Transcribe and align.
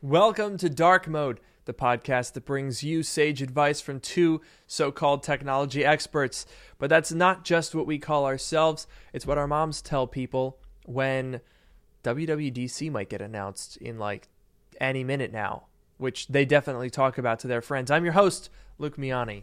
Welcome 0.00 0.58
to 0.58 0.70
Dark 0.70 1.08
Mode, 1.08 1.40
the 1.64 1.74
podcast 1.74 2.34
that 2.34 2.44
brings 2.44 2.84
you 2.84 3.02
sage 3.02 3.42
advice 3.42 3.80
from 3.80 3.98
two 3.98 4.40
so 4.64 4.92
called 4.92 5.24
technology 5.24 5.84
experts. 5.84 6.46
But 6.78 6.88
that's 6.88 7.10
not 7.10 7.44
just 7.44 7.74
what 7.74 7.84
we 7.84 7.98
call 7.98 8.24
ourselves, 8.24 8.86
it's 9.12 9.26
what 9.26 9.38
our 9.38 9.48
moms 9.48 9.82
tell 9.82 10.06
people 10.06 10.60
when 10.86 11.40
WWDC 12.04 12.92
might 12.92 13.08
get 13.08 13.20
announced 13.20 13.76
in 13.78 13.98
like 13.98 14.28
any 14.80 15.02
minute 15.02 15.32
now, 15.32 15.64
which 15.96 16.28
they 16.28 16.44
definitely 16.44 16.90
talk 16.90 17.18
about 17.18 17.40
to 17.40 17.48
their 17.48 17.60
friends. 17.60 17.90
I'm 17.90 18.04
your 18.04 18.12
host, 18.12 18.50
Luke 18.78 18.98
Miani. 18.98 19.42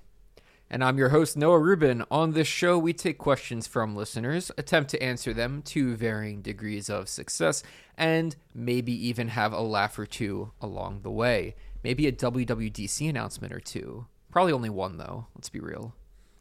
And 0.69 0.83
I'm 0.83 0.97
your 0.97 1.09
host, 1.09 1.37
Noah 1.37 1.59
Rubin. 1.59 2.03
On 2.09 2.31
this 2.33 2.47
show, 2.47 2.77
we 2.77 2.91
take 2.91 3.17
questions 3.19 3.67
from 3.67 3.95
listeners, 3.95 4.51
attempt 4.57 4.89
to 4.91 5.01
answer 5.03 5.31
them 5.33 5.61
to 5.63 5.95
varying 5.95 6.41
degrees 6.41 6.89
of 6.89 7.07
success, 7.07 7.61
and 7.97 8.35
maybe 8.53 8.91
even 9.07 9.27
have 9.29 9.53
a 9.53 9.61
laugh 9.61 9.97
or 9.99 10.05
two 10.07 10.51
along 10.59 11.01
the 11.03 11.11
way. 11.11 11.55
Maybe 11.83 12.07
a 12.07 12.11
WWDC 12.11 13.07
announcement 13.07 13.53
or 13.53 13.59
two. 13.59 14.07
Probably 14.31 14.51
only 14.53 14.71
one, 14.71 14.97
though. 14.97 15.27
Let's 15.35 15.49
be 15.49 15.59
real. 15.59 15.93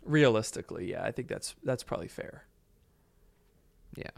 Realistically, 0.05 0.91
yeah, 0.91 1.05
I 1.05 1.13
think 1.13 1.29
that's 1.29 1.55
that's 1.63 1.83
probably 1.83 2.09
fair. 2.09 2.45
Yeah. 3.97 4.11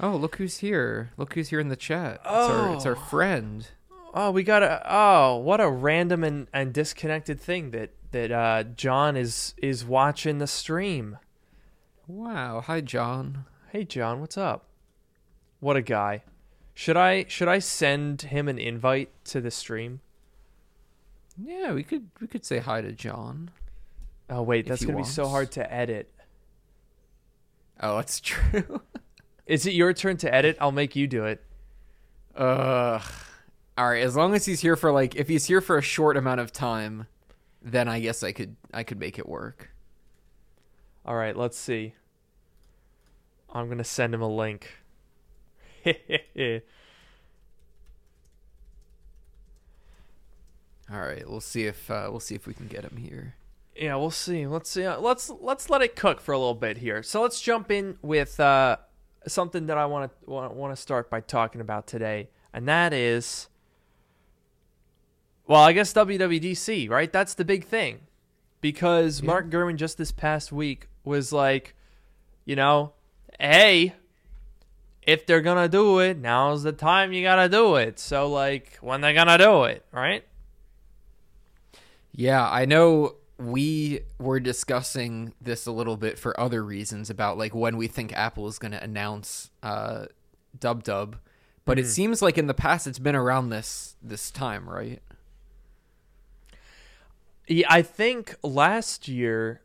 Oh, 0.00 0.14
look 0.16 0.36
who's 0.36 0.58
here. 0.58 1.10
Look 1.16 1.34
who's 1.34 1.48
here 1.48 1.58
in 1.60 1.68
the 1.68 1.76
chat. 1.76 2.20
It's, 2.24 2.26
our, 2.30 2.74
it's 2.74 2.86
our 2.86 2.96
Oh. 2.96 3.00
friend. 3.00 3.66
Oh, 4.14 4.30
we 4.30 4.42
got 4.42 4.62
a 4.62 4.82
oh, 4.88 5.36
what 5.38 5.60
a 5.60 5.68
random 5.68 6.22
and, 6.24 6.46
and 6.52 6.72
disconnected 6.72 7.40
thing 7.40 7.70
that 7.72 7.90
that 8.10 8.32
uh, 8.32 8.62
Jon 8.64 9.16
is 9.16 9.54
is 9.58 9.84
watching 9.84 10.38
the 10.38 10.46
stream. 10.46 11.18
Wow. 12.06 12.62
Hi, 12.66 12.80
Jon. 12.80 13.44
Hey 13.70 13.84
Jon, 13.84 14.20
what's 14.20 14.38
up? 14.38 14.64
What 15.60 15.76
a 15.76 15.82
guy. 15.82 16.22
Should 16.74 16.96
I 16.96 17.24
should 17.28 17.48
I 17.48 17.58
send 17.58 18.22
him 18.22 18.48
an 18.48 18.58
invite 18.58 19.10
to 19.26 19.40
the 19.40 19.50
stream? 19.50 20.00
Yeah, 21.36 21.72
we 21.72 21.82
could 21.82 22.08
we 22.20 22.26
could 22.26 22.44
say 22.44 22.58
hi 22.58 22.80
to 22.80 22.92
Jon. 22.92 23.50
Oh 24.30 24.42
wait, 24.42 24.66
that's 24.66 24.84
gonna 24.84 24.98
be 24.98 25.04
so 25.04 25.26
hard 25.26 25.50
to 25.52 25.72
edit. 25.72 26.12
Oh, 27.80 27.96
that's 27.96 28.20
true. 28.20 28.80
Is 29.46 29.66
it 29.66 29.74
your 29.74 29.92
turn 29.92 30.16
to 30.18 30.34
edit? 30.34 30.56
I'll 30.60 30.72
make 30.72 30.96
you 30.96 31.06
do 31.06 31.24
it. 31.24 31.42
Ugh. 32.36 33.02
All 33.76 33.88
right. 33.88 34.02
As 34.02 34.14
long 34.14 34.34
as 34.34 34.44
he's 34.44 34.60
here 34.60 34.76
for 34.76 34.92
like, 34.92 35.16
if 35.16 35.28
he's 35.28 35.46
here 35.46 35.60
for 35.60 35.78
a 35.78 35.82
short 35.82 36.16
amount 36.16 36.40
of 36.40 36.52
time, 36.52 37.06
then 37.72 37.88
I 37.88 38.00
guess 38.00 38.22
I 38.22 38.32
could 38.32 38.56
I 38.72 38.82
could 38.82 38.98
make 38.98 39.18
it 39.18 39.28
work. 39.28 39.70
All 41.04 41.16
right, 41.16 41.36
let's 41.36 41.56
see. 41.58 41.94
I'm 43.52 43.68
gonna 43.68 43.84
send 43.84 44.14
him 44.14 44.22
a 44.22 44.28
link. 44.28 44.68
All 50.90 51.00
right. 51.00 51.28
We'll 51.28 51.40
see 51.40 51.64
if 51.64 51.90
uh, 51.90 52.08
we'll 52.10 52.20
see 52.20 52.34
if 52.34 52.46
we 52.46 52.54
can 52.54 52.66
get 52.66 52.84
him 52.84 52.96
here. 52.96 53.34
Yeah, 53.76 53.96
we'll 53.96 54.10
see. 54.10 54.46
Let's 54.46 54.70
see. 54.70 54.84
Uh, 54.84 54.98
Let's 54.98 55.30
let's 55.40 55.70
let 55.70 55.82
it 55.82 55.96
cook 55.96 56.20
for 56.20 56.32
a 56.32 56.38
little 56.38 56.54
bit 56.54 56.78
here. 56.78 57.02
So 57.02 57.22
let's 57.22 57.40
jump 57.40 57.70
in 57.70 57.98
with 58.02 58.40
uh, 58.40 58.78
something 59.26 59.66
that 59.66 59.78
I 59.78 59.86
want 59.86 60.10
to 60.24 60.30
want 60.30 60.74
to 60.74 60.80
start 60.80 61.10
by 61.10 61.20
talking 61.20 61.60
about 61.60 61.86
today, 61.86 62.30
and 62.52 62.66
that 62.68 62.92
is, 62.92 63.48
well, 65.48 65.62
I 65.62 65.72
guess 65.72 65.92
WWDC, 65.92 66.88
right? 66.88 67.12
That's 67.12 67.34
the 67.34 67.44
big 67.44 67.64
thing, 67.64 68.00
because 68.60 69.20
Yeah. 69.20 69.26
Mark 69.26 69.50
Gurman 69.50 69.76
just 69.76 69.98
this 69.98 70.12
past 70.12 70.52
week 70.52 70.86
was 71.04 71.32
like, 71.32 71.74
you 72.44 72.54
know, 72.54 72.92
hey, 73.40 73.94
if 75.02 75.26
they're 75.26 75.40
gonna 75.40 75.68
do 75.68 75.98
it, 75.98 76.18
now's 76.18 76.62
the 76.62 76.72
time 76.72 77.12
you 77.12 77.22
gotta 77.22 77.48
do 77.48 77.74
it. 77.76 77.98
So 77.98 78.28
like, 78.28 78.78
when 78.80 79.00
they're 79.00 79.14
gonna 79.14 79.38
do 79.38 79.64
it, 79.64 79.84
right? 79.90 80.24
Yeah, 82.12 82.48
I 82.48 82.64
know 82.64 83.14
we 83.38 84.00
were 84.18 84.40
discussing 84.40 85.32
this 85.40 85.66
a 85.66 85.70
little 85.72 85.96
bit 85.96 86.18
for 86.18 86.38
other 86.40 86.64
reasons 86.64 87.08
about 87.08 87.38
like 87.38 87.54
when 87.54 87.76
we 87.76 87.86
think 87.86 88.12
Apple 88.12 88.48
is 88.48 88.58
going 88.58 88.72
to 88.72 88.82
announce 88.82 89.50
uh 89.62 90.06
Dub 90.58 90.82
Dub, 90.82 91.16
but 91.64 91.78
it 91.78 91.86
seems 91.86 92.20
like 92.20 92.36
in 92.36 92.48
the 92.48 92.54
past 92.54 92.88
it's 92.88 92.98
been 92.98 93.14
around 93.14 93.50
this 93.50 93.94
this 94.02 94.32
time, 94.32 94.68
right? 94.68 95.00
Yeah, 97.48 97.66
I 97.70 97.82
think 97.82 98.36
last 98.42 99.08
year 99.08 99.62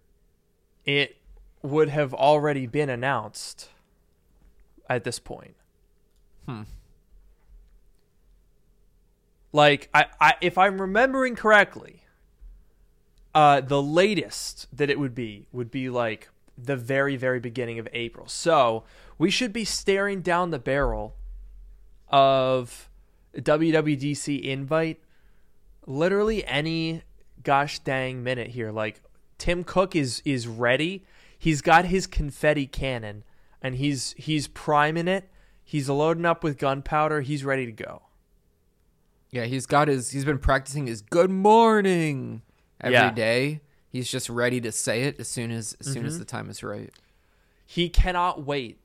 it 0.85 1.17
would 1.61 1.89
have 1.89 2.13
already 2.13 2.65
been 2.65 2.89
announced 2.89 3.69
at 4.89 5.03
this 5.03 5.19
point. 5.19 5.55
Hmm. 6.47 6.63
Like 9.51 9.89
I, 9.93 10.05
I 10.19 10.33
if 10.41 10.57
I'm 10.57 10.79
remembering 10.79 11.35
correctly, 11.35 12.03
uh 13.35 13.61
the 13.61 13.81
latest 13.81 14.67
that 14.75 14.89
it 14.89 14.97
would 14.97 15.13
be 15.13 15.47
would 15.51 15.69
be 15.69 15.89
like 15.89 16.29
the 16.57 16.75
very 16.75 17.17
very 17.17 17.39
beginning 17.39 17.79
of 17.79 17.87
April. 17.93 18.27
So, 18.27 18.83
we 19.17 19.29
should 19.29 19.51
be 19.51 19.65
staring 19.65 20.21
down 20.21 20.51
the 20.51 20.59
barrel 20.59 21.15
of 22.09 22.89
WWDC 23.35 24.41
invite 24.41 24.99
literally 25.85 26.45
any 26.45 27.03
gosh 27.43 27.79
dang 27.79 28.23
minute 28.23 28.49
here. 28.49 28.71
Like 28.71 29.01
Tim 29.37 29.63
Cook 29.63 29.95
is 29.95 30.21
is 30.25 30.47
ready. 30.47 31.03
He's 31.37 31.61
got 31.61 31.85
his 31.85 32.07
confetti 32.07 32.67
cannon 32.67 33.23
and 33.61 33.75
he's 33.75 34.13
he's 34.17 34.47
priming 34.47 35.07
it. 35.07 35.29
He's 35.63 35.89
loading 35.89 36.25
up 36.25 36.43
with 36.43 36.57
gunpowder. 36.57 37.21
He's 37.21 37.43
ready 37.45 37.65
to 37.65 37.71
go. 37.71 38.03
Yeah, 39.31 39.45
he's 39.45 39.65
got 39.65 39.87
his 39.87 40.11
he's 40.11 40.25
been 40.25 40.37
practicing 40.39 40.87
his 40.87 41.01
good 41.01 41.29
morning 41.31 42.41
every 42.79 43.13
day. 43.15 43.47
Yeah. 43.49 43.57
He's 43.89 44.09
just 44.09 44.29
ready 44.29 44.59
to 44.61 44.71
say 44.71 45.03
it 45.03 45.19
as 45.19 45.27
soon 45.27 45.51
as 45.51 45.75
as 45.79 45.87
soon 45.91 46.05
as 46.05 46.15
Mhm. 46.15 46.19
the 46.19 46.25
time 46.25 46.49
is 46.49 46.63
right. 46.63 46.91
He 47.65 47.89
cannot 47.89 48.43
wait 48.45 48.79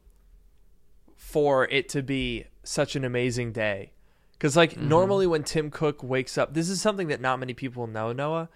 for 1.17 1.67
it 1.69 1.89
to 1.91 2.03
be 2.03 2.45
such 2.63 2.97
an 2.97 3.05
amazing 3.05 3.53
day. 3.53 3.93
Cuz 4.39 4.57
like 4.57 4.77
normally 4.77 5.27
when 5.27 5.43
Tim 5.43 5.71
Cook 5.71 6.03
wakes 6.03 6.39
up, 6.39 6.55
this 6.55 6.69
is 6.69 6.81
something 6.81 7.09
that 7.09 7.21
not 7.21 7.39
many 7.41 7.55
people 7.55 7.87
know, 7.87 8.13
Noah, 8.13 8.49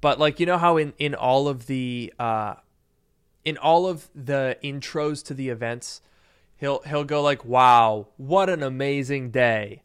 but 0.00 0.18
like 0.18 0.38
you 0.38 0.46
know 0.46 0.58
how 0.58 0.76
in 0.76 0.92
in 0.98 1.14
all 1.14 1.48
of 1.48 1.66
the 1.66 2.12
uh 2.18 2.54
in 3.44 3.56
all 3.58 3.86
of 3.86 4.08
the 4.14 4.56
intros 4.62 5.24
to 5.26 5.34
the 5.34 5.48
events, 5.48 6.00
he'll 6.56 6.80
he'll 6.86 7.04
go 7.04 7.20
like, 7.20 7.44
"Wow, 7.44 8.08
what 8.16 8.48
an 8.48 8.62
amazing 8.62 9.30
day." 9.30 9.82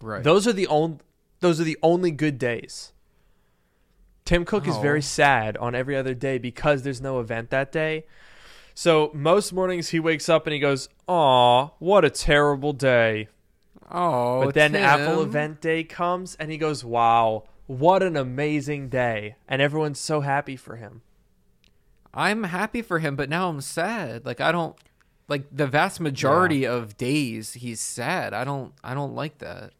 Right. 0.00 0.22
Those 0.24 0.46
are 0.46 0.52
the 0.52 0.66
only 0.66 0.98
those 1.40 1.60
are 1.60 1.64
the 1.64 1.78
only 1.82 2.10
good 2.10 2.38
days. 2.38 2.92
Tim 4.24 4.44
Cook 4.44 4.66
is 4.66 4.76
Oh. 4.76 4.80
very 4.80 5.02
sad 5.02 5.56
on 5.58 5.74
every 5.74 5.94
other 5.94 6.14
day 6.14 6.38
because 6.38 6.82
there's 6.82 7.00
no 7.00 7.20
event 7.20 7.50
that 7.50 7.70
day. 7.70 8.06
So 8.74 9.10
most 9.14 9.52
mornings 9.52 9.90
he 9.90 10.00
wakes 10.00 10.28
up 10.28 10.46
and 10.46 10.52
he 10.54 10.58
goes, 10.58 10.88
"Aw, 11.06 11.68
what 11.78 12.04
a 12.04 12.10
terrible 12.10 12.72
day." 12.72 13.28
Oh, 13.90 14.44
but 14.44 14.54
then 14.54 14.74
Apple 14.74 15.22
event 15.22 15.60
day 15.60 15.84
comes 15.84 16.34
and 16.36 16.50
he 16.50 16.58
goes, 16.58 16.84
"Wow, 16.84 17.44
what 17.66 18.02
an 18.02 18.16
amazing 18.16 18.88
day." 18.88 19.36
And 19.48 19.60
everyone's 19.62 20.00
so 20.00 20.20
happy 20.20 20.56
for 20.56 20.76
him. 20.76 21.02
I'm 22.14 22.44
happy 22.44 22.82
for 22.82 22.98
him, 22.98 23.14
but 23.16 23.28
now 23.28 23.48
I'm 23.48 23.60
sad. 23.60 24.24
Like 24.24 24.40
I 24.40 24.50
don't 24.52 24.76
like 25.28 25.44
the 25.52 25.66
vast 25.66 26.00
majority 26.00 26.66
of 26.66 26.96
days 26.96 27.54
he's 27.54 27.80
sad. 27.80 28.32
I 28.32 28.44
don't 28.44 28.72
I 28.82 28.94
don't 28.94 29.14
like 29.14 29.38
that. 29.38 29.72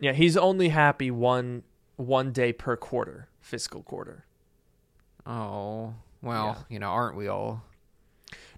Yeah, 0.00 0.12
he's 0.12 0.36
only 0.36 0.68
happy 0.70 1.10
one 1.10 1.62
one 1.96 2.32
day 2.32 2.52
per 2.52 2.76
quarter, 2.76 3.28
fiscal 3.40 3.82
quarter. 3.82 4.24
Oh, 5.26 5.94
well, 6.20 6.46
Yeah. 6.46 6.62
you 6.68 6.78
know, 6.78 6.88
aren't 6.88 7.16
we 7.16 7.28
all? 7.28 7.62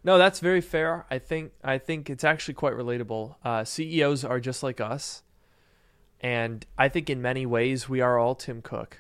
No, 0.05 0.19
that's 0.19 0.41
very 0.41 0.61
fair. 0.61 1.07
I 1.11 1.19
think 1.19 1.53
I 1.65 1.79
think 1.79 2.11
it's 2.11 2.25
actually 2.25 2.55
quite 2.55 2.75
relatable. 2.75 3.37
Uh, 3.43 3.65
CEOs 3.65 4.23
are 4.23 4.39
just 4.39 4.63
like 4.63 4.79
us, 4.79 5.23
and 6.21 6.67
I 6.77 6.91
think 6.91 7.09
in 7.09 7.23
many 7.23 7.47
ways 7.47 7.89
we 7.89 8.03
are 8.03 8.19
all 8.19 8.35
Tim 8.35 8.61
Cook. 8.61 8.99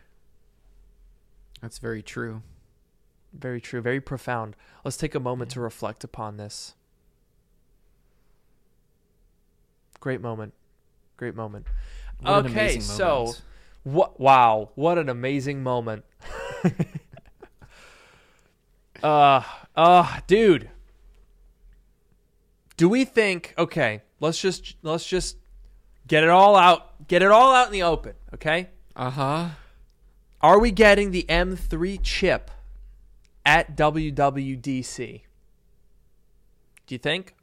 That's 1.60 1.78
very 1.78 2.02
true. 2.02 2.42
Very 3.34 3.60
true. 3.60 3.82
Very 3.82 4.00
profound. 4.00 4.56
Let's 4.82 4.96
take 4.96 5.14
a 5.14 5.20
moment 5.20 5.50
to 5.50 5.60
reflect 5.60 6.04
upon 6.04 6.38
this. 6.38 6.74
Great 10.00 10.22
moment. 10.22 10.54
Great 11.18 11.34
moment. 11.34 11.66
What 12.20 12.46
okay, 12.46 12.80
so 12.80 13.06
moment. 13.06 13.42
what? 13.82 14.20
Wow, 14.20 14.70
what 14.74 14.96
an 14.96 15.10
amazing 15.10 15.62
moment. 15.62 16.06
uh, 19.02 19.42
uh, 19.76 20.20
dude. 20.26 20.70
Do 22.76 22.88
we 22.88 23.04
think? 23.04 23.54
Okay, 23.56 24.02
let's 24.20 24.40
just 24.40 24.76
let's 24.82 25.06
just 25.06 25.36
get 26.06 26.24
it 26.24 26.30
all 26.30 26.56
out. 26.56 27.06
Get 27.08 27.22
it 27.22 27.30
all 27.30 27.54
out 27.54 27.66
in 27.66 27.72
the 27.72 27.82
open. 27.82 28.14
Okay. 28.34 28.70
Uh-huh. 28.96 29.50
Are 30.40 30.58
we 30.58 30.70
getting 30.70 31.10
the 31.10 31.24
M3 31.28 31.98
chip 32.02 32.50
at 33.46 33.76
WWDC? 33.76 35.22
Do 36.86 36.94
you 36.94 36.98
think? 36.98 37.34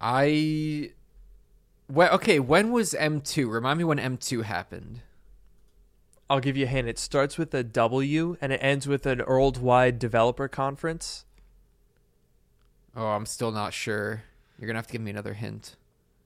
I 0.00 0.90
Well, 1.88 2.12
okay, 2.14 2.38
when 2.40 2.72
was 2.72 2.92
M2? 2.92 3.50
Remind 3.50 3.78
me 3.78 3.84
when 3.84 3.98
M2 3.98 4.44
happened. 4.44 5.00
I'll 6.28 6.40
give 6.40 6.56
you 6.56 6.64
a 6.64 6.68
hint. 6.68 6.88
It 6.88 6.98
starts 6.98 7.38
with 7.38 7.54
a 7.54 7.62
W 7.62 8.36
and 8.40 8.52
it 8.52 8.58
ends 8.62 8.88
with 8.88 9.06
an 9.06 9.22
worldwide 9.26 9.98
developer 9.98 10.48
conference. 10.48 11.24
Oh, 12.96 13.06
I'm 13.08 13.26
still 13.26 13.52
not 13.52 13.74
sure. 13.74 14.22
You're 14.58 14.66
gonna 14.66 14.78
have 14.78 14.86
to 14.86 14.92
give 14.92 15.02
me 15.02 15.10
another 15.10 15.34
hint. 15.34 15.76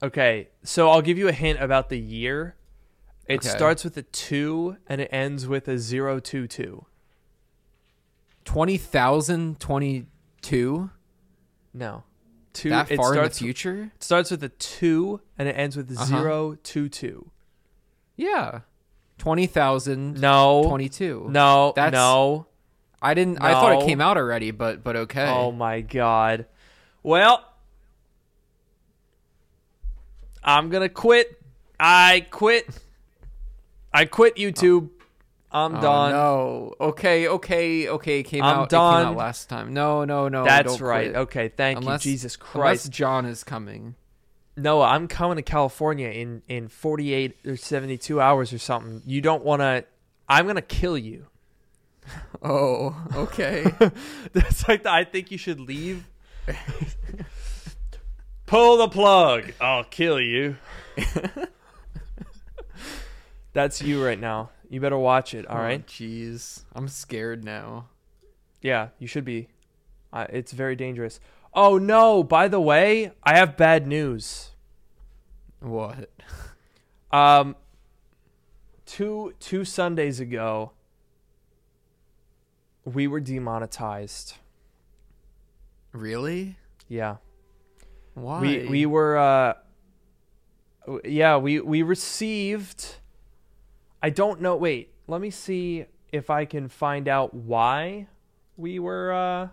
Okay, 0.02 0.48
so 0.62 0.88
I'll 0.88 1.02
give 1.02 1.18
you 1.18 1.28
a 1.28 1.32
hint 1.32 1.60
about 1.60 1.88
the 1.88 1.98
year. 1.98 2.54
It 3.26 3.40
Okay. 3.40 3.48
starts 3.48 3.84
with 3.84 3.96
a 3.96 4.02
two 4.02 4.76
and 4.88 5.00
it 5.00 5.08
ends 5.12 5.46
with 5.46 5.68
a 5.68 5.78
zero 5.78 6.20
two 6.20 6.46
two. 6.46 6.86
20,022? 8.44 10.90
No, 11.74 12.02
two. 12.52 12.70
That 12.70 12.90
it 12.90 12.96
far 12.96 13.14
in 13.16 13.24
the 13.24 13.30
future? 13.30 13.92
It 13.94 14.02
starts 14.02 14.30
with 14.30 14.42
a 14.42 14.48
two 14.48 15.20
and 15.38 15.48
it 15.48 15.52
ends 15.52 15.76
with 15.76 15.90
Uh-huh. 15.92 16.04
zero 16.06 16.56
two 16.62 16.88
two. 16.88 17.30
Yeah. 18.16 18.60
20,022. 19.18 20.20
No, 20.20 20.64
twenty 20.66 20.88
two. 20.88 21.26
no, 21.30 21.72
That's- 21.76 21.92
no. 21.92 22.46
I 23.02 23.14
didn't 23.14 23.40
I 23.40 23.52
thought 23.52 23.82
it 23.82 23.86
came 23.86 24.00
out 24.00 24.16
already, 24.16 24.50
but 24.50 24.82
but 24.82 24.96
okay. 24.96 25.28
Oh 25.28 25.52
my 25.52 25.80
god. 25.80 26.46
Well, 27.02 27.44
I'm 30.42 30.70
gonna 30.70 30.88
quit. 30.88 31.40
I 31.78 32.26
quit. 32.30 32.66
I 33.92 34.04
quit 34.04 34.36
YouTube. 34.36 34.90
I'm 35.52 35.76
Oh, 35.76 35.80
done. 35.80 36.10
No. 36.12 36.74
Okay, 36.80 37.26
okay, 37.26 37.88
okay. 37.88 38.20
It 38.20 38.22
came 38.24 38.42
I'm 38.42 38.60
out. 38.60 38.62
It 38.66 38.70
came 38.70 38.80
out 38.80 39.02
done. 39.04 39.16
last 39.16 39.48
time. 39.48 39.74
No, 39.74 40.04
no, 40.04 40.28
no. 40.28 40.44
That's 40.44 40.80
right. 40.80 41.08
quit. 41.10 41.16
Okay, 41.22 41.48
thank 41.48 41.78
Unless- 41.80 42.04
you. 42.06 42.12
Jesus 42.12 42.36
Christ. 42.36 42.84
Unless. 42.86 42.96
Jon 42.96 43.26
is 43.26 43.42
coming. 43.44 43.96
Noah, 44.56 44.86
I'm 44.88 45.08
coming 45.08 45.36
to 45.36 45.42
California 45.42 46.08
in 46.08 46.42
in 46.48 46.68
48 46.68 47.38
or 47.46 47.56
72 47.56 48.20
hours 48.20 48.52
or 48.52 48.58
something. 48.58 49.02
You 49.06 49.20
don't 49.20 49.44
want 49.44 49.60
to 49.62 49.84
I'm 50.28 50.44
going 50.44 50.56
to 50.56 50.62
kill 50.62 50.96
you. 50.98 51.26
Oh, 52.42 52.96
okay. 53.14 53.64
That's 54.32 54.66
like 54.66 54.84
the, 54.84 54.90
I 54.90 55.04
think 55.04 55.30
you 55.30 55.36
should 55.36 55.60
leave. 55.60 56.08
Pull 58.46 58.78
the 58.78 58.88
plug. 58.88 59.52
I'll 59.60 59.84
kill 59.84 60.20
you. 60.20 60.56
That's 63.52 63.82
you 63.82 64.04
right 64.04 64.18
now. 64.18 64.50
You 64.68 64.80
better 64.80 64.98
watch 64.98 65.34
it, 65.34 65.46
all 65.46 65.58
right? 65.58 65.86
Jeez. 65.86 66.62
I'm 66.74 66.88
scared 66.88 67.44
now. 67.44 67.88
Yeah, 68.62 68.88
you 68.98 69.06
should 69.06 69.24
be. 69.24 69.48
Uh, 70.12 70.26
it's 70.30 70.52
very 70.52 70.76
dangerous. 70.76 71.20
Oh 71.54 71.78
no, 71.78 72.22
by 72.22 72.48
the 72.48 72.60
way, 72.60 73.12
I 73.22 73.36
have 73.36 73.56
bad 73.56 73.86
news. 73.86 74.50
What? 75.60 76.10
Um 77.12 77.56
two 78.86 79.34
two 79.40 79.64
Sundays 79.64 80.20
ago 80.20 80.72
we 82.84 83.06
were 83.06 83.20
demonetized. 83.20 84.34
Really? 85.92 86.56
Yeah. 86.88 87.16
Why? 88.14 88.40
We 88.40 88.66
we 88.66 88.86
were 88.86 89.18
uh 89.18 89.54
yeah, 91.04 91.36
we 91.36 91.60
we 91.60 91.82
received 91.82 92.96
I 94.02 94.10
don't 94.10 94.40
know 94.40 94.56
wait, 94.56 94.92
let 95.06 95.20
me 95.20 95.30
see 95.30 95.86
if 96.12 96.30
I 96.30 96.44
can 96.44 96.68
find 96.68 97.08
out 97.08 97.34
why 97.34 98.08
we 98.56 98.78
were 98.78 99.12
uh 99.12 99.48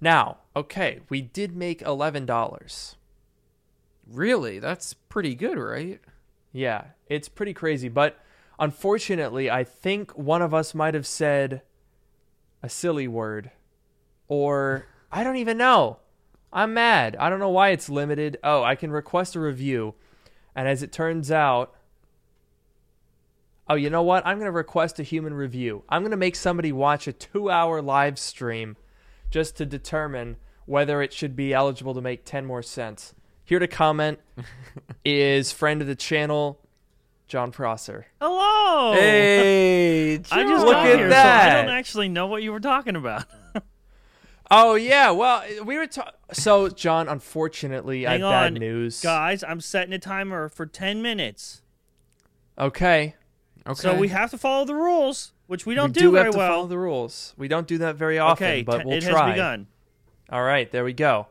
Now, 0.00 0.38
okay, 0.56 1.00
we 1.08 1.20
did 1.20 1.54
make 1.54 1.80
$11. 1.82 2.94
Really? 4.10 4.58
That's 4.58 4.94
pretty 4.94 5.34
good, 5.34 5.58
right? 5.58 6.00
Yeah, 6.52 6.84
it's 7.06 7.28
pretty 7.28 7.52
crazy, 7.52 7.88
but 7.88 8.18
unfortunately, 8.58 9.50
I 9.50 9.62
think 9.62 10.16
one 10.16 10.42
of 10.42 10.52
us 10.52 10.74
might 10.74 10.94
have 10.94 11.06
said 11.06 11.62
a 12.62 12.68
silly 12.68 13.06
word 13.06 13.50
or 14.30 14.86
I 15.12 15.24
don't 15.24 15.36
even 15.36 15.58
know. 15.58 15.98
I'm 16.52 16.72
mad. 16.72 17.16
I 17.18 17.28
don't 17.28 17.40
know 17.40 17.50
why 17.50 17.70
it's 17.70 17.90
limited. 17.90 18.38
Oh, 18.42 18.62
I 18.62 18.76
can 18.76 18.90
request 18.90 19.36
a 19.36 19.40
review. 19.40 19.94
And 20.54 20.66
as 20.66 20.82
it 20.82 20.92
turns 20.92 21.30
out, 21.30 21.74
oh, 23.68 23.74
you 23.74 23.90
know 23.90 24.02
what? 24.02 24.24
I'm 24.26 24.38
going 24.38 24.46
to 24.46 24.52
request 24.52 24.98
a 24.98 25.02
human 25.02 25.34
review. 25.34 25.82
I'm 25.88 26.02
going 26.02 26.12
to 26.12 26.16
make 26.16 26.36
somebody 26.36 26.72
watch 26.72 27.06
a 27.06 27.12
2-hour 27.12 27.82
live 27.82 28.18
stream 28.18 28.76
just 29.30 29.56
to 29.58 29.66
determine 29.66 30.36
whether 30.64 31.02
it 31.02 31.12
should 31.12 31.34
be 31.34 31.52
eligible 31.52 31.94
to 31.94 32.00
make 32.00 32.24
10 32.24 32.46
more 32.46 32.62
cents. 32.62 33.14
Here 33.44 33.58
to 33.58 33.66
comment 33.66 34.20
is 35.04 35.50
friend 35.50 35.80
of 35.82 35.88
the 35.88 35.96
channel, 35.96 36.60
Jon 37.26 37.50
Prosser. 37.50 38.06
Hello. 38.20 38.92
Hey, 38.92 40.14
I 40.14 40.18
just 40.18 40.30
Jon. 40.30 40.60
Look 40.60 40.72
got 40.72 40.86
at 40.86 40.98
here, 40.98 41.08
that. 41.08 41.52
so 41.52 41.58
I 41.58 41.62
don't 41.62 41.74
actually 41.74 42.08
know 42.08 42.28
what 42.28 42.44
you 42.44 42.52
were 42.52 42.60
talking 42.60 42.94
about. 42.94 43.24
Oh 44.50 44.74
yeah, 44.74 45.10
well 45.10 45.44
we 45.64 45.78
were 45.78 45.86
ta- 45.86 46.10
so 46.32 46.68
Jon. 46.68 47.08
Unfortunately, 47.08 48.06
I 48.06 48.12
Hang 48.12 48.20
have 48.22 48.30
bad 48.30 48.54
news. 48.54 49.00
Guys, 49.00 49.44
I'm 49.44 49.60
setting 49.60 49.92
a 49.92 49.98
timer 49.98 50.48
for 50.48 50.66
10 50.66 51.00
minutes. 51.02 51.62
Okay, 52.58 53.14
Okay. 53.66 53.80
So 53.80 53.94
we 53.96 54.08
have 54.08 54.30
to 54.32 54.38
follow 54.38 54.64
the 54.64 54.74
rules, 54.74 55.32
which 55.46 55.66
we 55.66 55.74
don't 55.74 55.90
we 55.90 55.92
do, 55.92 56.00
do 56.00 56.10
very 56.12 56.24
have 56.24 56.32
to 56.32 56.38
well. 56.38 56.48
follow 56.48 56.66
the 56.66 56.78
rules. 56.78 57.34
We 57.36 57.46
don't 57.48 57.66
do 57.66 57.78
that 57.78 57.96
very 57.96 58.18
often, 58.18 58.44
okay, 58.46 58.62
but 58.62 58.78
t- 58.78 58.84
we'll 58.86 58.98
it 58.98 59.02
try. 59.02 59.26
has 59.28 59.34
begun. 59.34 59.66
All 60.30 60.42
right, 60.42 60.70
there 60.70 60.84
we 60.84 60.92
go. 60.92 61.28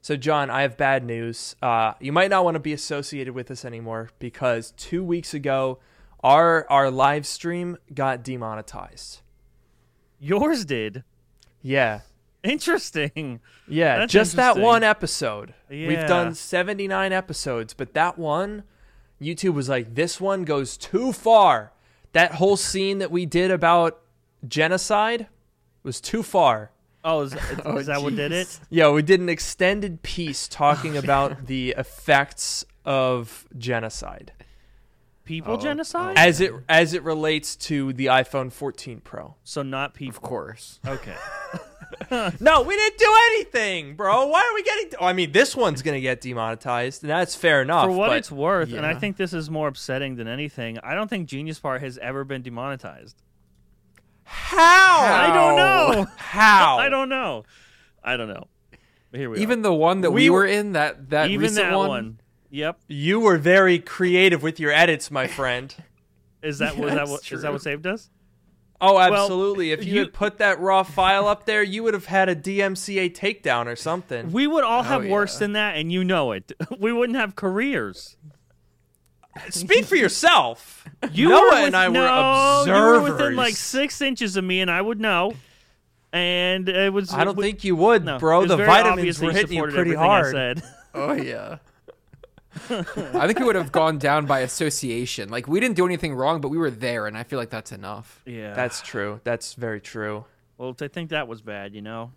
So 0.00 0.16
Jon, 0.16 0.48
I 0.50 0.62
have 0.62 0.76
bad 0.76 1.04
news. 1.04 1.54
Uh, 1.62 1.92
you 2.00 2.12
might 2.12 2.30
not 2.30 2.44
want 2.44 2.54
to 2.54 2.60
be 2.60 2.72
associated 2.72 3.34
with 3.34 3.50
us 3.50 3.64
anymore 3.64 4.10
because 4.18 4.72
two 4.76 5.04
weeks 5.04 5.34
ago, 5.34 5.78
our 6.24 6.66
our 6.70 6.90
live 6.90 7.26
stream 7.26 7.76
got 7.94 8.22
demonetized. 8.24 9.20
Yours 10.18 10.64
did. 10.64 11.04
Yeah, 11.62 12.00
Interesting. 12.42 13.40
Yeah, 13.68 13.98
That's 13.98 14.12
just 14.12 14.36
that 14.36 14.58
one 14.58 14.82
episode. 14.82 15.54
We've 15.70 16.06
done 16.06 16.34
79 16.34 17.12
episodes, 17.12 17.74
but 17.74 17.94
that 17.94 18.18
one, 18.18 18.64
YouTube 19.20 19.54
was 19.54 19.68
like, 19.68 19.94
this 19.94 20.20
one 20.20 20.44
goes 20.44 20.76
too 20.76 21.12
far. 21.12 21.72
That 22.12 22.34
whole 22.34 22.56
scene 22.56 22.98
that 22.98 23.10
we 23.10 23.26
did 23.26 23.50
about 23.50 24.00
genocide 24.46 25.28
was 25.82 26.00
too 26.00 26.22
far. 26.22 26.72
Oh, 27.04 27.22
is, 27.22 27.34
oh, 27.64 27.78
is 27.78 27.88
Oh, 27.88 27.92
that 27.92 28.02
what 28.02 28.16
did 28.16 28.32
it? 28.32 28.60
Yeah, 28.70 28.90
we 28.90 29.02
did 29.02 29.20
an 29.20 29.28
extended 29.28 30.02
piece 30.02 30.48
talking 30.48 30.96
oh, 30.96 31.00
about 31.00 31.46
the 31.46 31.74
effects 31.78 32.64
of 32.84 33.46
genocide 33.56 34.32
People 35.32 35.54
Oh, 35.54 35.56
genocide? 35.56 36.18
as 36.18 36.40
it 36.42 36.52
as 36.68 36.92
it 36.92 37.02
relates 37.02 37.56
to 37.56 37.92
the 37.94 38.06
iPhone 38.06 38.52
14 38.52 39.00
Pro. 39.00 39.34
so 39.44 39.62
not 39.62 39.98
Of 40.00 40.20
course. 40.20 40.78
Okay. 40.86 41.14
No, 42.40 42.62
we 42.62 42.74
didn't 42.74 42.98
do 42.98 43.14
anything, 43.32 43.96
bro. 43.96 44.26
Why 44.26 44.40
are 44.40 44.54
we 44.54 44.62
getting? 44.62 44.90
I 45.00 45.12
mean, 45.12 45.32
this 45.32 45.54
one's 45.54 45.82
gonna 45.82 46.00
get 46.00 46.20
demonetized, 46.22 47.02
and 47.02 47.10
that's 47.10 47.34
fair 47.34 47.62
enough. 47.62 47.84
For 47.86 47.92
what 47.92 48.08
but- 48.08 48.16
it's 48.18 48.30
worth, 48.32 48.72
and 48.72 48.84
I 48.84 48.94
think 48.94 49.16
this 49.16 49.32
is 49.32 49.48
more 49.50 49.68
upsetting 49.68 50.16
than 50.16 50.26
anything, 50.26 50.78
I 50.82 50.94
don't 50.94 51.08
think 51.08 51.28
Genius 51.28 51.58
Bar 51.60 51.78
has 51.80 51.98
ever 51.98 52.24
been 52.24 52.42
demonetized. 52.42 53.16
How? 54.24 55.00
I 55.00 55.34
don't 55.34 55.56
know. 55.56 56.06
How? 56.16 56.78
I 56.86 56.88
don't 56.88 57.08
know. 57.08 57.44
I 58.02 58.16
don't 58.16 58.28
know. 58.28 58.46
But 59.10 59.20
here 59.20 59.30
we 59.30 59.40
Even 59.40 59.62
the 59.62 59.74
one 59.74 60.00
that 60.00 60.10
We 60.10 60.22
we, 60.24 60.30
were- 60.30 60.38
were 60.40 60.46
in, 60.46 60.72
that 60.72 61.10
that. 61.10 61.28
Even 61.30 61.40
recent 61.42 61.68
that 61.70 61.76
one, 61.76 61.88
one. 61.88 62.18
Yep. 62.52 62.80
You 62.86 63.18
were 63.18 63.38
very 63.38 63.78
creative 63.78 64.42
with 64.42 64.60
your 64.60 64.70
edits, 64.70 65.10
my 65.10 65.26
friend. 65.26 65.74
Is 66.42 66.58
that 66.58 66.76
was 66.76 66.92
that 66.92 67.06
what 67.08 67.30
is 67.32 67.42
that 67.42 67.52
what 67.52 67.62
saved 67.62 67.86
us? 67.86 68.10
Oh, 68.80 68.98
absolutely. 68.98 69.70
if 69.70 69.84
you, 69.84 69.92
you- 69.94 69.98
had 70.00 70.12
put 70.12 70.38
that 70.38 70.58
raw 70.58 70.82
file 70.82 71.28
up 71.28 71.46
there, 71.46 71.62
you 71.62 71.84
would 71.84 71.94
have 71.94 72.06
had 72.06 72.28
a 72.28 72.34
DMCA 72.34 73.14
takedown 73.16 73.66
or 73.66 73.76
something. 73.76 74.32
We 74.32 74.48
would 74.48 74.64
all 74.64 74.80
oh, 74.80 74.82
have 74.82 75.04
Oh, 75.04 75.08
worse 75.08 75.34
yeah. 75.34 75.38
than 75.38 75.52
that, 75.52 75.76
and 75.76 75.92
you 75.92 76.02
know 76.02 76.32
it. 76.32 76.50
We 76.80 76.92
wouldn't 76.92 77.16
have 77.16 77.36
careers. 77.36 78.16
Speak 79.50 79.84
for 79.84 79.96
yourself. 79.96 80.84
You 81.12 81.28
Noah 81.30 81.40
were 81.40 81.54
and 81.54 81.64
with- 81.64 81.74
I 81.74 81.88
were 81.88 81.94
no, 81.94 82.64
You 82.66 82.72
were 82.80 83.12
within 83.12 83.34
like 83.36 83.54
six 83.54 84.00
inches 84.00 84.36
of 84.36 84.44
me, 84.44 84.60
and 84.60 84.70
I 84.70 84.80
would 84.82 85.00
know. 85.00 85.34
And 86.12 86.68
it 86.68 86.92
was. 86.92 87.12
I 87.14 87.22
don't 87.24 87.36
we- 87.36 87.44
think 87.44 87.64
you 87.64 87.74
would, 87.76 88.04
no, 88.04 88.18
bro. 88.18 88.46
The 88.46 88.56
vitamins 88.56 89.20
were 89.20 89.32
hitting 89.32 89.56
you 89.56 89.62
pretty 89.62 89.78
everything 89.78 89.98
I 90.00 90.04
hard. 90.06 90.32
said. 90.32 90.62
Oh 90.94 91.12
yeah. 91.12 91.58
I 92.70 93.26
think 93.26 93.40
it 93.40 93.44
would 93.44 93.56
have 93.56 93.72
gone 93.72 93.98
down 93.98 94.26
by 94.26 94.40
association. 94.40 95.28
Like 95.28 95.48
we 95.48 95.60
didn't 95.60 95.76
do 95.76 95.86
anything 95.86 96.14
wrong, 96.14 96.40
but 96.40 96.48
we 96.48 96.58
were 96.58 96.70
there, 96.70 97.06
and 97.06 97.16
I 97.16 97.22
feel 97.22 97.38
like 97.38 97.50
that's 97.50 97.72
enough. 97.72 98.22
Yeah. 98.26 98.52
That's 98.52 98.80
true. 98.80 99.20
That's 99.24 99.54
very 99.54 99.80
true. 99.80 100.24
well. 100.58 100.76
I 100.80 100.88
think 100.88 101.10
that 101.10 101.28
was 101.28 101.40
bad. 101.40 101.74
You 101.74 101.82
know. 101.82 102.12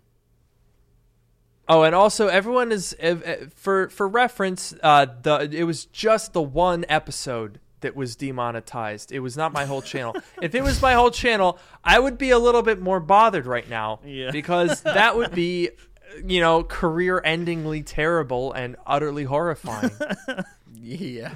Oh, 1.68 1.82
and 1.82 1.94
also 1.94 2.28
everyone 2.28 2.70
is 2.70 2.94
uh, 3.02 3.16
uh, 3.26 3.34
for 3.54 3.88
for 3.88 4.06
reference. 4.06 4.74
Uh, 4.82 5.06
the 5.22 5.48
it 5.52 5.64
was 5.64 5.86
just 5.86 6.32
the 6.32 6.42
one 6.42 6.84
episode 6.88 7.60
that 7.80 7.96
was 7.96 8.16
demonetized. 8.16 9.12
It 9.12 9.20
was 9.20 9.36
not 9.36 9.52
my 9.52 9.64
whole 9.64 9.82
channel. 9.82 10.16
if 10.42 10.54
it 10.54 10.62
was 10.62 10.80
my 10.80 10.94
whole 10.94 11.10
channel, 11.10 11.58
I 11.84 11.98
would 11.98 12.18
be 12.18 12.30
a 12.30 12.38
little 12.38 12.62
bit 12.62 12.80
more 12.80 13.00
bothered 13.00 13.46
right 13.46 13.68
now. 13.68 14.00
Yeah. 14.04 14.30
Because 14.30 14.82
that 14.82 15.16
would 15.16 15.32
be 15.32 15.70
you 16.24 16.40
know, 16.40 16.62
career-endingly 16.62 17.82
terrible 17.86 18.52
and 18.52 18.76
utterly 18.86 19.24
horrifying. 19.24 19.90
Yeah. 20.88 21.34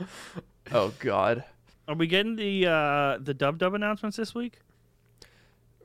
oh 0.72 0.92
God. 0.98 1.44
Are 1.88 1.94
we 1.94 2.06
getting 2.06 2.36
the 2.36 2.66
uh, 2.66 3.18
the 3.20 3.34
dub 3.34 3.58
dub 3.58 3.74
announcements 3.74 4.16
this 4.16 4.34
week? 4.34 4.60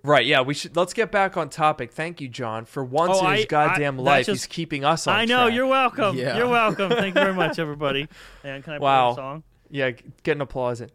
Right, 0.03 0.25
yeah, 0.25 0.41
we 0.41 0.53
should 0.53 0.75
let's 0.75 0.93
get 0.93 1.11
back 1.11 1.35
on 1.37 1.49
topic. 1.49 1.91
Thank 1.91 2.21
you, 2.21 2.29
Jon. 2.29 2.65
For 2.65 2.83
once 2.83 3.17
Oh, 3.21 3.27
in 3.27 3.35
his 3.35 3.43
I- 3.43 3.47
goddamn 3.47 3.95
I- 3.95 3.97
that 3.97 4.01
life, 4.03 4.25
just- 4.25 4.43
he's 4.45 4.47
keeping 4.47 4.85
us 4.85 5.05
on 5.05 5.15
I 5.15 5.25
know. 5.25 5.45
track. 5.47 5.55
You're 5.55 5.67
welcome. 5.67 6.17
Yeah. 6.17 6.37
You're 6.37 6.47
welcome. 6.47 6.89
Thank 6.91 7.15
you 7.15 7.21
very 7.21 7.33
much, 7.33 7.59
everybody. 7.59 8.07
And 8.43 8.63
can 8.63 8.73
I 8.73 8.77
play 8.79 9.11
a 9.11 9.15
song? 9.15 9.43
Yeah, 9.69 9.91
get 10.23 10.37
an 10.37 10.41
applause 10.41 10.81
in. 10.81 10.89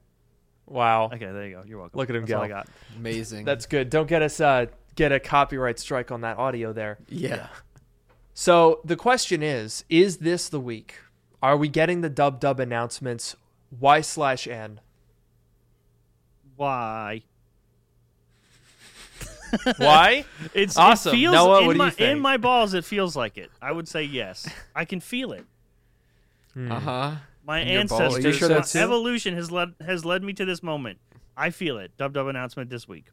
Wow. 0.67 1.07
Okay, 1.07 1.19
there 1.27 1.47
you 1.47 1.57
go. 1.57 1.63
You're 1.67 1.79
welcome. 1.79 1.99
Look 1.99 2.09
at 2.11 2.17
him 2.17 2.23
That's 2.23 2.33
all 2.33 2.41
go. 2.41 2.45
I 2.45 2.49
got. 2.49 2.69
Amazing. 2.97 3.45
That's 3.45 3.67
good. 3.67 3.91
Don't 3.91 4.09
get 4.09 4.23
us 4.23 4.41
uh 4.41 4.67
get 4.97 5.13
a 5.13 5.21
copyright 5.21 5.79
strike 5.79 6.11
on 6.11 6.23
that 6.23 6.39
audio 6.39 6.73
there. 6.73 6.99
yeah. 7.09 7.49
So 8.35 8.81
the 8.85 8.97
question 8.97 9.43
is, 9.43 9.85
is 9.89 10.19
this 10.19 10.51
the 10.51 10.61
week? 10.61 10.97
Are 11.43 11.57
we 11.57 11.69
getting 11.69 12.03
the 12.03 12.11
dub 12.11 12.39
dub 12.41 12.61
announcements 12.61 13.35
Y 13.81 14.01
slash 14.03 14.47
N? 14.47 14.81
Why? 16.57 17.23
Why? 19.79 20.25
It's 20.53 20.77
Awesome. 20.77 21.15
It 21.15 21.19
feels 21.19 21.35
Noah, 21.35 21.61
in 21.61 21.67
what 21.67 21.73
do 21.73 21.79
you 21.79 21.85
my, 21.85 21.91
think? 21.91 22.17
In 22.17 22.21
my 22.21 22.37
balls, 22.37 22.75
it 22.75 22.85
feels 22.85 23.17
like 23.17 23.39
it. 23.39 23.51
I 23.63 23.73
would 23.73 23.89
say 23.89 24.03
yes. 24.03 24.47
I 24.75 24.85
can 24.85 25.01
feel 25.01 25.33
it. 25.33 25.45
Uh 26.59 26.81
huh. 26.81 27.13
My 27.45 27.61
In 27.61 27.69
your 27.69 27.85
balls. 27.87 28.01
Are 28.01 28.05
you 28.05 28.17
ancestors, 28.29 28.37
sure 28.37 28.49
my 28.49 28.55
that's- 28.57 28.77
evolution 28.77 29.35
has 29.35 29.51
led 29.51 29.75
has 29.85 30.05
led 30.05 30.23
me 30.23 30.33
to 30.35 30.45
this 30.45 30.63
moment. 30.63 30.99
I 31.37 31.51
feel 31.51 31.79
it. 31.79 31.93
Dub 31.97 32.13
dub 32.13 32.27
announcement 32.27 32.71
this 32.71 32.89
week. 32.89 33.07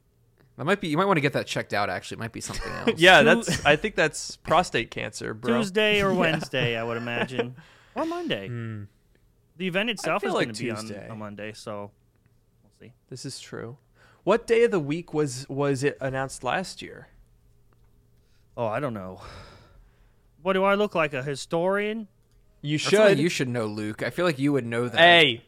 That 0.57 0.65
might 0.65 0.79
be. 0.81 0.87
You 0.87 0.97
might 0.97 1.05
want 1.05 1.17
to 1.17 1.21
get 1.21 1.33
that 1.33 1.47
checked 1.47 1.73
out. 1.73 1.89
Actually, 1.89 2.17
it 2.17 2.19
might 2.19 2.31
be 2.31 2.41
something 2.41 2.71
else. 2.87 2.91
yeah, 2.99 3.23
that's. 3.23 3.65
I 3.65 3.75
think 3.75 3.95
that's 3.95 4.35
prostate 4.37 4.91
cancer, 4.91 5.33
bro. 5.33 5.57
Tuesday 5.57 6.01
or 6.01 6.13
Wednesday, 6.15 6.77
I 6.77 6.83
would 6.83 6.97
imagine, 6.97 7.55
or 7.95 8.05
Monday. 8.05 8.47
Hmm, 8.49 8.83
The 9.57 9.67
event 9.67 9.89
itself 9.89 10.23
is 10.23 10.31
like 10.33 10.45
going 10.47 10.55
to 10.55 10.63
be 10.63 10.71
on 10.71 10.91
a 11.09 11.15
Monday, 11.15 11.53
so 11.53 11.91
we'll 12.63 12.71
see. 12.79 12.93
this 13.09 13.25
is 13.25 13.39
true. 13.39 13.77
What 14.23 14.45
day 14.47 14.63
of 14.63 14.71
the 14.71 14.79
week 14.79 15.13
was 15.13 15.47
was 15.49 15.83
it 15.83 15.97
announced 15.99 16.43
last 16.43 16.81
year? 16.81 17.07
Oh, 18.55 18.67
I 18.67 18.79
don't 18.79 18.93
know. 18.93 19.21
What 20.43 20.53
do 20.53 20.63
I 20.63 20.75
look 20.75 20.93
like? 20.93 21.13
A 21.13 21.23
historian? 21.23 22.07
You 22.61 22.77
That's 22.77 22.89
something 22.91 23.09
should. 23.09 23.19
You 23.19 23.29
should 23.29 23.49
know, 23.49 23.65
Luke. 23.65 24.03
I 24.03 24.09
feel 24.11 24.25
like 24.25 24.37
you 24.39 24.53
would 24.53 24.65
know 24.65 24.87
that. 24.87 24.97
Hey. 24.99 25.43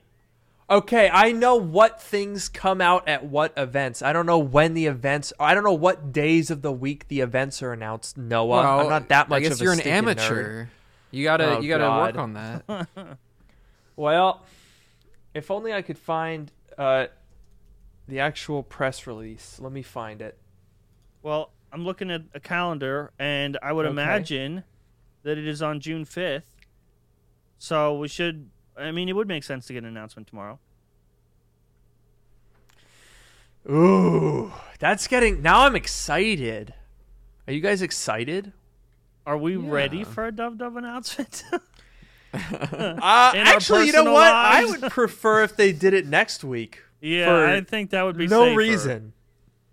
Okay, 0.68 1.10
I 1.14 1.32
know 1.32 1.58
what 1.58 2.02
things 2.02 2.50
come 2.50 2.82
out 2.82 3.08
at 3.08 3.24
what 3.24 3.54
events. 3.56 4.02
I 4.02 4.14
don't 4.14 4.26
know 4.26 4.40
when 4.40 4.74
the 4.74 4.88
events. 4.88 5.32
I 5.40 5.54
don't 5.54 5.64
know 5.64 5.74
what 5.74 6.12
days 6.12 6.50
of 6.50 6.64
the 6.64 6.72
week 6.72 7.08
the 7.08 7.20
events 7.22 7.62
are 7.62 7.72
announced. 7.72 8.18
Noah, 8.18 8.48
Well, 8.48 8.80
I'm 8.80 8.90
not 8.90 9.10
that 9.10 9.30
much 9.30 9.38
I 9.38 9.40
guess 9.42 9.52
of 9.54 9.62
you're 9.62 9.74
an 9.74 9.78
stinking 9.80 9.94
nerd. 9.94 9.98
amateur. 10.20 10.66
You 11.12 11.24
gotta. 11.24 11.58
Oh, 11.58 11.60
you 11.62 11.70
gotta 11.70 11.84
God. 11.84 12.16
work 12.16 12.18
on 12.24 12.34
that. 12.34 12.88
Well, 13.98 14.44
if 15.34 15.50
only 15.50 15.72
I 15.72 15.82
could 15.82 15.98
find 15.98 16.52
uh, 16.78 17.06
the 18.10 18.20
actual 18.20 18.62
press 18.62 19.08
release. 19.08 19.58
Let 19.62 19.72
me 19.72 19.84
find 19.84 20.22
it. 20.22 20.38
Well, 21.22 21.52
I'm 21.72 21.86
looking 21.86 22.12
at 22.12 22.24
a 22.34 22.42
calendar, 22.42 23.14
and 23.18 23.58
I 23.64 23.72
would 23.72 23.86
Okay. 23.86 23.92
imagine 23.94 24.66
that 25.24 25.38
it 25.38 25.48
is 25.48 25.62
on 25.62 25.80
June 25.80 26.04
5th. 26.04 26.44
So 27.58 27.98
we 27.98 28.10
should. 28.10 28.50
I 28.78 28.92
mean, 28.92 29.08
it 29.10 29.14
would 29.16 29.28
make 29.28 29.44
sense 29.44 29.66
to 29.68 29.74
get 29.74 29.84
an 29.84 29.90
announcement 29.90 30.28
tomorrow. 30.28 30.60
Ooh, 33.70 34.52
that's 34.80 35.08
getting. 35.08 35.42
Now 35.42 35.62
I'm 35.66 35.76
excited. 35.76 36.74
Are 37.48 37.54
you 37.54 37.62
guys 37.62 37.82
excited? 37.82 38.54
Are 39.26 39.38
we 39.38 39.56
ready 39.56 40.04
for 40.04 40.26
a 40.28 40.32
Dub 40.32 40.58
Dub 40.58 40.78
announcement? 40.78 41.44
Uh, 42.52 43.32
actually, 43.34 43.86
you 43.86 43.94
know 43.94 44.12
what? 44.12 44.30
I 44.34 44.66
would 44.66 44.92
prefer 44.92 45.44
if 45.44 45.56
they 45.56 45.72
did 45.72 45.94
it 45.94 46.06
next 46.06 46.44
week. 46.44 46.82
yeah, 47.00 47.54
I 47.54 47.62
think 47.62 47.92
that 47.92 48.02
would 48.04 48.18
be 48.18 48.28
no 48.28 48.44
safer. 48.48 48.58
reason. 48.58 49.14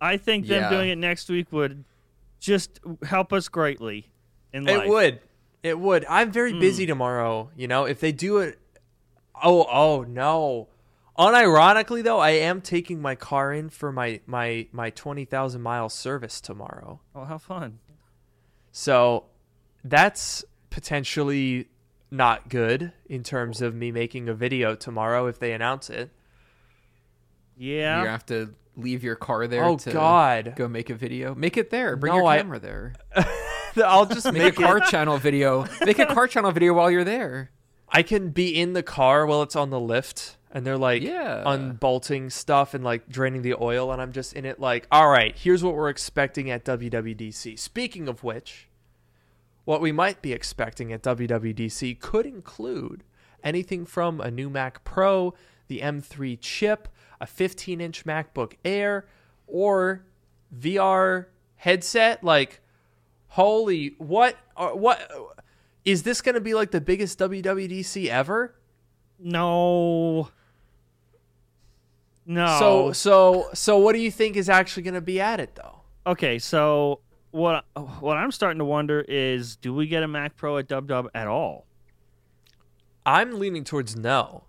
I 0.00 0.16
think 0.16 0.46
them 0.46 0.62
Yeah. 0.62 0.70
doing 0.70 0.90
it 0.90 0.96
next 0.96 1.28
week 1.28 1.50
would 1.50 1.82
just 2.38 2.78
help 3.02 3.32
us 3.32 3.48
greatly 3.48 4.06
in 4.52 4.64
life. 4.64 4.84
It 4.84 4.88
would. 4.88 5.20
It 5.64 5.78
would. 5.80 6.04
I'm 6.08 6.30
very 6.30 6.52
busy 6.58 6.86
tomorrow. 6.86 7.50
You 7.56 7.66
know, 7.66 7.84
if 7.84 7.98
they 7.98 8.12
do 8.12 8.38
it. 8.38 8.60
Oh, 9.42 9.66
oh 9.70 10.02
no. 10.08 10.68
Unironically, 11.18 12.02
though, 12.02 12.18
I 12.20 12.30
am 12.30 12.60
taking 12.62 13.02
my 13.02 13.14
car 13.14 13.52
in 13.52 13.68
for 13.68 13.92
my 13.92 14.20
my 14.26 14.66
my 14.72 14.90
twenty 14.90 15.24
thousand 15.24 15.60
mile 15.62 15.88
service 15.88 16.40
tomorrow. 16.40 17.00
Oh, 17.14 17.24
how 17.24 17.38
fun! 17.38 17.78
So 18.70 19.24
that's 19.84 20.44
potentially 20.70 21.68
not 22.10 22.48
good 22.48 22.92
in 23.06 23.22
terms 23.22 23.60
of 23.60 23.74
me 23.74 23.90
making 23.92 24.28
a 24.28 24.34
video 24.34 24.74
tomorrow 24.74 25.26
if 25.26 25.38
they 25.38 25.52
announce 25.52 25.90
it. 25.90 26.10
Yeah, 27.56 28.02
You 28.02 28.08
have 28.08 28.26
to 28.26 28.54
leave 28.76 29.04
your 29.04 29.16
car 29.16 29.46
there 29.46 29.64
Oh 29.64 29.76
to 29.76 29.92
God. 29.92 30.54
go 30.56 30.66
make 30.68 30.88
a 30.90 30.94
video. 30.94 31.34
Make 31.34 31.56
it 31.56 31.70
there. 31.70 31.96
Bring 31.96 32.12
No, 32.12 32.18
your 32.20 32.26
I- 32.26 32.36
camera 32.38 32.58
there. 32.58 32.94
I'll 33.76 34.06
just 34.06 34.26
Make 34.26 34.34
make 34.34 34.58
a 34.58 34.62
car 34.62 34.78
it. 34.78 34.84
channel 34.84 35.16
video. 35.18 35.66
Make 35.84 35.98
a 35.98 36.06
car 36.06 36.26
channel 36.26 36.50
video 36.52 36.72
while 36.74 36.90
you're 36.90 37.04
there. 37.04 37.50
I 37.92 38.02
can 38.02 38.30
be 38.30 38.58
in 38.58 38.72
the 38.72 38.82
car 38.82 39.26
while 39.26 39.42
it's 39.42 39.54
on 39.56 39.70
the 39.70 39.78
lift 39.80 40.36
and 40.50 40.66
they're 40.66 40.78
like 40.78 41.02
Yeah. 41.02 41.42
unbolting 41.46 42.30
stuff 42.30 42.72
and 42.74 42.82
like 42.82 43.08
draining 43.08 43.42
the 43.42 43.54
oil 43.60 43.92
and 43.92 44.00
I'm 44.00 44.12
just 44.12 44.32
in 44.32 44.44
it 44.44 44.58
like, 44.58 44.86
all 44.90 45.08
right, 45.10 45.36
here's 45.36 45.62
what 45.62 45.74
we're 45.74 45.88
expecting 45.90 46.50
at 46.50 46.64
WWDC. 46.64 47.58
Speaking 47.58 48.08
of 48.08 48.24
which, 48.24 48.68
what 49.64 49.80
we 49.80 49.92
might 49.92 50.22
be 50.22 50.32
expecting 50.32 50.92
at 50.92 51.02
WWDC 51.02 52.00
could 52.00 52.26
include 52.26 53.04
anything 53.44 53.84
from 53.86 54.20
a 54.20 54.30
new 54.30 54.48
Mac 54.50 54.82
Pro, 54.84 55.34
the 55.68 55.80
M3 55.80 56.38
chip, 56.40 56.88
a 57.20 57.26
15 57.26 57.80
inch 57.80 58.04
MacBook 58.04 58.54
Air, 58.64 59.06
or 59.46 60.04
VR 60.56 61.26
headset. 61.56 62.24
Like, 62.24 62.60
holy, 63.28 63.94
what? 63.98 64.36
Are, 64.56 64.74
what? 64.76 65.00
Is 65.84 66.02
this 66.04 66.20
going 66.20 66.34
to 66.36 66.40
be 66.40 66.54
like 66.54 66.70
the 66.70 66.80
biggest 66.80 67.18
WWDC 67.18 68.08
ever? 68.08 68.54
no, 69.18 70.28
no. 72.26 72.58
So, 72.58 72.92
so, 72.92 73.48
so, 73.54 73.78
what 73.78 73.92
do 73.94 73.98
you 74.00 74.10
think 74.10 74.36
is 74.36 74.48
actually 74.48 74.84
going 74.84 74.94
to 74.94 75.00
be 75.00 75.20
at 75.20 75.40
it, 75.40 75.54
though? 75.54 75.80
okay, 76.06 76.38
so 76.38 77.00
what? 77.30 77.64
What 78.00 78.16
I'm 78.16 78.30
starting 78.32 78.58
to 78.58 78.64
wonder 78.64 79.04
is, 79.08 79.56
do 79.56 79.72
we 79.74 79.86
get 79.86 80.02
a 80.02 80.08
Mac 80.08 80.36
Pro 80.36 80.58
at 80.58 80.68
Dub 80.68 80.86
Dub 80.88 81.08
at 81.14 81.26
all? 81.28 81.66
I'm 83.04 83.38
leaning 83.38 83.64
towards 83.64 83.96
no. 83.96 84.44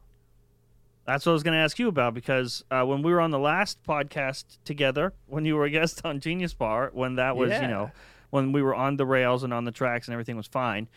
That's 1.05 1.25
what 1.25 1.31
I 1.31 1.33
was 1.33 1.43
going 1.43 1.55
to 1.55 1.59
ask 1.59 1.77
you 1.79 1.87
about 1.89 2.13
because 2.13 2.63
uh, 2.71 2.83
when 2.85 3.01
we 3.01 3.11
were 3.11 3.19
on 3.19 3.31
the 3.31 3.39
last 3.39 3.83
podcast 3.83 4.45
together, 4.63 5.13
when 5.27 5.43
you 5.43 5.55
were 5.55 5.65
a 5.65 5.69
guest 5.69 6.01
on 6.05 6.19
Genius 6.21 6.53
Bar, 6.53 6.91
when 6.93 7.15
that 7.15 7.35
was, 7.35 7.49
Yeah. 7.49 7.63
you 7.63 7.67
know, 7.67 7.91
when 8.29 8.51
we 8.53 8.61
were 8.61 8.73
on 8.73 8.95
the 8.95 9.05
rails 9.05 9.43
and 9.43 9.53
on 9.53 9.65
the 9.65 9.71
tracks 9.71 10.07
and 10.07 10.13
everything 10.13 10.37
was 10.37 10.47
fine. 10.47 10.87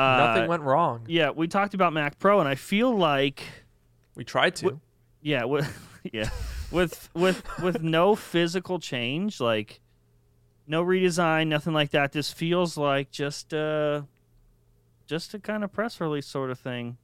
Uh, 0.00 0.16
Nothing 0.26 0.48
went 0.48 0.62
wrong. 0.62 1.04
Yeah, 1.08 1.30
we 1.30 1.46
talked 1.48 1.74
about 1.74 1.92
Mac 1.92 2.18
Pro, 2.18 2.40
and 2.40 2.48
I 2.48 2.54
feel 2.54 2.96
like, 2.96 3.42
We 4.14 4.24
tried 4.24 4.56
to. 4.56 4.80
yeah, 5.20 5.44
with, 5.44 5.68
yeah, 6.12 6.30
with 6.70 7.08
with 7.14 7.42
with 7.60 7.82
no 7.82 8.14
physical 8.14 8.78
change, 8.78 9.40
like 9.40 9.80
no 10.66 10.84
redesign, 10.84 11.48
nothing 11.48 11.72
like 11.74 11.90
that. 11.90 12.12
This 12.12 12.32
feels 12.32 12.76
like 12.76 13.10
just 13.10 13.52
uh, 13.52 14.02
just 15.06 15.34
a 15.34 15.38
kind 15.38 15.64
of 15.64 15.72
press 15.72 16.00
release 16.00 16.26
sort 16.26 16.50
of 16.50 16.58
thing. 16.58 16.96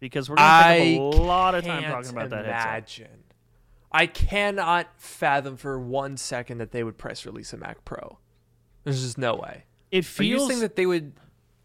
Because 0.00 0.30
we're 0.30 0.36
gonna 0.36 0.50
up 0.50 0.78
a 0.80 0.98
lot 1.00 1.54
of 1.56 1.64
time 1.64 1.82
talking 1.82 2.10
about 2.10 2.30
that 2.30 2.44
headset. 2.44 2.66
imagine. 3.08 3.24
I 3.90 4.06
cannot 4.06 4.86
fathom 4.98 5.56
for 5.56 5.80
one 5.80 6.16
second 6.18 6.58
that 6.58 6.70
they 6.72 6.84
would 6.84 6.98
press 6.98 7.24
release 7.26 7.52
a 7.52 7.56
Mac 7.56 7.84
Pro. 7.84 8.18
There's 8.84 9.02
just 9.02 9.18
no 9.18 9.34
way. 9.34 9.64
It 9.90 10.04
Are 10.20 10.22
you 10.22 10.36
feels. 10.36 10.48
saying 10.48 10.60
that 10.60 10.76
they 10.76 10.86
would? 10.86 11.14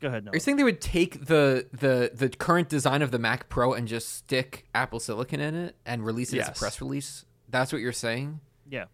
Go 0.03 0.09
ahead. 0.09 0.25
No. 0.25 0.31
Are 0.31 0.35
you 0.35 0.39
saying 0.41 0.57
they 0.57 0.63
would 0.63 0.81
take 0.81 1.25
the 1.27 1.65
the 1.71 2.11
the 2.13 2.29
current 2.29 2.67
design 2.69 3.01
of 3.01 3.09
the 3.11 3.17
Mac 3.19 3.47
Pro 3.49 3.71
and 3.73 3.87
just 3.87 4.09
stick 4.13 4.65
Apple 4.75 4.99
Silicon 4.99 5.39
in 5.39 5.55
it 5.55 5.75
and 5.85 6.05
release 6.05 6.31
it 6.33 6.39
as 6.39 6.49
a 6.49 6.51
press 6.51 6.79
release? 6.81 7.23
That's 7.49 7.71
what 7.71 7.81
you're 7.81 7.91
saying. 7.93 8.41
Yeah. 8.69 8.85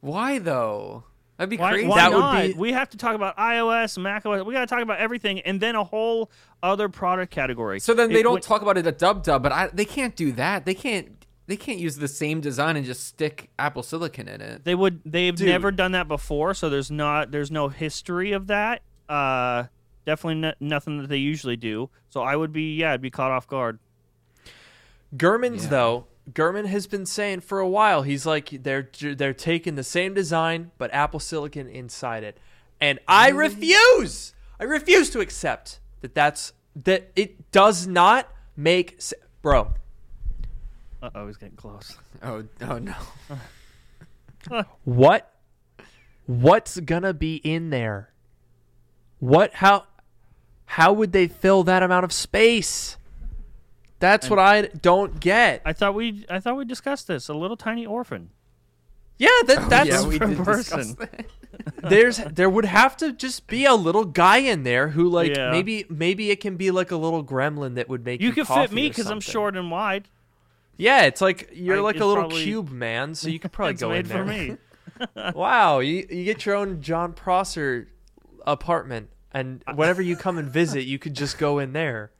Why 0.00 0.38
though? 0.40 1.04
That'd 1.38 1.48
be 1.50 1.56
Why, 1.56 1.70
crazy. 1.70 1.88
why 1.88 1.96
That 1.96 2.12
would 2.12 2.18
not? 2.18 2.42
be- 2.42 2.52
We 2.54 2.72
have 2.72 2.90
to 2.90 2.96
talk 2.96 3.14
about 3.14 3.36
iOS, 3.36 3.96
Mac 3.98 4.26
OS. 4.26 4.44
We 4.44 4.52
got 4.52 4.60
to 4.60 4.66
talk 4.66 4.82
about 4.82 4.98
everything, 4.98 5.40
and 5.40 5.60
then 5.60 5.74
a 5.76 5.82
whole 5.84 6.30
other 6.62 6.88
product 6.88 7.32
category. 7.32 7.80
So 7.80 7.94
then 7.94 8.12
they 8.12 8.20
It- 8.20 8.22
don't 8.24 8.34
when- 8.34 8.42
talk 8.42 8.62
about 8.62 8.76
it 8.78 8.86
at 8.86 8.98
Dub 8.98 9.22
Dub, 9.22 9.42
but 9.42 9.50
I, 9.52 9.68
they 9.68 9.84
can't 9.84 10.14
do 10.14 10.32
that. 10.32 10.66
They 10.66 10.74
can't. 10.74 11.24
They 11.48 11.56
can't 11.56 11.78
use 11.78 11.96
the 11.96 12.06
same 12.08 12.40
design 12.40 12.76
and 12.76 12.86
just 12.86 13.04
stick 13.04 13.50
Apple 13.58 13.82
Silicon 13.82 14.28
in 14.28 14.40
it. 14.40 14.64
They 14.64 14.74
would. 14.74 15.00
They've 15.04 15.34
Dude. 15.34 15.48
never 15.48 15.70
done 15.72 15.92
that 15.92 16.06
before, 16.08 16.54
so 16.54 16.68
there's 16.70 16.90
not. 16.90 17.30
There's 17.32 17.50
no 17.50 17.68
history 17.68 18.32
of 18.32 18.46
that. 18.48 18.82
Uh, 19.08 19.64
definitely 20.06 20.48
n- 20.48 20.54
nothing 20.60 20.98
that 20.98 21.08
they 21.08 21.16
usually 21.18 21.56
do. 21.56 21.90
So 22.10 22.22
I 22.22 22.36
would 22.36 22.52
be. 22.52 22.76
Yeah, 22.76 22.92
I'd 22.92 23.00
be 23.02 23.10
caught 23.10 23.30
off 23.30 23.46
guard. 23.46 23.78
Gurman's 25.16 25.64
Yeah. 25.64 25.70
though, 25.70 26.06
Gurman 26.32 26.66
has 26.66 26.86
been 26.86 27.04
saying 27.06 27.40
for 27.40 27.58
a 27.58 27.68
while. 27.68 28.02
He's 28.02 28.24
like 28.24 28.62
they're 28.62 28.88
they're 29.00 29.34
taking 29.34 29.74
the 29.74 29.82
same 29.84 30.14
design 30.14 30.70
but 30.78 30.92
Apple 30.94 31.20
Silicon 31.20 31.68
inside 31.68 32.22
it. 32.24 32.38
And 32.80 32.98
I 33.06 33.28
refuse. 33.30 34.34
I 34.58 34.64
refuse 34.64 35.10
to 35.10 35.20
accept 35.20 35.80
that 36.00 36.14
that's 36.14 36.52
that 36.76 37.10
it 37.16 37.50
does 37.52 37.86
not 37.86 38.28
make 38.56 38.96
se- 39.00 39.16
bro. 39.42 39.74
Uh 41.02 41.10
oh, 41.14 41.26
he's 41.26 41.36
getting 41.36 41.56
close. 41.56 41.96
Oh, 42.22 42.44
oh 42.60 42.78
no. 42.78 42.94
What 44.84 45.32
what's 46.26 46.78
going 46.80 47.02
to 47.02 47.14
be 47.14 47.36
in 47.36 47.70
there? 47.70 48.10
What 49.18 49.54
how 49.54 49.86
how 50.76 50.92
would 50.92 51.12
they 51.12 51.28
fill 51.28 51.62
that 51.64 51.82
amount 51.82 52.04
of 52.04 52.12
space? 52.12 52.96
That's 53.98 54.28
what 54.30 54.38
I 54.38 54.62
don't 54.62 55.20
get. 55.20 55.62
I 55.64 55.72
thought 55.72 55.94
we 55.94 56.24
I 56.28 56.40
thought 56.40 56.56
we 56.56 56.64
discussed 56.64 57.06
this. 57.06 57.28
A 57.28 57.34
little 57.34 57.56
tiny 57.56 57.86
orphan. 57.86 58.30
Yeah, 59.18 59.28
that, 59.46 59.58
oh, 59.58 59.68
that's 59.68 59.88
yeah, 59.90 60.06
we 60.06 60.18
per 60.18 60.26
did 60.28 60.38
person. 60.38 60.96
that. 60.98 61.26
there's 61.88 62.16
there 62.16 62.50
would 62.50 62.64
have 62.64 62.96
to 62.96 63.12
just 63.12 63.46
be 63.46 63.64
a 63.66 63.74
little 63.74 64.04
guy 64.04 64.38
in 64.38 64.62
there 64.64 64.88
who 64.88 65.08
like 65.08 65.36
Yeah. 65.36 65.50
maybe 65.52 65.84
maybe 65.88 66.30
it 66.30 66.40
can 66.40 66.56
be 66.56 66.70
like 66.70 66.90
a 66.90 66.96
little 66.96 67.22
gremlin 67.22 67.74
that 67.76 67.88
would 67.88 68.04
make 68.04 68.20
you, 68.20 68.28
You 68.28 68.32
could 68.34 68.48
fit 68.48 68.72
me 68.72 68.88
because 68.88 69.08
I'm 69.10 69.20
short 69.20 69.56
and 69.56 69.70
wide. 69.70 70.08
Yeah, 70.78 71.02
it's 71.02 71.20
like 71.20 71.50
you're 71.52 71.76
I- 71.76 71.80
like 71.80 72.00
a 72.00 72.04
little 72.06 72.24
probably- 72.24 72.42
cube 72.44 72.70
man, 72.70 73.14
so 73.14 73.28
you 73.28 73.38
could 73.38 73.52
probably 73.56 73.74
It's 73.74 73.82
go 73.82 73.90
in 73.90 73.96
made 73.98 74.06
there. 74.06 74.24
for 74.24 74.28
me. 74.28 74.56
Wow, 75.34 75.78
you 75.80 76.06
you 76.10 76.24
get 76.24 76.44
your 76.46 76.54
own 76.56 76.80
Jon 76.80 77.12
Prosser 77.12 77.88
apartment, 78.46 79.10
and 79.32 79.62
whenever 79.74 80.02
you 80.02 80.16
come 80.16 80.38
and 80.38 80.48
visit, 80.48 80.84
you 80.84 80.98
could 80.98 81.14
just 81.14 81.38
go 81.38 81.58
in 81.58 81.72
there. 81.72 82.10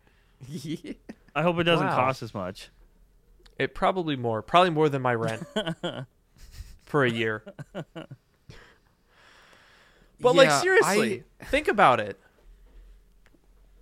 Yeah. 0.48 0.92
I 1.34 1.42
hope 1.42 1.58
it 1.58 1.64
doesn't 1.64 1.86
Wow. 1.86 1.96
cost 1.96 2.22
as 2.22 2.34
much. 2.34 2.70
It 3.58 3.74
probably 3.74 4.16
more, 4.16 4.42
probably 4.42 4.70
more 4.70 4.88
than 4.88 5.02
my 5.02 5.14
rent 5.14 5.46
for 6.84 7.04
a 7.04 7.10
year. 7.10 7.42
But 10.20 10.34
like 10.36 10.48
Yeah, 10.48 10.60
seriously, 10.60 11.24
think 11.46 11.68
about 11.68 12.00
it. 12.00 12.18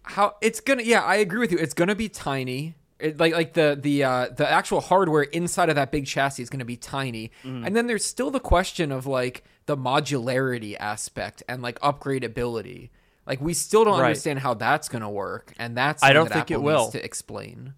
how 0.03 0.35
it's 0.41 0.61
gonna 0.61 0.83
yeah 0.83 1.03
i 1.03 1.17
agree 1.17 1.39
with 1.39 1.53
you 1.53 1.59
it's 1.59 1.75
gonna 1.75 1.95
be 1.95 2.09
tiny 2.09 2.75
it, 2.99 3.19
like 3.21 3.33
like 3.33 3.53
the 3.53 3.79
the 3.81 4.03
uh 4.03 4.29
the 4.35 4.49
actual 4.51 4.81
hardware 4.81 5.23
inside 5.23 5.69
of 5.69 5.77
that 5.77 5.93
big 5.93 6.05
chassis 6.07 6.43
is 6.43 6.51
gonna 6.51 6.65
be 6.65 6.77
tiny 6.77 7.31
and 7.45 7.77
then 7.77 7.87
there's 7.87 8.05
still 8.05 8.31
the 8.31 8.41
question 8.41 8.91
of 8.91 9.07
like 9.07 9.45
the 9.67 9.77
modularity 9.77 10.77
aspect 10.81 11.43
and 11.49 11.63
like 11.63 11.79
upgradability 11.81 12.89
like 13.27 13.41
we 13.41 13.55
still 13.55 13.85
don't 13.85 13.99
Right. 14.01 14.07
understand 14.09 14.39
how 14.41 14.55
that's 14.55 14.89
gonna 14.89 15.11
work 15.11 15.53
and 15.59 15.77
that's 15.77 16.03
I 16.03 16.13
don't 16.13 16.29
that 16.29 16.35
think 16.35 16.51
it 16.51 16.55
Apple 16.55 16.65
will. 16.65 16.91
to 16.91 17.05
explain 17.05 17.75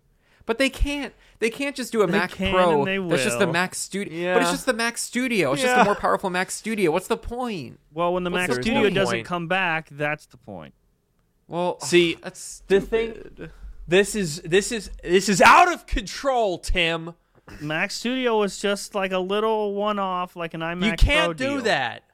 but 0.46 0.58
they 0.58 0.70
can't 0.70 1.12
they 1.38 1.50
can't 1.50 1.74
just 1.76 1.92
do 1.92 2.02
a 2.02 2.06
They 2.06 2.12
Mac 2.18 2.30
can 2.32 2.52
Pro 2.52 2.78
and 2.78 2.86
they 2.86 2.98
that's 3.10 3.24
just 3.24 3.38
the 3.38 3.46
will. 3.46 3.52
Mac 3.52 3.74
Studio 3.74 4.18
Yeah. 4.18 4.34
but 4.34 4.42
it's 4.42 4.50
just 4.52 4.66
the 4.66 4.72
Mac 4.72 4.98
Studio 4.98 5.52
it's 5.52 5.62
just 5.62 5.74
Yeah. 5.76 5.82
a 5.82 5.84
more 5.84 5.94
powerful 5.94 6.30
Mac 6.30 6.50
Studio 6.50 6.90
what's 6.90 7.08
the 7.08 7.16
point 7.16 7.78
Well, 7.92 8.12
when 8.14 8.24
the 8.24 8.30
What's 8.30 8.48
Mac 8.48 8.56
the 8.56 8.62
Studio 8.62 8.82
point? 8.82 8.94
doesn't 8.94 9.24
come 9.24 9.48
back, 9.48 9.88
that's 9.90 10.26
the 10.26 10.36
point. 10.36 10.74
well 11.48 11.78
See, 11.82 12.16
that's 12.22 12.62
the 12.68 12.80
thing- 12.80 13.50
This 13.88 14.14
is 14.14 14.40
this 14.42 14.70
is 14.72 14.90
this 15.02 15.28
is 15.28 15.40
out 15.42 15.70
of 15.72 15.86
control, 15.86 16.58
Tim. 16.58 17.14
Mac 17.60 17.90
Studio 17.90 18.38
was 18.38 18.58
just 18.58 18.94
like 18.94 19.10
a 19.10 19.18
little 19.18 19.74
one-off, 19.74 20.36
like 20.36 20.54
an 20.54 20.60
iMac. 20.60 20.84
you 20.86 20.92
can't 20.92 21.24
Pro 21.26 21.32
do 21.34 21.54
deal. 21.56 21.62
that. 21.62 22.04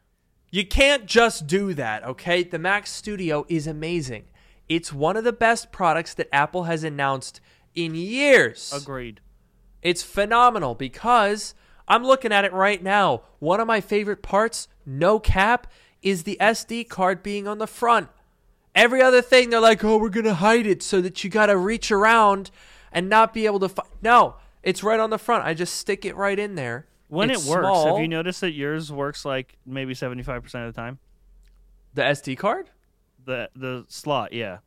You 0.51 0.67
can't 0.67 1.05
just 1.05 1.47
do 1.47 1.75
that, 1.75 2.05
okay? 2.05 2.43
The 2.43 2.59
Mac 2.59 2.87
Studio 2.87 3.45
is 3.49 3.67
amazing. 3.67 4.25
It's 4.69 4.93
one 4.93 5.17
of 5.17 5.25
the 5.25 5.33
best 5.33 5.71
products 5.73 6.15
that 6.15 6.35
Apple 6.35 6.65
has 6.65 6.85
announced 6.85 7.41
in 7.75 7.95
years. 7.95 8.73
Agreed. 8.75 9.21
It's 9.83 10.03
phenomenal 10.03 10.75
because 10.75 11.55
I'm 11.87 12.05
looking 12.05 12.33
at 12.33 12.45
it 12.45 12.53
right 12.53 12.83
now. 12.83 13.23
One 13.39 13.61
of 13.61 13.67
my 13.67 13.81
favorite 13.81 14.23
parts, 14.23 14.69
no 14.87 15.19
cap, 15.19 15.67
is 16.03 16.23
the 16.23 16.39
SD 16.41 16.89
card 16.89 17.23
being 17.23 17.47
on 17.47 17.59
the 17.59 17.67
front. 17.67 18.09
Every 18.75 19.03
other 19.03 19.23
thing, 19.23 19.51
they're 19.51 19.61
like, 19.61 19.85
oh, 19.85 19.99
we're 19.99 20.09
going 20.09 20.25
to 20.25 20.35
hide 20.35 20.67
it 20.67 20.83
so 20.83 21.01
that 21.01 21.23
you 21.25 21.31
got 21.31 21.47
to 21.47 21.57
reach 21.57 21.91
around 21.91 22.51
and 22.93 23.09
not 23.09 23.35
be 23.35 23.47
able 23.47 23.61
to. 23.61 23.69
find. 23.69 23.89
No, 24.03 24.37
it's 24.63 24.83
right 24.83 25.01
on 25.01 25.11
the 25.11 25.19
front. 25.19 25.45
I 25.45 25.55
just 25.55 25.75
stick 25.75 26.05
it 26.05 26.17
right 26.17 26.39
in 26.39 26.55
there. 26.55 26.87
When 27.09 27.31
It's 27.31 27.47
it 27.47 27.51
works, 27.51 27.63
small. 27.65 27.87
have 27.95 28.01
you 28.03 28.09
noticed 28.09 28.41
that 28.43 28.53
yours 28.53 28.93
works 28.93 29.25
like 29.25 29.57
maybe 29.67 29.95
seventy-five 29.95 30.43
percent 30.43 30.67
of 30.67 30.75
the 30.75 30.81
time? 30.81 30.99
The 31.95 32.03
SD 32.03 32.37
card? 32.39 32.71
The 33.25 33.49
the 33.57 33.85
slot, 33.89 34.33
yeah. 34.33 34.59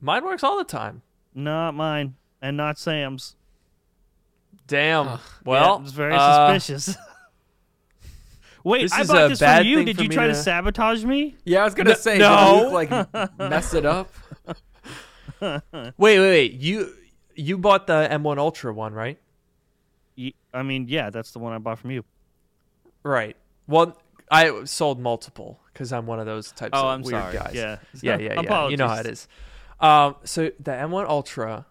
Mine 0.00 0.24
works 0.24 0.42
all 0.44 0.58
the 0.58 0.64
time. 0.64 1.02
Not 1.34 1.74
mine, 1.74 2.16
and 2.42 2.56
not 2.56 2.78
Sam's. 2.78 3.36
Damn. 4.66 5.08
Ugh. 5.08 5.20
well, 5.44 5.76
Yeah, 5.78 5.82
it's 5.82 5.92
very 5.92 6.14
uh, 6.14 6.58
suspicious. 6.58 6.96
Wait, 8.64 8.82
this 8.82 8.92
I 8.92 9.04
bought 9.04 9.28
this 9.28 9.38
from 9.38 9.64
you. 9.64 9.84
Did 9.84 9.96
for 9.96 10.02
you 10.02 10.08
try 10.10 10.26
to 10.26 10.34
to- 10.34 10.38
sabotage 10.38 11.02
me? 11.04 11.34
yeah 11.44 11.62
I 11.62 11.64
was 11.64 11.74
gonna 11.74 11.90
N- 11.92 11.96
say 11.96 12.18
no. 12.18 12.56
did 12.56 12.62
Luke, 12.64 12.72
like 13.14 13.38
mess 13.38 13.72
it 13.74 13.86
up 13.86 14.12
Wait, 15.40 15.62
wait, 15.96 16.18
wait. 16.18 16.52
You 16.54 16.92
you 17.34 17.56
bought 17.56 17.86
the 17.86 18.06
M1 18.10 18.36
Ultra 18.36 18.74
one, 18.74 18.92
right? 18.92 19.18
I 20.52 20.62
mean, 20.62 20.86
yeah, 20.88 21.10
that's 21.10 21.30
the 21.32 21.38
one 21.38 21.52
I 21.52 21.58
bought 21.58 21.78
from 21.78 21.90
you. 21.90 22.04
Right. 23.02 23.36
Well, 23.66 23.96
I 24.30 24.64
sold 24.64 25.00
multiple 25.00 25.60
because 25.72 25.92
I'm 25.92 26.06
one 26.06 26.20
of 26.20 26.26
those 26.26 26.52
types 26.52 26.70
Oh, 26.74 26.80
of 26.80 26.84
I'm 26.86 27.02
weird 27.02 27.22
sorry. 27.22 27.34
guys. 27.34 27.52
Yeah. 27.54 27.78
yeah, 28.02 28.18
yeah, 28.34 28.40
yeah. 28.42 28.68
You 28.68 28.76
know 28.76 28.88
how 28.88 28.96
it 29.00 29.06
is. 29.06 29.28
Um, 29.80 30.16
so 30.24 30.50
the 30.60 30.72
M1 30.72 31.08
Ultra, 31.08 31.66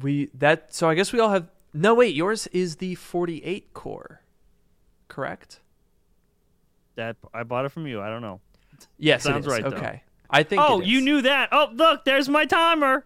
we 0.00 0.30
that 0.34 0.74
so 0.74 0.88
I 0.88 0.94
guess 0.94 1.12
we 1.12 1.20
all 1.20 1.30
have. 1.30 1.48
No, 1.74 1.94
wait, 1.94 2.14
yours 2.16 2.46
is 2.48 2.76
the 2.76 2.94
48 2.94 3.74
core, 3.74 4.22
correct? 5.08 5.60
That 6.96 7.16
I 7.34 7.42
bought 7.42 7.66
it 7.66 7.68
from 7.68 7.86
you. 7.86 8.00
I 8.00 8.08
don't 8.08 8.22
know. 8.22 8.40
Yes, 8.96 9.24
Sounds 9.24 9.46
right, 9.46 9.62
though. 9.62 9.76
Okay, 9.76 10.02
I 10.30 10.42
think. 10.44 10.62
Oh, 10.64 10.80
you 10.80 11.00
knew 11.02 11.20
that. 11.22 11.50
Oh, 11.52 11.68
look, 11.72 12.04
there's 12.04 12.28
my 12.28 12.46
timer. 12.46 13.04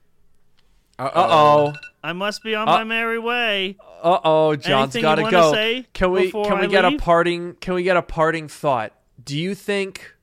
Uh 0.98 1.10
oh. 1.14 1.72
I 2.04 2.12
must 2.12 2.42
be 2.42 2.54
on 2.54 2.68
Uh, 2.68 2.72
my 2.72 2.84
merry 2.84 3.18
way. 3.18 3.76
Uh 4.02 4.18
oh. 4.24 4.56
Jon's 4.56 4.96
got 4.96 5.16
to 5.16 5.30
go. 5.30 5.52
Can 5.92 6.10
we 6.12 6.30
can 6.30 6.58
we 6.58 6.64
I 6.64 6.66
get 6.66 6.84
leave? 6.84 6.98
a 7.00 7.02
parting 7.02 7.54
can 7.60 7.74
we 7.74 7.82
get 7.82 7.96
a 7.96 8.02
parting 8.02 8.48
thought? 8.48 8.92
Do 9.24 9.38
you 9.38 9.54
think? 9.54 10.14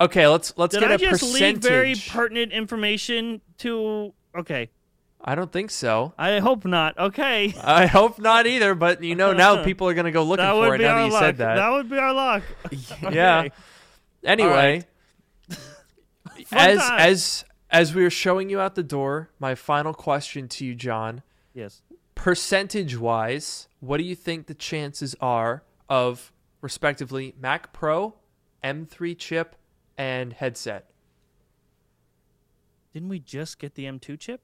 Okay, 0.00 0.26
let's 0.26 0.54
let's 0.56 0.72
Did 0.74 0.80
get 0.80 0.90
I 0.92 0.94
a 0.94 0.98
just 0.98 1.20
percentage. 1.20 1.40
leak 1.56 1.56
very 1.62 1.94
pertinent 2.08 2.52
information 2.52 3.42
to? 3.58 4.14
Okay, 4.34 4.70
I 5.22 5.34
don't 5.34 5.52
think 5.52 5.70
so. 5.70 6.14
I 6.16 6.38
hope 6.38 6.64
not. 6.64 6.96
Okay, 6.98 7.54
I 7.62 7.84
hope 7.86 8.18
not 8.18 8.46
either, 8.46 8.74
but 8.74 9.02
you 9.02 9.14
know 9.14 9.34
now 9.34 9.62
people 9.64 9.86
are 9.88 9.94
gonna 9.94 10.10
go 10.10 10.22
looking 10.22 10.46
for 10.46 10.74
it 10.74 10.80
now 10.80 10.96
that 10.96 11.04
you 11.06 11.12
luck. 11.12 11.20
said 11.22 11.36
that. 11.38 11.56
That 11.56 11.68
would 11.70 11.90
be 11.90 11.98
our 11.98 12.14
luck. 12.14 12.42
Yeah. 13.12 13.48
Anyway, 14.24 14.84
Fun 15.48 16.58
as 16.70 16.78
time. 16.78 17.00
as 17.00 17.44
as 17.70 17.94
we 17.94 18.04
are 18.04 18.10
showing 18.10 18.50
you 18.50 18.60
out 18.60 18.74
the 18.74 18.82
door, 18.82 19.30
my 19.38 19.54
final 19.54 19.94
question 19.94 20.48
to 20.48 20.64
you, 20.64 20.74
Jon, 20.74 21.22
Yes. 21.54 21.82
percentage 22.14 22.96
wise, 22.96 23.68
what 23.80 23.98
do 23.98 24.04
you 24.04 24.14
think 24.14 24.46
the 24.46 24.54
chances 24.54 25.14
are 25.20 25.62
of 25.88 26.32
respectively 26.60 27.34
Mac 27.38 27.72
Pro, 27.72 28.14
M3 28.64 29.16
chip, 29.18 29.56
and 29.96 30.32
headset? 30.32 30.90
Didn't 32.92 33.08
we 33.08 33.20
just 33.20 33.58
get 33.58 33.74
the 33.74 33.84
M2 33.84 34.16
chip? 34.18 34.40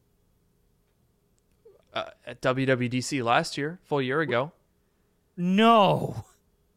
Uh, 1.92 2.10
at 2.26 2.40
WWDC 2.42 3.22
last 3.24 3.56
year, 3.56 3.80
full 3.82 4.02
year 4.02 4.20
ago. 4.20 4.52
No, 5.36 6.24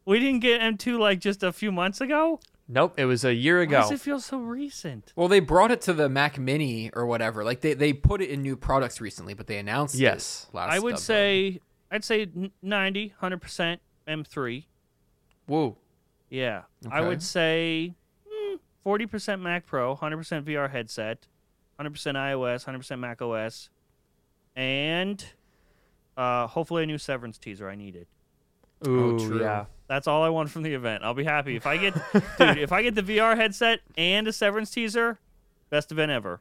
we 0.04 0.18
didn't 0.18 0.40
get 0.40 0.60
M2 0.62 0.98
like 0.98 1.20
just 1.20 1.42
a 1.42 1.52
few 1.52 1.70
months 1.70 2.00
ago. 2.00 2.40
Nope, 2.72 2.94
it 2.98 3.04
was 3.04 3.24
a 3.24 3.34
year 3.34 3.60
ago. 3.60 3.78
Why 3.78 3.82
does 3.82 3.90
it 3.90 4.00
feel 4.00 4.20
so 4.20 4.38
recent? 4.38 5.12
Well, 5.16 5.26
they 5.26 5.40
brought 5.40 5.72
it 5.72 5.80
to 5.82 5.92
the 5.92 6.08
Mac 6.08 6.38
Mini 6.38 6.88
or 6.94 7.04
whatever. 7.04 7.42
Like 7.42 7.62
they, 7.62 7.74
they 7.74 7.92
put 7.92 8.22
it 8.22 8.30
in 8.30 8.42
new 8.42 8.56
products 8.56 9.00
recently, 9.00 9.34
but 9.34 9.48
they 9.48 9.58
announced 9.58 9.96
Yes. 9.96 10.46
it 10.48 10.54
last. 10.54 10.72
I 10.72 10.78
would 10.78 10.94
them. 10.94 11.00
say, 11.00 11.60
I'd 11.90 12.04
say 12.04 12.22
n- 12.22 12.52
90, 12.62 13.14
100% 13.20 13.78
M3. 14.06 14.64
Whoa. 15.46 15.76
Yeah. 16.28 16.62
I 16.88 17.00
would 17.00 17.24
say 17.24 17.94
mm, 18.52 18.58
40% 18.86 19.40
Mac 19.40 19.66
Pro, 19.66 19.96
100% 19.96 20.44
VR 20.44 20.70
headset, 20.70 21.26
100% 21.80 21.90
iOS, 21.90 22.66
100% 22.66 22.98
Mac 23.00 23.20
OS, 23.20 23.68
and 24.54 25.24
uh, 26.16 26.46
hopefully 26.46 26.84
a 26.84 26.86
new 26.86 26.98
Severance 26.98 27.36
teaser. 27.36 27.68
I 27.68 27.74
need 27.74 27.96
it. 27.96 28.06
Oh, 28.86 28.90
Ooh, 28.90 29.18
true. 29.28 29.40
yeah. 29.40 29.66
That's 29.88 30.06
all 30.06 30.22
I 30.22 30.28
want 30.28 30.50
from 30.50 30.62
the 30.62 30.72
event. 30.74 31.02
I'll 31.04 31.14
be 31.14 31.24
happy 31.24 31.56
if 31.56 31.66
I 31.66 31.76
get, 31.76 31.94
dude. 32.38 32.58
If 32.58 32.70
I 32.72 32.82
get 32.82 32.94
the 32.94 33.02
VR 33.02 33.36
headset 33.36 33.80
and 33.98 34.28
a 34.28 34.32
Severance 34.32 34.70
teaser, 34.70 35.18
best 35.68 35.90
event 35.92 36.12
ever. 36.12 36.40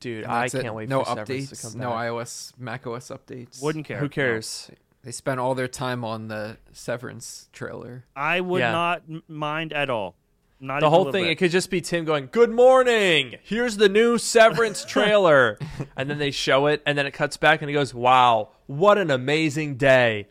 Dude, 0.00 0.26
I 0.26 0.48
can't 0.48 0.74
wait 0.74 0.88
no 0.88 1.00
for 1.02 1.06
Severance 1.16 1.48
to 1.48 1.54
updates, 1.56 1.62
come 1.72 1.80
no 1.80 1.90
back. 1.90 1.98
iOS, 2.10 2.52
Mac 2.58 2.86
OS 2.86 3.08
updates. 3.08 3.62
Wouldn't 3.62 3.86
care. 3.86 3.96
Who 3.98 4.04
No. 4.06 4.08
cares? 4.10 4.70
They 5.02 5.12
spent 5.12 5.40
all 5.40 5.54
their 5.54 5.68
time 5.68 6.04
on 6.04 6.28
the 6.28 6.58
Severance 6.72 7.48
trailer. 7.52 8.04
I 8.14 8.40
would 8.40 8.60
Yeah. 8.60 8.72
not 8.72 9.02
m- 9.08 9.22
mind 9.28 9.72
at 9.72 9.88
all. 9.88 10.14
Not 10.60 10.80
The 10.80 10.88
whole 10.90 11.10
thing, 11.12 11.24
bit. 11.24 11.32
it 11.32 11.34
could 11.36 11.50
just 11.50 11.70
be 11.70 11.80
Tim 11.80 12.04
going, 12.04 12.28
Good 12.30 12.50
morning. 12.50 13.36
Here's 13.42 13.76
the 13.78 13.88
new 13.88 14.18
Severance 14.18 14.84
trailer. 14.88 15.58
and 15.96 16.08
then 16.08 16.18
they 16.18 16.30
show 16.30 16.66
it, 16.66 16.82
and 16.86 16.96
then 16.96 17.06
it 17.06 17.10
cuts 17.12 17.36
back, 17.38 17.60
and 17.62 17.68
he 17.70 17.74
goes, 17.74 17.92
Wow, 17.94 18.50
what 18.66 18.98
an 18.98 19.10
amazing 19.10 19.76
day. 19.76 20.28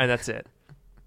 And 0.00 0.10
that's 0.10 0.28
it. 0.28 0.46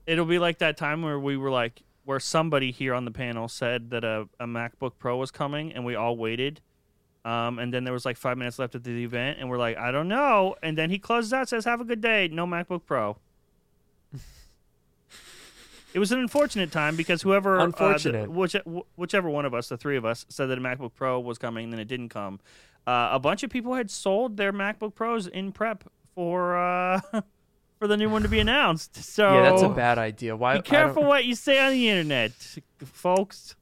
It'll 0.08 0.25
be 0.25 0.39
like 0.39 0.60
that 0.60 0.77
time 0.77 1.01
where 1.01 1.19
we 1.19 1.36
were 1.36 1.49
like, 1.51 1.82
where 2.06 2.19
somebody 2.19 2.71
here 2.71 2.93
on 2.93 3.06
the 3.06 3.12
panel 3.12 3.47
said 3.47 3.89
that 3.89 4.03
a, 4.03 4.27
a 4.39 4.45
MacBook 4.45 4.91
Pro 4.99 5.17
was 5.17 5.32
coming, 5.32 5.73
and 5.73 5.84
we 5.84 5.95
all 5.95 6.15
waited. 6.15 6.62
Um, 7.25 7.58
and 7.60 7.73
then 7.73 7.86
there 7.86 7.93
was 7.93 8.06
like 8.06 8.17
five 8.17 8.38
minutes 8.38 8.60
left 8.60 8.75
at 8.75 8.84
the 8.84 9.03
event, 9.03 9.39
and 9.39 9.49
we're 9.49 9.58
like, 9.58 9.77
I 9.77 9.91
don't 9.91 10.08
know. 10.10 10.56
And 10.62 10.77
then 10.77 10.89
he 10.89 10.99
closes 10.99 11.32
out, 11.34 11.47
says, 11.49 11.63
"Have 11.65 11.79
a 11.82 11.86
good 11.86 12.01
day." 12.01 12.27
No 12.27 12.45
MacBook 12.45 12.82
Pro. 12.86 13.17
it 15.93 15.99
was 15.99 16.12
an 16.12 16.19
unfortunate 16.19 16.71
time 16.71 16.95
because 16.95 17.21
whoever, 17.21 17.56
uh, 17.56 17.60
the- 17.60 17.63
Unfortunate. 17.65 18.29
which, 18.32 18.56
wh- 18.65 18.99
whichever 18.99 19.29
one 19.29 19.45
of 19.45 19.53
us, 19.53 19.69
the 19.69 19.77
three 19.77 19.95
of 19.95 20.06
us, 20.06 20.25
said 20.27 20.47
that 20.47 20.58
a 20.58 20.62
MacBook 20.62 20.91
Pro 20.95 21.19
was 21.19 21.38
coming, 21.38 21.65
and 21.65 21.73
then 21.73 21.79
it 21.79 21.88
didn't 21.88 22.10
come. 22.10 22.39
Uh, 22.86 23.10
a 23.13 23.19
bunch 23.19 23.43
of 23.43 23.49
people 23.49 23.73
had 23.75 23.89
sold 23.89 24.36
their 24.38 24.51
MacBook 24.51 24.93
Pros 24.95 25.27
in 25.27 25.51
prep 25.53 25.86
for 26.15 26.58
uh, 26.58 26.99
for 27.84 27.88
the 27.89 27.98
new 27.98 28.10
one 28.10 28.22
to 28.22 28.30
be 28.30 28.39
announced. 28.39 28.96
So 28.96 29.34
Yeah, 29.34 29.50
that's 29.50 29.62
a 29.62 29.67
bad 29.67 29.98
idea. 29.98 30.38
Why? 30.38 30.56
be 30.56 30.62
careful 30.62 31.04
what 31.04 31.26
you 31.26 31.36
say 31.36 31.60
on 31.60 31.74
the 31.74 31.89
internet, 31.89 32.32
folks. 32.86 33.58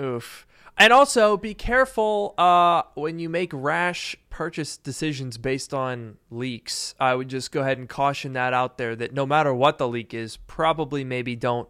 Oof. 0.00 0.46
And 0.78 0.90
also 0.90 1.36
be 1.36 1.52
careful 1.52 2.32
uh, 2.38 2.84
when 2.94 3.18
you 3.18 3.28
make 3.28 3.50
rash 3.52 4.16
purchase 4.30 4.78
decisions 4.78 5.36
based 5.36 5.74
on 5.74 6.16
leaks. 6.30 6.94
I 6.98 7.14
would 7.14 7.28
just 7.28 7.52
go 7.52 7.60
ahead 7.60 7.76
and 7.76 7.86
caution 7.86 8.32
that 8.32 8.54
out 8.54 8.78
there 8.78 8.96
that 8.96 9.12
no 9.12 9.26
matter 9.26 9.52
what 9.52 9.76
the 9.76 9.86
leak 9.86 10.14
is, 10.14 10.38
probably 10.38 11.04
maybe 11.04 11.36
don't 11.36 11.68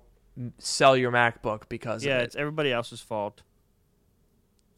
sell 0.58 0.96
your 0.96 1.10
MacBook 1.10 1.68
because 1.68 2.04
Yeah, 2.04 2.18
of 2.18 2.22
it's 2.26 2.36
everybody 2.36 2.70
else's 2.72 3.00
fault. 3.00 3.42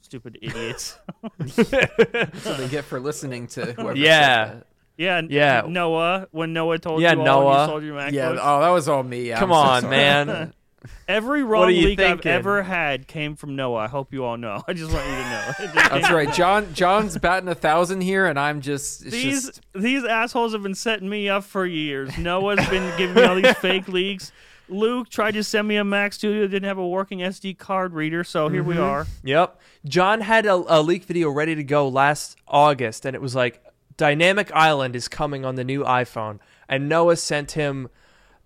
Stupid 0.01 0.39
idiots. 0.41 0.99
That's 1.39 2.47
what 2.47 2.57
they 2.57 2.69
get 2.71 2.85
for 2.87 2.99
listening 2.99 3.47
to 3.49 3.75
whoever. 3.75 3.89
said 3.91 3.99
Yeah. 3.99 4.61
That. 5.01 5.31
yeah, 5.31 5.63
Yeah. 5.63 5.69
Noah, 5.69 6.29
when 6.31 6.53
Noah 6.53 6.79
told 6.79 7.01
Yeah, 7.01 7.13
you 7.13 7.21
all 7.21 7.25
Noah. 7.25 7.61
you 7.63 7.67
sold 7.67 7.83
your 7.85 7.97
MacBook. 7.97 8.13
Yeah. 8.13 8.39
Oh, 8.41 8.61
that 8.61 8.71
was 8.71 8.89
all 8.89 9.03
me. 9.03 9.29
Yeah, 9.29 9.39
Come 9.39 9.53
I'm 9.53 9.59
on, 9.59 9.81
sorry. 9.83 9.97
man. 9.97 10.53
Every 11.09 11.43
are 11.43 11.47
wrong 11.47 11.71
you 11.71 11.89
leak 11.89 12.01
I've 12.01 12.25
ever 12.25 12.63
had 12.63 13.07
came 13.07 13.37
from 13.37 13.57
Noah. 13.57 13.81
I 13.81 13.89
hope 13.89 14.13
you 14.13 14.25
all 14.25 14.37
know. 14.37 14.63
I 14.69 14.73
just 14.73 14.93
want 14.93 15.07
you 15.07 15.13
to 15.13 15.23
know. 15.23 15.89
That's 15.89 16.11
right. 16.11 16.33
Jon 16.33 16.73
Jon's 16.73 17.19
batting 17.19 17.49
a 17.49 17.55
thousand 17.55 18.01
here, 18.01 18.27
and 18.27 18.39
I'm 18.39 18.61
just 18.61 19.03
it's 19.05 19.13
These 19.13 19.47
just 19.47 19.61
these 19.75 20.05
assholes 20.05 20.53
have 20.53 20.63
been 20.63 20.75
setting 20.75 21.09
me 21.09 21.29
up 21.29 21.45
for 21.45 21.67
years. 21.67 22.17
Noah's 22.17 22.67
been 22.69 22.97
giving 22.97 23.15
me 23.17 23.23
all 23.25 23.35
these 23.35 23.53
fake 23.59 23.89
leaks. 23.89 24.33
Luke 24.69 25.09
tried 25.09 25.33
to 25.33 25.43
send 25.43 25.67
me 25.67 25.77
a 25.77 25.85
Mac 25.85 26.13
Studio, 26.13 26.47
didn't 26.47 26.69
have 26.69 26.79
a 26.79 26.87
working 26.87 27.19
SD 27.19 27.59
card 27.59 27.93
reader, 27.93 28.23
so 28.23 28.49
here 28.49 28.63
we 28.63 28.75
mm-hmm. 28.75 28.85
are. 28.85 29.07
Yep. 29.25 29.61
Jon 29.85 30.21
had 30.21 30.47
a, 30.47 30.55
a 30.55 30.81
leak 30.81 31.05
video 31.05 31.29
ready 31.29 31.57
to 31.57 31.65
go 31.65 31.89
last 31.89 32.37
August, 32.47 33.05
and 33.05 33.17
it 33.17 33.21
was 33.21 33.35
like 33.35 33.61
Dynamic 34.01 34.51
Island 34.55 34.97
is 34.97 35.09
coming 35.09 35.45
on 35.45 35.57
the 35.57 35.63
new 35.65 35.85
iPhone, 35.85 36.39
and 36.71 36.89
Noah 36.89 37.17
sent 37.17 37.53
him. 37.53 37.91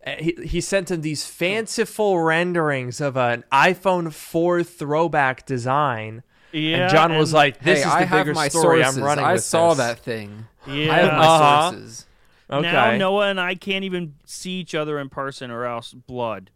uh, 0.04 0.16
He, 0.18 0.36
he 0.44 0.60
sent 0.60 0.90
him 0.90 1.00
these 1.02 1.24
fanciful 1.24 2.18
renderings 2.18 3.00
of 3.00 3.16
an 3.16 3.44
iPhone 3.52 4.12
4 4.12 4.64
throwback 4.64 5.46
design. 5.46 6.24
Yeah, 6.50 6.76
and 6.82 6.90
Jon 6.90 7.16
was 7.16 7.32
like, 7.32 7.60
"This 7.60 7.82
hey, 7.82 7.86
is 7.88 7.92
the 7.94 7.98
I 8.00 8.02
have 8.02 8.26
bigger 8.26 8.34
my 8.34 8.48
story. 8.48 8.82
sources. 8.82 8.98
I'm 8.98 9.04
running 9.04 9.24
I 9.24 9.34
with 9.34 9.44
saw 9.44 9.68
this." 9.74 9.78
that 9.78 9.98
thing. 10.00 10.46
yeah. 10.66 10.92
I 10.92 10.96
have 10.98 11.12
my 11.12 11.26
Uh-huh. 11.26 11.70
sources. 11.70 12.06
Okay. 12.50 12.72
Now 12.72 12.96
Noah 12.96 13.28
and 13.28 13.40
I 13.40 13.54
can't 13.54 13.84
even 13.84 14.14
see 14.24 14.52
each 14.60 14.74
other 14.74 14.98
in 14.98 15.08
person, 15.08 15.50
or 15.52 15.64
else 15.66 15.92
blood. 15.92 16.50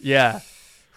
yeah. 0.00 0.40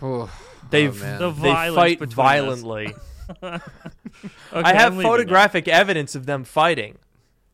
Oh, 0.01 0.29
They 0.69 0.87
oh, 0.89 0.93
man. 0.93 1.19
The 1.19 1.31
they 1.31 1.53
fight 1.73 1.99
violently. 2.01 2.93
Okay, 3.41 4.61
I 4.69 4.73
have 4.73 4.93
I'm 4.93 4.97
leaving 4.97 5.03
now. 5.03 5.09
photographic 5.17 5.67
evidence 5.67 6.15
of 6.15 6.25
them 6.25 6.43
fighting. 6.43 6.97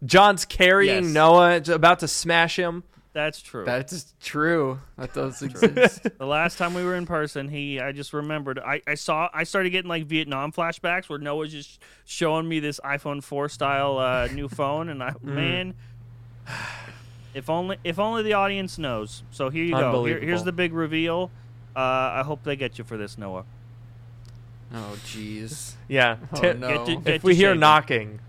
Jon's 0.06 0.46
carrying 0.46 1.04
Yes. 1.06 1.14
Noah, 1.14 1.60
j- 1.60 1.74
about 1.74 2.00
to 2.00 2.08
smash 2.08 2.58
him. 2.58 2.84
That's 3.14 3.42
true. 3.42 3.66
That's 3.66 4.14
true. 4.22 4.80
That 4.98 5.14
does 5.14 5.42
exist. 5.42 6.08
the 6.18 6.26
last 6.26 6.58
time 6.58 6.74
we 6.74 6.84
were 6.84 6.96
in 6.96 7.06
person, 7.06 7.50
he 7.50 7.80
I 7.80 7.92
just 7.92 8.14
remembered 8.14 8.58
I, 8.58 8.82
I 8.88 8.94
saw 8.96 9.28
I 9.34 9.44
started 9.44 9.72
getting 9.72 9.90
like 9.90 10.06
Vietnam 10.06 10.52
flashbacks 10.54 11.10
where 11.10 11.20
Noah's 11.20 11.52
just 11.52 11.82
showing 12.06 12.48
me 12.48 12.60
this 12.62 12.80
iPhone 12.86 13.22
4 13.22 13.50
style 13.50 13.98
uh, 13.98 14.28
new 14.28 14.48
phone 14.48 14.88
and 14.88 15.04
I 15.04 15.14
man 15.22 15.74
if 17.34 17.50
only 17.50 17.78
if 17.84 18.00
only 18.00 18.24
the 18.24 18.34
audience 18.34 18.78
knows. 18.78 19.24
So 19.32 19.50
here 19.50 19.64
you 19.66 19.72
go. 19.72 19.78
Here, 19.78 19.86
Unbelievable. 19.88 20.28
here's 20.28 20.44
the 20.44 20.52
big 20.54 20.74
reveal. 20.74 21.32
Uh, 21.76 21.80
I 21.80 22.24
hope 22.26 22.44
they 22.44 22.56
get 22.56 22.78
you 22.78 22.84
for 22.84 22.96
this, 22.98 23.18
Noah. 23.18 23.46
oh, 24.74 24.98
jeez. 25.06 25.74
Yeah. 25.88 26.18
Oh, 26.34 26.42
Ti- 26.42 26.54
no. 26.54 26.86
Get 26.86 27.06
to- 27.06 27.14
if 27.16 27.24
we 27.24 27.36
hear 27.36 27.50
shaking. 27.50 27.60
knocking, 27.60 28.20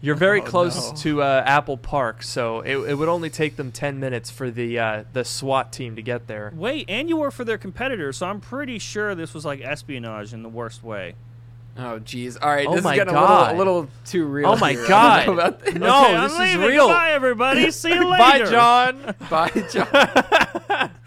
you're 0.00 0.14
very 0.14 0.40
Oh, 0.40 0.44
close 0.44 0.90
no. 0.90 0.96
to 0.98 1.22
uh, 1.22 1.42
Apple 1.46 1.76
Park, 1.76 2.22
so 2.22 2.60
it, 2.60 2.76
it 2.76 2.94
would 2.94 3.08
only 3.08 3.30
take 3.30 3.56
them 3.56 3.72
ten 3.72 3.98
minutes 3.98 4.30
for 4.30 4.50
the 4.50 4.78
uh, 4.78 5.04
the 5.12 5.24
SWAT 5.24 5.72
team 5.72 5.96
to 5.96 6.02
get 6.02 6.26
there. 6.26 6.52
Wait, 6.54 6.84
and 6.88 7.08
you 7.08 7.16
work 7.16 7.32
for 7.32 7.44
their 7.44 7.58
competitor, 7.58 8.12
so 8.12 8.26
I'm 8.26 8.40
pretty 8.40 8.78
sure 8.78 9.14
this 9.14 9.34
was 9.34 9.44
like 9.44 9.60
espionage 9.60 10.32
in 10.32 10.42
the 10.42 10.48
worst 10.48 10.82
way. 10.84 11.14
Oh, 11.80 12.00
jeez. 12.00 12.36
All 12.42 12.48
right, 12.50 12.66
Oh 12.66 12.74
this 12.74 12.82
my 12.82 12.94
is 12.94 12.96
getting 12.98 13.14
God. 13.14 13.54
a 13.54 13.56
little, 13.56 13.78
a 13.78 13.80
little 13.82 13.90
too 14.04 14.24
real. 14.24 14.48
Oh 14.50 14.56
my 14.56 14.72
here. 14.72 14.84
I 14.84 14.88
God. 14.88 15.26
don't 15.26 15.36
know 15.36 15.42
about 15.42 15.60
this. 15.60 15.74
No, 15.74 16.02
Okay, 16.04 16.14
I'm 16.16 16.22
this 16.24 16.32
is 16.32 16.38
leaving. 16.40 16.60
real. 16.68 16.88
Bye, 16.88 17.10
everybody. 17.12 17.70
See 17.70 17.94
you 17.94 18.04
later. 18.10 18.18
Bye, 18.18 18.50
Jon. 18.50 19.14
Bye, 19.30 19.64
Jon. 19.70 20.90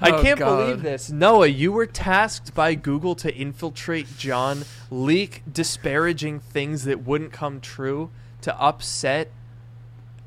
I 0.00 0.10
Oh, 0.10 0.22
can't 0.22 0.38
God. 0.38 0.56
believe 0.66 0.82
this. 0.82 1.10
Noah, 1.10 1.46
you 1.48 1.72
were 1.72 1.86
tasked 1.86 2.54
by 2.54 2.74
Google 2.74 3.14
to 3.16 3.34
infiltrate 3.34 4.16
Jon, 4.18 4.64
leak 4.90 5.42
disparaging 5.50 6.40
things 6.40 6.84
that 6.84 7.04
wouldn't 7.04 7.32
come 7.32 7.60
true 7.60 8.10
to 8.42 8.58
upset 8.60 9.30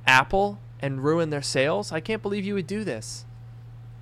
Apple 0.07 0.59
and 0.79 1.03
ruin 1.03 1.29
their 1.29 1.41
sales. 1.41 1.91
I 1.91 1.99
can't 1.99 2.21
believe 2.21 2.45
you 2.45 2.53
would 2.53 2.67
do 2.67 2.83
this. 2.83 3.25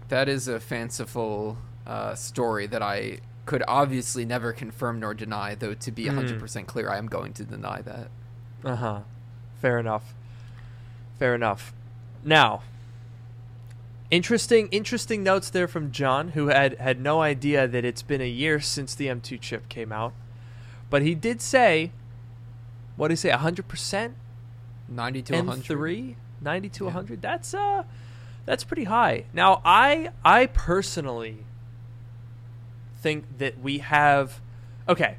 That 0.09 0.27
is 0.27 0.47
a 0.47 0.59
fanciful 0.59 1.57
uh, 1.87 2.15
story 2.15 2.67
that 2.67 2.81
I 2.81 3.19
could 3.45 3.63
obviously 3.67 4.25
never 4.25 4.53
confirm 4.53 4.99
nor 4.99 5.13
deny, 5.13 5.55
though 5.55 5.73
to 5.73 5.91
be 5.91 6.05
Mm. 6.05 6.39
100% 6.39 6.65
clear, 6.67 6.89
I 6.89 6.97
am 6.97 7.07
going 7.07 7.33
to 7.33 7.43
deny 7.43 7.81
that. 7.81 8.09
Uh 8.63 8.75
huh. 8.75 8.99
Fair 9.61 9.79
enough. 9.79 10.13
Fair 11.19 11.35
enough. 11.35 11.73
Now, 12.23 12.63
interesting, 14.13 14.67
interesting 14.69 15.23
notes 15.23 15.49
there 15.49 15.67
from 15.67 15.91
Jon, 15.91 16.29
who 16.29 16.47
had 16.47 16.77
had 16.77 17.01
no 17.01 17.21
idea 17.21 17.67
that 17.67 17.83
it's 17.83 18.03
been 18.03 18.21
a 18.21 18.29
year 18.29 18.59
since 18.59 18.93
the 18.93 19.07
M2 19.07 19.41
chip 19.41 19.67
came 19.69 19.91
out, 19.91 20.13
but 20.89 21.01
he 21.01 21.15
did 21.15 21.41
say, 21.41 21.91
what 22.95 23.07
did 23.07 23.13
he 23.13 23.17
say, 23.17 23.29
hundred 23.31 23.67
percent 23.67 24.15
90 24.87 25.21
to 25.23 25.33
100. 25.33 25.77
M3, 25.77 26.15
90 26.41 26.69
to 26.69 26.83
Yeah. 26.83 26.85
100. 26.85 27.21
That's 27.21 27.53
uh, 27.53 27.83
that's 28.45 28.63
pretty 28.63 28.83
high. 28.83 29.25
Now, 29.33 29.61
I 29.65 30.11
I 30.23 30.45
personally 30.45 31.45
think 33.01 33.39
that 33.39 33.59
we 33.59 33.79
have, 33.79 34.39
okay. 34.87 35.17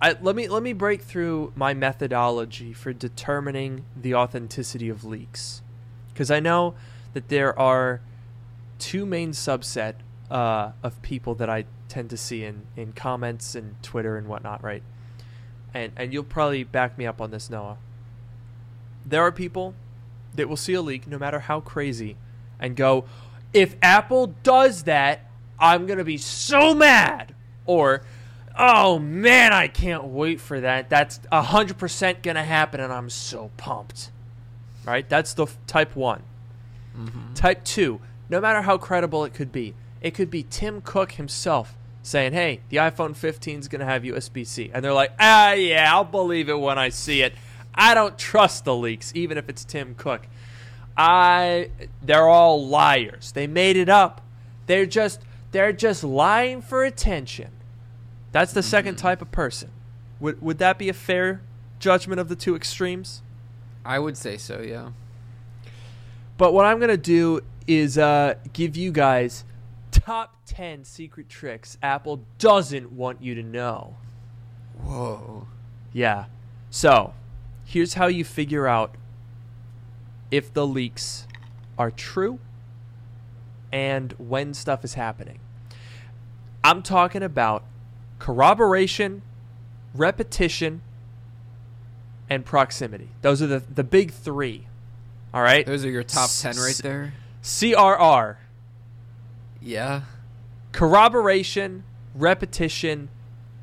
I, 0.00 0.16
let 0.20 0.36
me 0.36 0.48
let 0.48 0.62
me 0.62 0.72
break 0.72 1.00
through 1.00 1.52
my 1.56 1.72
methodology 1.72 2.72
for 2.72 2.92
determining 2.92 3.84
the 3.96 4.14
authenticity 4.16 4.88
of 4.88 5.04
leaks, 5.04 5.62
because 6.12 6.30
I 6.30 6.40
know 6.40 6.74
that 7.14 7.28
there 7.28 7.58
are 7.58 8.00
two 8.78 9.06
main 9.06 9.30
subset 9.30 9.94
uh, 10.30 10.72
of 10.82 11.00
people 11.02 11.34
that 11.36 11.48
I 11.48 11.66
tend 11.88 12.10
to 12.10 12.16
see 12.16 12.42
in, 12.44 12.62
in 12.76 12.92
comments 12.92 13.54
and 13.54 13.80
Twitter 13.82 14.16
and 14.16 14.26
whatnot, 14.26 14.64
right? 14.64 14.82
And 15.74 15.92
and 15.96 16.12
you'll 16.12 16.24
probably 16.24 16.64
back 16.64 16.98
me 16.98 17.06
up 17.06 17.20
on 17.20 17.30
this, 17.30 17.48
Noah. 17.48 17.78
There 19.04 19.22
are 19.22 19.32
people 19.32 19.74
that 20.34 20.48
will 20.48 20.56
see 20.56 20.74
a 20.74 20.82
leak, 20.82 21.06
no 21.06 21.18
matter 21.18 21.40
how 21.40 21.60
crazy, 21.60 22.16
and 22.58 22.76
go, 22.76 23.04
"If 23.52 23.76
Apple 23.82 24.34
does 24.42 24.84
that, 24.84 25.30
I'm 25.58 25.86
gonna 25.86 26.04
be 26.04 26.18
so 26.18 26.74
mad," 26.74 27.34
or 27.64 28.02
oh 28.58 28.98
man, 28.98 29.52
I 29.52 29.68
can't 29.68 30.04
wait 30.04 30.40
for 30.40 30.60
that. 30.60 30.90
That's 30.90 31.20
hundred 31.30 31.78
percent 31.78 32.22
gonna 32.22 32.44
happen, 32.44 32.80
and 32.80 32.92
I'm 32.92 33.10
so 33.10 33.50
pumped. 33.56 34.10
Right? 34.84 35.08
That's 35.08 35.34
the 35.34 35.44
f- 35.44 35.58
type 35.66 35.94
one. 35.94 36.22
Type 37.34 37.64
two, 37.64 38.00
no 38.28 38.40
matter 38.40 38.62
how 38.62 38.78
credible 38.78 39.24
it 39.24 39.34
could 39.34 39.52
be, 39.52 39.74
it 40.00 40.12
could 40.12 40.30
be 40.30 40.42
Tim 40.42 40.80
Cook 40.80 41.12
himself 41.12 41.76
saying, 42.02 42.32
"Hey, 42.32 42.60
the 42.68 42.78
iPhone 42.78 43.14
15 43.14 43.60
is 43.60 43.68
gonna 43.68 43.84
have 43.84 44.02
USB-C," 44.04 44.70
and 44.72 44.84
they're 44.84 44.92
like, 44.92 45.12
"Ah, 45.20 45.52
yeah, 45.52 45.92
I'll 45.94 46.04
believe 46.04 46.48
it 46.48 46.58
when 46.58 46.78
I 46.78 46.88
see 46.88 47.22
it. 47.22 47.34
I 47.74 47.94
don't 47.94 48.18
trust 48.18 48.64
the 48.64 48.74
leaks, 48.74 49.12
even 49.14 49.38
if 49.38 49.48
it's 49.48 49.64
Tim 49.64 49.94
Cook. 49.94 50.26
I, 50.96 51.70
they're 52.02 52.28
all 52.28 52.66
liars. 52.66 53.32
They 53.32 53.46
made 53.46 53.76
it 53.76 53.88
up. 53.88 54.20
They're 54.66 54.86
just, 54.86 55.20
they're 55.52 55.72
just 55.72 56.04
lying 56.04 56.60
for 56.62 56.84
attention." 56.84 57.50
That's 58.32 58.52
the 58.52 58.62
second 58.62 58.96
type 58.96 59.20
of 59.22 59.30
person. 59.30 59.70
Would 60.20 60.40
would 60.40 60.58
that 60.58 60.78
be 60.78 60.88
a 60.88 60.94
fair 60.94 61.42
judgment 61.78 62.18
of 62.20 62.28
the 62.28 62.36
two 62.36 62.56
extremes? 62.56 63.22
I 63.84 63.98
would 63.98 64.16
say 64.16 64.38
so, 64.38 64.60
yeah. 64.60 64.90
But 66.38 66.52
what 66.52 66.64
I'm 66.64 66.80
gonna 66.80 66.96
do 66.96 67.40
is 67.66 67.98
uh, 67.98 68.34
give 68.52 68.76
you 68.76 68.90
guys 68.90 69.44
top 69.90 70.36
ten 70.46 70.84
secret 70.84 71.28
tricks 71.28 71.78
Apple 71.82 72.22
doesn't 72.38 72.92
want 72.92 73.22
you 73.22 73.34
to 73.34 73.42
know. 73.42 73.96
Whoa. 74.82 75.46
Yeah. 75.92 76.26
So, 76.70 77.14
here's 77.64 77.94
how 77.94 78.06
you 78.06 78.24
figure 78.24 78.66
out 78.66 78.94
if 80.30 80.52
the 80.52 80.66
leaks 80.66 81.26
are 81.78 81.90
true 81.90 82.38
and 83.70 84.12
when 84.18 84.54
stuff 84.54 84.84
is 84.84 84.94
happening. 84.94 85.38
I'm 86.64 86.82
talking 86.82 87.22
about 87.22 87.64
corroboration, 88.18 89.22
repetition, 89.94 90.82
and 92.30 92.44
proximity. 92.44 93.10
Those 93.20 93.42
are 93.42 93.46
the, 93.46 93.58
the 93.58 93.84
big 93.84 94.12
three. 94.12 94.66
All 95.34 95.42
right? 95.42 95.64
Those 95.64 95.84
are 95.84 95.90
your 95.90 96.02
top 96.02 96.24
S- 96.24 96.42
10 96.42 96.56
right 96.56 96.76
there. 96.82 97.14
CRR, 97.42 98.36
Yeah. 99.60 100.02
corroboration, 100.72 101.84
repetition. 102.14 103.08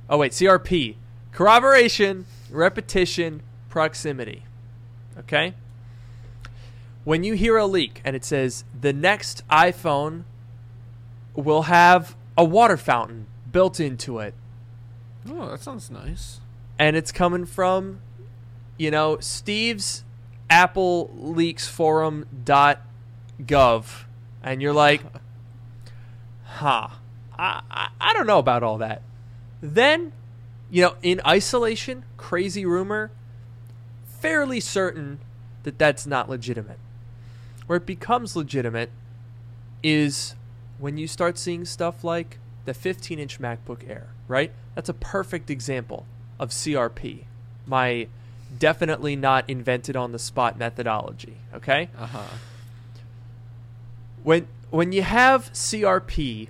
Oh, 0.10 0.18
wait, 0.18 0.32
CRP. 0.34 0.98
Corroboration, 1.32 2.26
repetition, 2.50 3.42
proximity. 3.70 4.46
Okay? 5.18 5.54
When 7.04 7.24
you 7.24 7.34
hear 7.34 7.58
a 7.58 7.66
leak 7.66 8.02
and 8.04 8.16
it 8.16 8.26
says 8.26 8.64
the 8.80 8.94
next 8.94 9.48
iPhone 9.50 10.24
will 11.36 11.64
have 11.64 12.16
a 12.38 12.44
water 12.44 12.78
fountain 12.78 13.28
built 13.52 13.80
into 13.80 14.20
it, 14.20 14.34
Oh, 15.30 15.50
that 15.50 15.62
sounds 15.62 15.90
nice. 15.92 16.40
and 16.78 16.96
it's 16.96 17.12
coming 17.12 17.46
from, 17.46 18.00
you 18.78 18.90
know, 18.92 19.18
Steve's 19.20 20.04
Apple 20.50 21.12
Leaks 21.16 21.68
Forum 21.68 22.26
dot 22.44 22.82
gov, 23.42 24.04
and 24.44 24.62
you're 24.62 24.74
like, 24.74 25.02
huh, 26.44 26.90
I, 27.38 27.62
I 27.70 27.90
I 28.02 28.14
don't 28.14 28.28
know 28.28 28.40
about 28.40 28.64
all 28.64 28.78
that. 28.80 29.02
Then, 29.62 30.14
you 30.70 30.82
know, 30.82 30.96
in 31.02 31.22
isolation, 31.26 32.06
crazy 32.18 32.66
rumor, 32.66 33.12
fairly 34.06 34.60
certain 34.60 35.20
that 35.64 35.78
that's 35.78 36.08
not 36.08 36.30
legitimate. 36.30 36.80
Where 37.68 37.78
it 37.78 37.86
becomes 37.86 38.36
legitimate 38.36 38.90
is 39.84 40.36
when 40.78 40.98
you 40.98 41.08
start 41.08 41.38
seeing 41.38 41.66
stuff 41.66 42.04
like 42.04 42.40
the 42.66 42.74
15 42.74 43.20
inch 43.20 43.40
MacBook 43.40 43.88
Air, 43.88 44.08
right? 44.28 44.52
That's 44.76 44.90
a 44.90 44.94
perfect 44.94 45.50
example 45.50 46.06
of 46.40 46.50
CRP, 46.50 47.26
my 47.66 48.08
definitely 48.58 49.16
not 49.16 49.50
invented 49.50 49.96
on 49.96 50.12
the 50.12 50.20
spot 50.20 50.58
methodology, 50.58 51.38
okay? 51.54 51.90
Uh 51.98 52.08
huh. 52.08 52.24
When 54.24 54.48
when 54.70 54.92
you 54.92 55.02
have 55.02 55.52
CRP, 55.54 56.50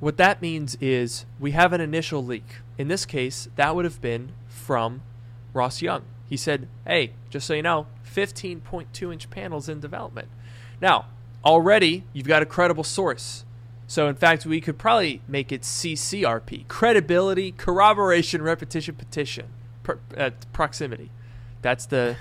what 0.00 0.16
that 0.16 0.42
means 0.42 0.76
is 0.80 1.24
we 1.38 1.52
have 1.52 1.72
an 1.72 1.80
initial 1.80 2.24
leak. 2.24 2.56
In 2.78 2.88
this 2.88 3.06
case, 3.06 3.48
that 3.56 3.74
would 3.74 3.84
have 3.84 4.00
been 4.00 4.32
from 4.48 5.02
Ross 5.52 5.82
Young. 5.82 6.02
He 6.28 6.36
said, 6.36 6.68
"Hey, 6.86 7.12
just 7.30 7.46
so 7.46 7.54
you 7.54 7.62
know, 7.62 7.86
15.2 8.04 9.12
inch 9.12 9.30
panels 9.30 9.68
in 9.68 9.80
development." 9.80 10.28
Now, 10.80 11.06
already 11.44 12.04
you've 12.12 12.26
got 12.26 12.42
a 12.42 12.46
credible 12.46 12.84
source. 12.84 13.44
So, 13.86 14.08
in 14.08 14.14
fact, 14.14 14.46
we 14.46 14.60
could 14.62 14.78
probably 14.78 15.20
make 15.28 15.52
it 15.52 15.62
CCRP: 15.62 16.66
credibility, 16.68 17.52
corroboration, 17.52 18.42
repetition, 18.42 18.94
petition, 18.94 19.46
per, 19.82 19.98
uh, 20.16 20.30
proximity. 20.52 21.10
That's 21.64 21.86
the 21.86 22.16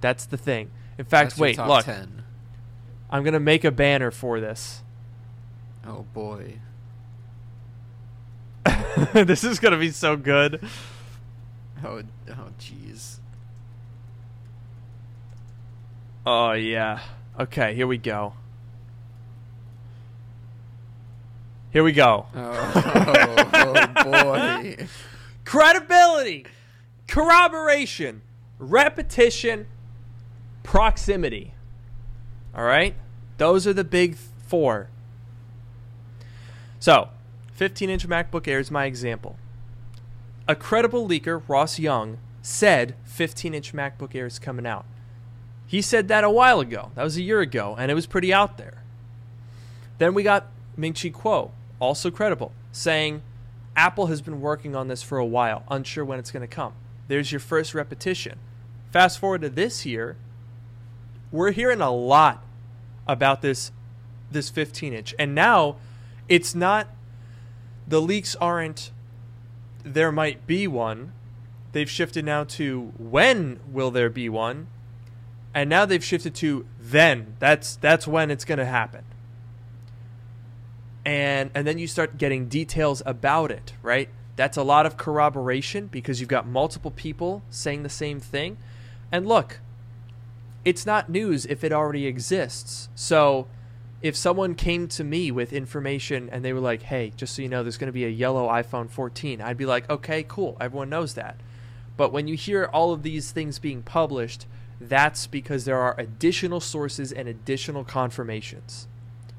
that's 0.00 0.26
the 0.26 0.36
thing. 0.36 0.72
In 0.98 1.04
fact, 1.04 1.30
That's 1.30 1.38
wait, 1.38 1.58
look. 1.58 1.84
10. 1.84 2.24
I'm 3.08 3.22
gonna 3.22 3.38
make 3.38 3.62
a 3.62 3.70
banner 3.70 4.10
for 4.10 4.40
this. 4.40 4.82
Oh 5.86 6.04
boy. 6.12 6.58
this 9.12 9.44
is 9.44 9.60
gonna 9.60 9.78
be 9.78 9.92
so 9.92 10.16
good. 10.16 10.60
Oh, 11.84 12.02
oh, 12.30 12.48
jeez. 12.58 13.18
Oh 16.26 16.50
yeah. 16.50 16.98
Okay, 17.38 17.76
here 17.76 17.86
we 17.86 17.96
go. 17.96 18.32
Here 21.70 21.84
we 21.84 21.92
go. 21.92 22.26
Oh, 22.34 22.72
oh 23.96 24.04
boy. 24.04 24.88
Credibility, 25.44 26.44
corroboration, 27.06 28.22
repetition, 28.58 29.66
proximity. 30.62 31.54
All 32.54 32.64
right? 32.64 32.94
Those 33.38 33.66
are 33.66 33.72
the 33.72 33.84
big 33.84 34.16
four. 34.16 34.88
So, 36.80 37.08
15 37.52 37.90
inch 37.90 38.08
MacBook 38.08 38.46
Air 38.46 38.58
is 38.58 38.70
my 38.70 38.84
example. 38.86 39.36
A 40.46 40.54
credible 40.54 41.06
leaker, 41.06 41.42
Ross 41.48 41.78
Young, 41.78 42.18
said 42.42 42.94
15 43.04 43.54
inch 43.54 43.72
MacBook 43.72 44.14
Air 44.14 44.26
is 44.26 44.38
coming 44.38 44.66
out. 44.66 44.84
He 45.66 45.82
said 45.82 46.08
that 46.08 46.24
a 46.24 46.30
while 46.30 46.60
ago. 46.60 46.90
That 46.94 47.02
was 47.02 47.16
a 47.16 47.22
year 47.22 47.40
ago, 47.40 47.76
and 47.78 47.90
it 47.90 47.94
was 47.94 48.06
pretty 48.06 48.32
out 48.32 48.56
there. 48.56 48.82
Then 49.98 50.14
we 50.14 50.22
got 50.22 50.46
Ming 50.76 50.94
Chi 50.94 51.10
Kuo, 51.10 51.50
also 51.78 52.10
credible, 52.10 52.52
saying 52.72 53.22
Apple 53.76 54.06
has 54.06 54.22
been 54.22 54.40
working 54.40 54.74
on 54.74 54.88
this 54.88 55.02
for 55.02 55.18
a 55.18 55.26
while, 55.26 55.64
unsure 55.68 56.04
when 56.04 56.18
it's 56.18 56.30
going 56.30 56.40
to 56.40 56.46
come. 56.46 56.72
There's 57.08 57.32
your 57.32 57.40
first 57.40 57.74
repetition. 57.74 58.38
Fast 58.90 59.18
forward 59.18 59.42
to 59.42 59.50
this 59.50 59.84
year, 59.84 60.16
we're 61.30 61.52
hearing 61.52 61.80
a 61.80 61.90
lot 61.90 62.42
about 63.06 63.42
this 63.42 63.70
this 64.30 64.50
15 64.50 64.92
inch, 64.92 65.14
and 65.18 65.34
now 65.34 65.76
it's 66.28 66.54
not 66.54 66.88
the 67.86 68.00
leaks 68.00 68.36
aren't 68.36 68.90
there 69.82 70.12
might 70.12 70.46
be 70.46 70.66
one. 70.66 71.12
They've 71.72 71.88
shifted 71.88 72.24
now 72.24 72.44
to 72.44 72.92
when 72.98 73.60
will 73.70 73.90
there 73.90 74.10
be 74.10 74.28
one, 74.28 74.68
and 75.54 75.68
now 75.68 75.84
they've 75.84 76.04
shifted 76.04 76.34
to 76.36 76.66
then. 76.80 77.36
That's 77.38 77.76
that's 77.76 78.06
when 78.06 78.30
it's 78.30 78.44
going 78.44 78.58
to 78.58 78.66
happen. 78.66 79.04
And 81.04 81.50
and 81.54 81.66
then 81.66 81.78
you 81.78 81.86
start 81.86 82.16
getting 82.16 82.48
details 82.48 83.02
about 83.04 83.50
it 83.50 83.74
right? 83.82 84.08
That's 84.36 84.56
a 84.56 84.62
lot 84.62 84.86
of 84.86 84.96
corroboration 84.96 85.88
because 85.88 86.20
you've 86.20 86.28
got 86.28 86.46
multiple 86.46 86.90
people 86.90 87.42
saying 87.50 87.82
the 87.82 87.88
same 87.88 88.20
thing 88.20 88.56
and 89.10 89.26
look 89.26 89.60
it's 90.64 90.84
not 90.84 91.08
news 91.08 91.46
if 91.46 91.64
it 91.64 91.72
already 91.72 92.06
exists. 92.06 92.88
So 92.94 93.46
if 94.02 94.14
someone 94.14 94.54
came 94.54 94.86
to 94.88 95.02
me 95.02 95.30
with 95.30 95.52
information 95.52 96.28
and 96.30 96.44
they 96.44 96.52
were 96.52 96.60
like 96.60 96.82
hey 96.82 97.12
just 97.16 97.34
so 97.34 97.42
you 97.42 97.48
know 97.48 97.62
there's 97.62 97.78
going 97.78 97.88
to 97.88 97.92
be 97.92 98.04
a 98.04 98.10
yellow 98.10 98.46
iphone 98.48 98.88
14 98.88 99.40
i'd 99.40 99.56
be 99.56 99.66
like 99.66 99.88
okay 99.90 100.22
cool. 100.22 100.56
Everyone 100.60 100.90
knows 100.90 101.14
that. 101.14 101.36
But 101.96 102.12
when 102.12 102.28
you 102.28 102.36
hear 102.36 102.66
all 102.66 102.92
of 102.92 103.02
these 103.02 103.32
things 103.32 103.58
being 103.58 103.82
published 103.82 104.46
that's 104.80 105.26
because 105.26 105.64
there 105.64 105.78
are 105.78 105.98
additional 105.98 106.60
sources 106.60 107.10
and 107.12 107.28
additional 107.28 107.82
confirmations. 107.82 108.86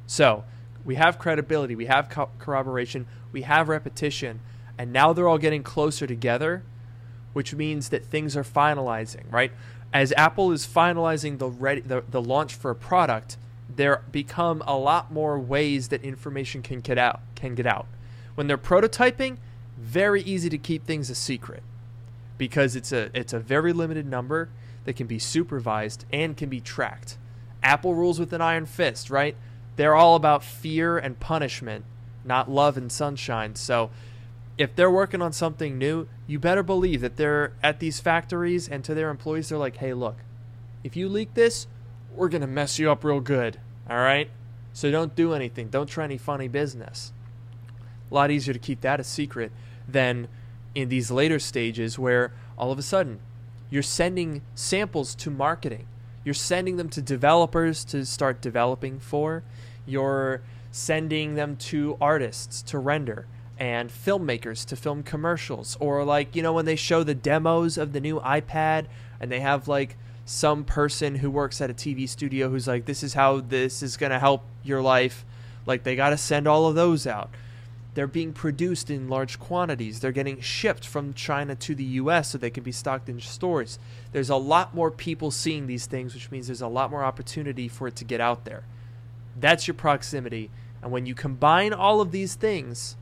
So 0.05 0.43
we 0.83 0.95
have 0.95 1.19
credibility, 1.19 1.75
we 1.75 1.85
have 1.85 2.09
co- 2.09 2.31
corroboration, 2.39 3.05
we 3.31 3.43
have 3.43 3.69
repetition, 3.69 4.41
and 4.77 4.91
now 4.91 5.13
they're 5.13 5.27
all 5.27 5.37
getting 5.37 5.63
closer 5.63 6.05
together, 6.07 6.63
which 7.33 7.53
means 7.53 7.89
that 7.89 8.05
things 8.05 8.35
are 8.35 8.43
finalizing, 8.43 9.31
right? 9.31 9.51
As 9.93 10.13
Apple 10.17 10.51
is 10.51 10.67
finalizing 10.67 11.39
the 11.39 11.49
ready, 11.49 11.81
the, 11.81 12.03
the 12.09 12.21
launch 12.21 12.53
for 12.53 12.71
a 12.71 12.75
product, 12.75 13.37
there 13.75 14.03
become 14.11 14.63
a 14.67 14.75
lot 14.75 15.11
more 15.11 15.39
ways 15.39 15.89
that 15.89 16.03
information 16.03 16.61
can 16.61 16.81
get 16.81 16.97
out 16.97 17.21
can 17.35 17.55
get 17.55 17.65
out. 17.65 17.87
When 18.35 18.47
they're 18.47 18.57
prototyping, 18.57 19.37
very 19.77 20.21
easy 20.21 20.49
to 20.49 20.57
keep 20.57 20.85
things 20.85 21.09
a 21.09 21.15
secret 21.15 21.63
because 22.37 22.75
it's 22.75 22.91
a 22.91 23.09
it's 23.13 23.33
a 23.33 23.39
very 23.39 23.73
limited 23.73 24.05
number 24.05 24.49
that 24.85 24.95
can 24.95 25.07
be 25.07 25.19
supervised 25.19 26.05
and 26.11 26.35
can 26.35 26.49
be 26.49 26.59
tracked. 26.59 27.17
Apple 27.61 27.93
rules 27.93 28.19
with 28.19 28.33
an 28.33 28.41
iron 28.41 28.65
fist, 28.65 29.09
right? 29.09 29.35
They're 29.75 29.95
all 29.95 30.15
about 30.15 30.43
fear 30.43 30.97
and 30.97 31.19
punishment, 31.19 31.85
not 32.25 32.49
love 32.49 32.77
and 32.77 32.91
sunshine. 32.91 33.55
So 33.55 33.91
if 34.57 34.75
they're 34.75 34.91
working 34.91 35.21
on 35.21 35.31
something 35.31 35.77
new, 35.77 36.07
you 36.29 36.37
better 36.37 36.61
believe 36.61 37.01
that 37.01 37.17
they're 37.17 37.53
at 37.63 37.79
these 37.79 37.99
factories 37.99 38.69
and 38.69 38.83
to 38.83 38.93
their 38.93 39.09
employees 39.09 39.49
they're 39.49 39.57
like, 39.57 39.77
"Hey, 39.77 39.95
look. 39.95 40.17
If 40.83 40.95
you 40.95 41.09
leak 41.09 41.33
this, 41.33 41.65
we're 42.13 42.29
going 42.29 42.41
to 42.41 42.47
mess 42.47 42.77
you 42.77 42.91
up 42.91 43.03
real 43.03 43.19
good." 43.19 43.59
All 43.89 43.97
right? 43.97 44.29
So 44.71 44.91
don't 44.91 45.15
do 45.15 45.33
anything. 45.33 45.69
Don't 45.69 45.89
try 45.89 46.03
any 46.03 46.19
funny 46.19 46.47
business. 46.47 47.11
A 48.11 48.13
lot 48.13 48.29
easier 48.29 48.53
to 48.53 48.59
keep 48.59 48.81
that 48.81 48.99
a 48.99 49.03
secret 49.03 49.51
than 49.87 50.27
in 50.75 50.89
these 50.89 51.09
later 51.09 51.39
stages 51.39 51.97
where 51.97 52.31
all 52.59 52.71
of 52.71 52.77
a 52.77 52.83
sudden 52.83 53.19
you're 53.71 53.81
sending 53.81 54.43
samples 54.53 55.15
to 55.15 55.31
marketing. 55.31 55.87
You're 56.23 56.35
sending 56.35 56.77
them 56.77 56.89
to 56.89 57.01
developers 57.01 57.83
to 57.85 58.05
start 58.05 58.39
developing 58.39 58.99
for. 58.99 59.43
You're 59.87 60.41
sending 60.69 61.33
them 61.33 61.55
to 61.55 61.97
artists 61.99 62.61
to 62.61 62.77
render 62.77 63.25
and 63.59 63.91
filmmakers 63.91 64.65
to 64.65 64.75
film 64.75 65.03
commercials. 65.03 65.77
Or, 65.79 66.03
like, 66.03 66.35
you 66.35 66.41
know, 66.41 66.53
when 66.53 66.65
they 66.65 66.77
show 66.77 67.03
the 67.03 67.13
demos 67.13 67.77
of 67.77 67.93
the 67.93 67.99
new 67.99 68.19
iPad 68.21 68.85
and 69.19 69.29
they 69.31 69.41
have, 69.41 69.67
like, 69.67 69.97
some 70.25 70.63
person 70.63 71.15
who 71.15 71.29
works 71.29 71.59
at 71.59 71.69
a 71.69 71.73
TV 71.73 72.07
studio 72.07 72.49
who's 72.49 72.67
like, 72.67 72.85
this 72.85 73.03
is 73.03 73.15
how 73.15 73.41
this 73.41 73.83
is 73.83 73.97
going 73.97 74.11
to 74.11 74.19
help 74.19 74.43
your 74.63 74.81
life. 74.81 75.25
Like, 75.65 75.83
they 75.83 75.95
got 75.95 76.11
to 76.11 76.17
send 76.17 76.47
all 76.47 76.67
of 76.67 76.75
those 76.75 77.05
out. 77.05 77.29
They're 77.95 78.07
being 78.07 78.31
produced 78.33 78.89
in 78.89 79.09
large 79.09 79.39
quantities. 79.39 79.99
They're 79.99 80.11
getting 80.11 80.39
shipped 80.39 80.85
from 80.85 81.13
China 81.13 81.55
to 81.55 81.75
the 81.75 81.83
US 81.83 82.29
so 82.29 82.37
they 82.37 82.51
can 82.51 82.63
be 82.63 82.71
stocked 82.71 83.09
in 83.09 83.19
stores. 83.19 83.79
There's 84.11 84.29
a 84.29 84.35
lot 84.35 84.75
more 84.75 84.91
people 84.91 85.31
seeing 85.31 85.67
these 85.67 85.85
things, 85.85 86.13
which 86.13 86.31
means 86.31 86.47
there's 86.47 86.61
a 86.61 86.67
lot 86.67 86.91
more 86.91 87.03
opportunity 87.03 87.67
for 87.67 87.87
it 87.87 87.95
to 87.97 88.05
get 88.05 88.21
out 88.21 88.45
there. 88.45 88.63
That's 89.37 89.67
your 89.67 89.73
proximity. 89.73 90.49
And 90.81 90.91
when 90.91 91.07
you 91.07 91.15
combine 91.15 91.73
all 91.73 91.99
of 91.99 92.11
these 92.11 92.35
things, 92.35 92.95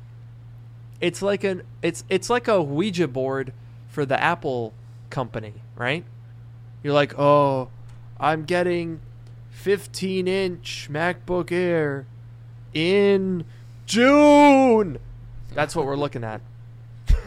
it's 0.99 1.21
like 1.21 1.43
an 1.43 1.63
it's 1.81 2.03
it's 2.09 2.29
like 2.29 2.47
a 2.47 2.61
Ouija 2.61 3.07
board 3.07 3.53
for 3.87 4.05
the 4.05 4.21
Apple 4.21 4.73
company, 5.09 5.53
right? 5.75 6.03
You're 6.83 6.93
like, 6.93 7.17
"Oh, 7.17 7.69
I'm 8.19 8.45
getting 8.45 8.99
15 9.51 10.27
inch 10.27 10.87
MacBook 10.91 11.51
Air 11.51 12.05
in 12.73 13.45
June." 13.85 14.99
That's 15.53 15.75
what 15.75 15.85
we're 15.85 15.95
looking 15.95 16.23
at. 16.23 16.41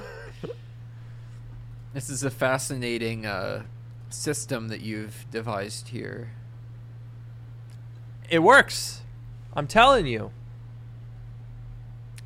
This 1.93 2.09
is 2.09 2.23
a 2.23 2.31
fascinating 2.31 3.27
uh, 3.27 3.65
system 4.11 4.69
that 4.69 4.81
you've 4.81 5.27
devised 5.33 5.89
here. 5.89 6.31
It 8.29 8.45
works. 8.45 9.03
I'm 9.57 9.67
telling 9.67 10.07
you. 10.07 10.31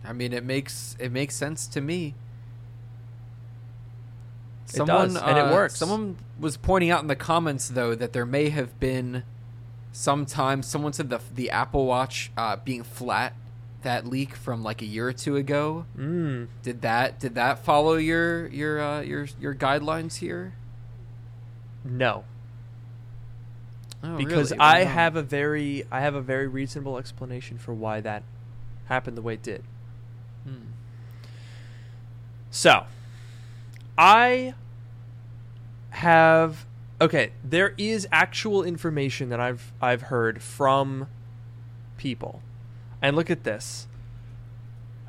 I 0.04 0.12
mean, 0.12 0.32
it 0.32 0.44
makes 0.44 0.96
it 1.00 1.10
makes 1.10 1.34
sense 1.34 1.66
to 1.68 1.80
me. 1.80 2.14
It 4.72 4.86
does, 4.86 5.16
and 5.16 5.38
it 5.38 5.44
uh, 5.44 5.52
works. 5.52 5.76
Someone 5.76 6.16
was 6.38 6.56
pointing 6.56 6.90
out 6.90 7.02
in 7.02 7.08
the 7.08 7.16
comments 7.16 7.68
though 7.68 7.94
that 7.94 8.12
there 8.12 8.26
may 8.26 8.48
have 8.48 8.78
been 8.80 9.22
sometimes 9.92 10.66
someone 10.66 10.92
said 10.92 11.10
the 11.10 11.20
the 11.34 11.50
Apple 11.50 11.86
Watch 11.86 12.30
uh, 12.36 12.56
being 12.56 12.82
flat 12.82 13.34
that 13.82 14.06
leak 14.06 14.34
from 14.34 14.62
like 14.62 14.82
a 14.82 14.86
year 14.86 15.08
or 15.08 15.12
two 15.12 15.36
ago. 15.36 15.86
Mm. 15.96 16.48
Did 16.62 16.82
that 16.82 17.20
did 17.20 17.34
that 17.36 17.64
follow 17.64 17.94
your 17.94 18.48
your 18.48 18.80
uh, 18.80 19.00
your 19.02 19.26
your 19.40 19.54
guidelines 19.54 20.16
here? 20.16 20.54
No. 21.84 22.24
Oh, 24.02 24.16
because 24.16 24.50
really? 24.50 24.60
I 24.60 24.84
Wow. 24.84 24.90
have 24.90 25.16
a 25.16 25.22
very 25.22 25.84
I 25.90 26.00
have 26.00 26.14
a 26.14 26.20
very 26.22 26.48
reasonable 26.48 26.98
explanation 26.98 27.58
for 27.58 27.72
why 27.72 28.00
that 28.00 28.22
happened 28.86 29.16
the 29.16 29.22
way 29.22 29.34
it 29.34 29.42
did. 29.42 29.62
Hmm. 30.46 30.54
So, 32.50 32.84
I 33.98 34.54
have 35.90 36.66
okay, 37.00 37.32
there 37.42 37.74
is 37.76 38.06
actual 38.12 38.62
information 38.62 39.28
that 39.30 39.40
I've 39.40 39.72
I've 39.80 40.02
heard 40.02 40.42
from 40.42 41.08
people. 41.96 42.42
And 43.02 43.16
look 43.16 43.30
at 43.30 43.44
this. 43.44 43.86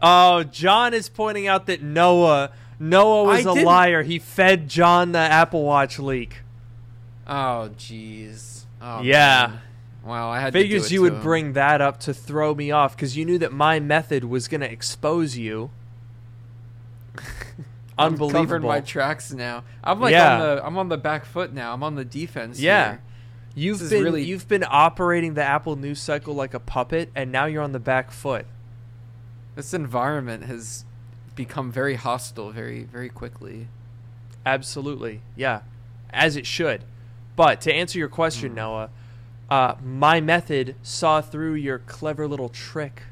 Oh, 0.01 0.43
Jon 0.43 0.93
is 0.93 1.07
pointing 1.09 1.47
out 1.47 1.65
that 1.67 1.81
Noah 1.81 2.51
Noah 2.79 3.23
was 3.23 3.45
I 3.45 3.51
a 3.51 3.53
didn't- 3.53 3.65
liar. 3.65 4.03
He 4.03 4.19
fed 4.19 4.67
Jon 4.67 5.11
the 5.13 5.19
Apple 5.19 5.63
Watch 5.63 5.97
leak. 5.99 6.41
Oh 7.27 7.69
jeez. 7.77 8.63
Oh, 8.81 9.01
Yeah. 9.01 9.47
man. 9.49 9.59
Wow, 10.05 10.29
I 10.29 10.39
had 10.39 10.53
to 10.53 10.59
do 10.59 10.63
Figures 10.63 10.91
you 10.91 11.01
would 11.01 11.13
him. 11.13 11.21
bring 11.21 11.53
that 11.53 11.81
up 11.81 11.99
to 12.01 12.13
throw 12.13 12.53
me 12.53 12.69
off 12.71 12.95
because 12.95 13.17
you 13.17 13.25
knew 13.25 13.39
that 13.39 13.51
my 13.51 13.79
method 13.79 14.23
was 14.23 14.47
going 14.47 14.61
to 14.61 14.71
expose 14.71 15.35
you. 15.35 15.71
I'm 17.97 18.17
covering 18.17 18.63
my 18.63 18.81
tracks 18.81 19.31
now. 19.31 19.63
I'm 19.83 19.99
like 20.01 20.11
Yeah. 20.11 20.33
on 20.33 20.39
the 20.39 20.65
I'm 20.65 20.77
on 20.77 20.89
the 20.89 20.97
back 20.97 21.25
foot 21.25 21.53
now. 21.53 21.73
I'm 21.73 21.81
on 21.83 21.95
the 21.95 22.05
defense. 22.05 22.59
Yeah. 22.59 22.89
here. 22.91 23.01
You've 23.57 23.89
been 23.89 24.03
really- 24.03 24.23
you've 24.23 24.47
been 24.49 24.65
operating 24.67 25.33
the 25.35 25.43
Apple 25.43 25.77
news 25.77 26.01
cycle 26.01 26.35
like 26.35 26.53
a 26.53 26.59
puppet, 26.59 27.09
and 27.15 27.31
now 27.31 27.45
you're 27.45 27.63
on 27.63 27.71
the 27.71 27.79
back 27.79 28.11
foot. 28.11 28.45
This 29.55 29.73
environment 29.73 30.43
has 30.43 30.83
become 31.35 31.71
very 31.71 31.95
hostile 31.95 32.51
very 32.51 32.83
very 32.83 33.07
quickly. 33.09 33.69
Absolutely, 34.45 35.21
yeah, 35.37 35.61
as 36.11 36.35
it 36.35 36.45
should. 36.45 36.83
But 37.37 37.61
to 37.61 37.73
answer 37.73 37.97
your 37.97 38.09
question, 38.09 38.49
Hmm. 38.51 38.55
Noah, 38.55 38.89
uh, 39.49 39.75
my 39.83 40.19
method 40.21 40.75
saw 40.81 41.21
through 41.21 41.53
your 41.55 41.79
clever 41.79 42.27
little 42.27 42.49
trick. 42.49 43.03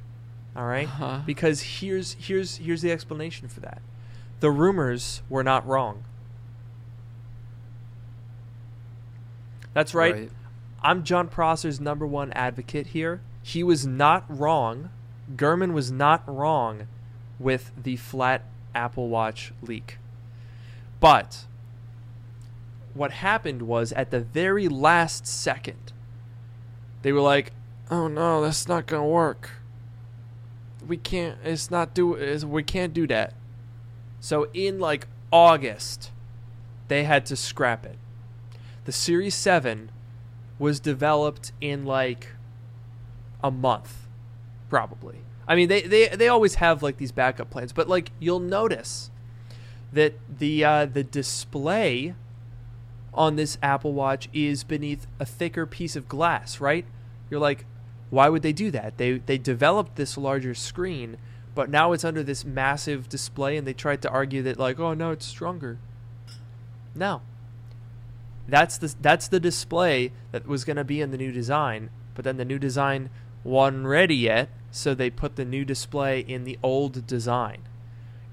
All 0.56 0.65
right, 0.65 0.88
Uh-huh. 0.88 1.22
because 1.26 1.62
here's 1.62 2.13
here's 2.19 2.58
here's 2.58 2.82
the 2.82 2.91
explanation 2.91 3.48
for 3.48 3.60
that. 3.62 3.82
The 4.39 4.52
rumors 4.52 5.22
were 5.30 5.43
not 5.43 5.65
wrong. 5.67 6.04
That's 9.74 9.93
right. 9.93 10.30
I'm 10.84 11.04
Jon 11.04 11.28
Prosser's 11.28 11.80
number 11.80 12.06
one 12.06 12.32
advocate 12.34 12.88
here. 12.88 13.22
He 13.41 13.63
was 13.63 13.88
not 13.88 14.26
wrong. 14.28 14.89
Gurman 15.36 15.74
was 15.74 15.91
not 15.91 16.24
wrong 16.28 16.88
with 17.39 17.72
the 17.82 17.96
flat 17.96 18.43
Apple 18.76 19.08
Watch 19.10 19.54
leak. 19.62 19.98
But 21.00 21.46
what 22.93 23.12
happened 23.12 23.63
was 23.63 23.91
at 23.93 24.12
the 24.12 24.19
very 24.19 24.67
last 24.67 25.26
second, 25.26 25.83
they 27.04 27.12
were 27.12 27.22
like, 27.22 27.54
"Oh 27.92 28.08
no, 28.08 28.42
that's 28.42 28.68
not 28.68 28.88
gonna 28.88 29.08
work. 29.08 29.52
We 30.86 30.98
can't. 30.98 31.38
It's 31.44 31.70
not 31.70 31.94
do. 31.94 32.16
It's, 32.16 32.44
we 32.44 32.63
can't 32.63 32.94
do 32.94 33.06
that." 33.08 33.34
So 34.20 34.48
in 34.54 34.80
like 34.80 35.08
August, 35.32 36.12
they 36.88 37.04
had 37.04 37.26
to 37.28 37.36
scrap 37.36 37.86
it. 37.86 37.98
The 38.86 38.92
Series 38.92 39.36
Seven 39.36 39.92
was 40.60 40.80
developed 40.80 41.52
in 41.62 41.86
like 41.86 42.30
a 43.44 43.52
month, 43.52 44.08
probably. 44.70 45.18
I 45.48 45.56
mean, 45.56 45.68
they, 45.68 45.82
they, 45.82 46.08
they 46.08 46.28
always 46.28 46.56
have 46.56 46.82
like 46.82 46.98
these 46.98 47.12
backup 47.12 47.50
plans, 47.50 47.74
but 47.74 47.89
like 47.89 48.12
you'll 48.20 48.39
notice 48.39 49.12
that 49.92 50.13
the 50.39 50.63
uh, 50.63 50.86
the 50.86 51.04
display 51.04 52.16
on 53.13 53.36
this 53.36 53.58
Apple 53.62 53.93
Watch 53.93 54.30
is 54.34 54.63
beneath 54.63 55.08
a 55.19 55.26
thicker 55.26 55.65
piece 55.65 55.95
of 55.95 56.08
glass, 56.08 56.60
right? 56.60 56.86
You're 57.30 57.39
like, 57.39 57.65
why 58.10 58.30
would 58.30 58.41
they 58.41 58.54
do 58.54 58.71
that? 58.71 58.97
They 58.97 59.13
they 59.17 59.38
developed 59.38 59.95
this 59.95 60.17
larger 60.17 60.54
screen, 60.54 61.17
but 61.56 61.69
now 61.69 61.93
it's 61.93 62.04
under 62.04 62.23
this 62.23 62.45
massive 62.45 63.10
display, 63.10 63.58
and 63.58 63.67
they 63.67 63.73
tried 63.73 64.02
to 64.04 64.10
argue 64.10 64.43
that 64.43 64.60
like, 64.60 64.80
oh 64.80 64.93
no, 64.93 65.12
it's 65.12 65.26
stronger. 65.26 65.80
No, 66.95 67.21
that's 68.47 68.78
the 68.78 68.93
that's 69.02 69.28
the 69.28 69.39
display 69.39 70.12
that 70.32 70.47
was 70.47 70.63
going 70.63 70.78
to 70.78 70.84
be 70.84 71.02
in 71.02 71.12
the 71.12 71.17
new 71.17 71.32
design, 71.32 71.89
but 72.13 72.23
then 72.23 72.38
the 72.38 72.45
new 72.45 72.60
design 72.60 73.10
wasn't 73.43 73.88
ready 73.88 74.15
yet, 74.15 74.49
so 74.71 74.93
they 74.93 75.10
put 75.10 75.36
the 75.36 75.45
new 75.45 75.65
display 75.65 76.19
in 76.19 76.43
the 76.43 76.60
old 76.62 77.08
design. 77.08 77.63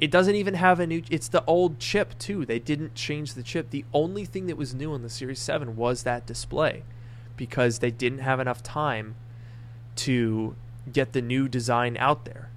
It 0.01 0.11
doesn't 0.11 0.35
even 0.35 0.55
have 0.55 0.81
a 0.81 0.87
new 0.87 1.03
it's 1.11 1.29
the 1.29 1.45
old 1.45 1.79
chip 1.79 2.19
too. 2.19 2.47
They 2.47 2.59
didn't 2.59 2.95
change 2.95 3.35
the 3.35 3.43
chip. 3.43 3.69
The 3.69 3.85
only 3.93 4.25
thing 4.25 4.47
that 4.47 4.57
was 4.57 4.75
new 4.75 4.95
on 4.95 5.03
the 5.03 5.11
Series 5.11 5.39
7 5.39 5.77
was 5.77 6.05
that 6.05 6.25
display 6.27 6.85
because 7.37 7.81
they 7.81 7.91
didn't 7.91 8.21
have 8.21 8.41
enough 8.41 8.63
time 8.63 9.15
to 9.97 10.57
get 10.91 11.13
the 11.13 11.21
new 11.21 11.49
design 11.49 11.99
out 11.99 12.25
there. 12.25 12.49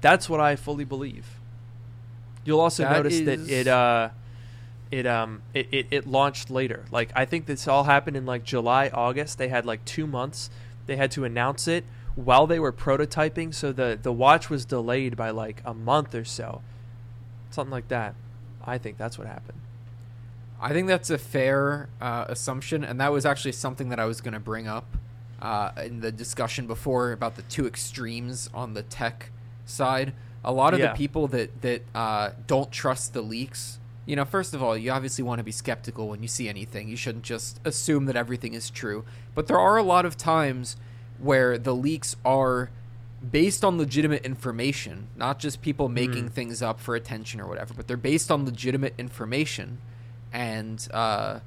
That's 0.00 0.28
what 0.28 0.40
I 0.40 0.56
fully 0.56 0.84
believe. 0.84 1.38
You'll 2.46 2.60
also 2.60 2.84
That 2.84 2.92
notice 2.92 3.20
that 3.20 3.40
it 3.50 3.68
uh 3.68 4.08
it 4.90 5.06
um 5.06 5.42
it, 5.52 5.68
it, 5.70 5.86
it 5.90 6.06
launched 6.06 6.48
later. 6.50 6.86
Like 6.90 7.12
I 7.14 7.26
think 7.26 7.44
this 7.44 7.68
all 7.68 7.84
happened 7.84 8.16
in 8.16 8.24
like 8.24 8.44
July, 8.44 8.88
August. 8.88 9.36
They 9.36 9.48
had 9.48 9.66
like 9.66 9.84
two 9.84 10.06
months. 10.06 10.48
They 10.86 10.96
had 10.96 11.10
to 11.12 11.24
announce 11.24 11.68
it 11.68 11.84
while 12.16 12.46
they 12.46 12.58
were 12.60 12.72
prototyping, 12.72 13.54
so 13.54 13.72
the 13.72 13.98
the 14.00 14.12
watch 14.12 14.48
was 14.50 14.64
delayed 14.64 15.16
by 15.16 15.30
like 15.30 15.62
a 15.64 15.74
month 15.74 16.14
or 16.14 16.24
so. 16.24 16.62
Something 17.50 17.72
like 17.72 17.88
that. 17.88 18.14
I 18.64 18.78
think 18.78 18.96
that's 18.98 19.18
what 19.18 19.26
happened. 19.26 19.60
I 20.60 20.72
think 20.72 20.86
that's 20.88 21.10
a 21.10 21.18
fair 21.18 21.88
uh, 22.00 22.24
assumption, 22.28 22.84
and 22.84 23.00
that 23.00 23.12
was 23.12 23.26
actually 23.26 23.52
something 23.52 23.88
that 23.90 23.98
I 24.00 24.06
was 24.06 24.20
going 24.20 24.32
to 24.34 24.40
bring 24.40 24.66
up 24.66 24.86
uh, 25.42 25.72
in 25.84 26.00
the 26.00 26.10
discussion 26.12 26.66
before 26.66 27.12
about 27.12 27.36
the 27.36 27.42
two 27.42 27.66
extremes 27.66 28.48
on 28.54 28.74
the 28.74 28.82
tech 28.82 29.30
side. 29.66 30.14
A 30.44 30.52
lot 30.52 30.72
of 30.74 30.80
Yeah. 30.80 30.92
the 30.92 30.96
people 30.96 31.26
that 31.28 31.62
that 31.62 31.82
uh, 31.94 32.30
don't 32.46 32.70
trust 32.72 33.12
the 33.12 33.22
leaks. 33.22 33.78
You 34.06 34.16
know, 34.16 34.24
first 34.26 34.52
of 34.54 34.62
all, 34.62 34.76
you 34.76 34.90
obviously 34.90 35.24
want 35.24 35.38
to 35.38 35.44
be 35.44 35.52
skeptical 35.52 36.08
when 36.08 36.20
you 36.22 36.28
see 36.28 36.48
anything. 36.48 36.88
You 36.88 36.96
shouldn't 36.96 37.24
just 37.24 37.58
assume 37.64 38.04
that 38.06 38.16
everything 38.16 38.52
is 38.52 38.68
true. 38.70 39.04
But 39.34 39.46
there 39.46 39.58
are 39.58 39.78
a 39.78 39.82
lot 39.82 40.04
of 40.04 40.16
times 40.18 40.76
where 41.24 41.58
the 41.58 41.74
leaks 41.74 42.16
are 42.24 42.70
based 43.30 43.64
on 43.64 43.78
legitimate 43.78 44.24
information, 44.26 45.08
not 45.16 45.38
just 45.38 45.62
people 45.62 45.88
making 45.88 46.26
Mm. 46.26 46.32
things 46.32 46.60
up 46.62 46.78
for 46.78 46.94
attention 46.94 47.40
or 47.40 47.46
whatever, 47.48 47.72
but 47.74 47.86
they're 47.88 47.96
based 47.96 48.30
on 48.30 48.44
legitimate 48.44 48.92
information, 48.98 49.78
and 50.32 50.86
uh, 50.92 51.40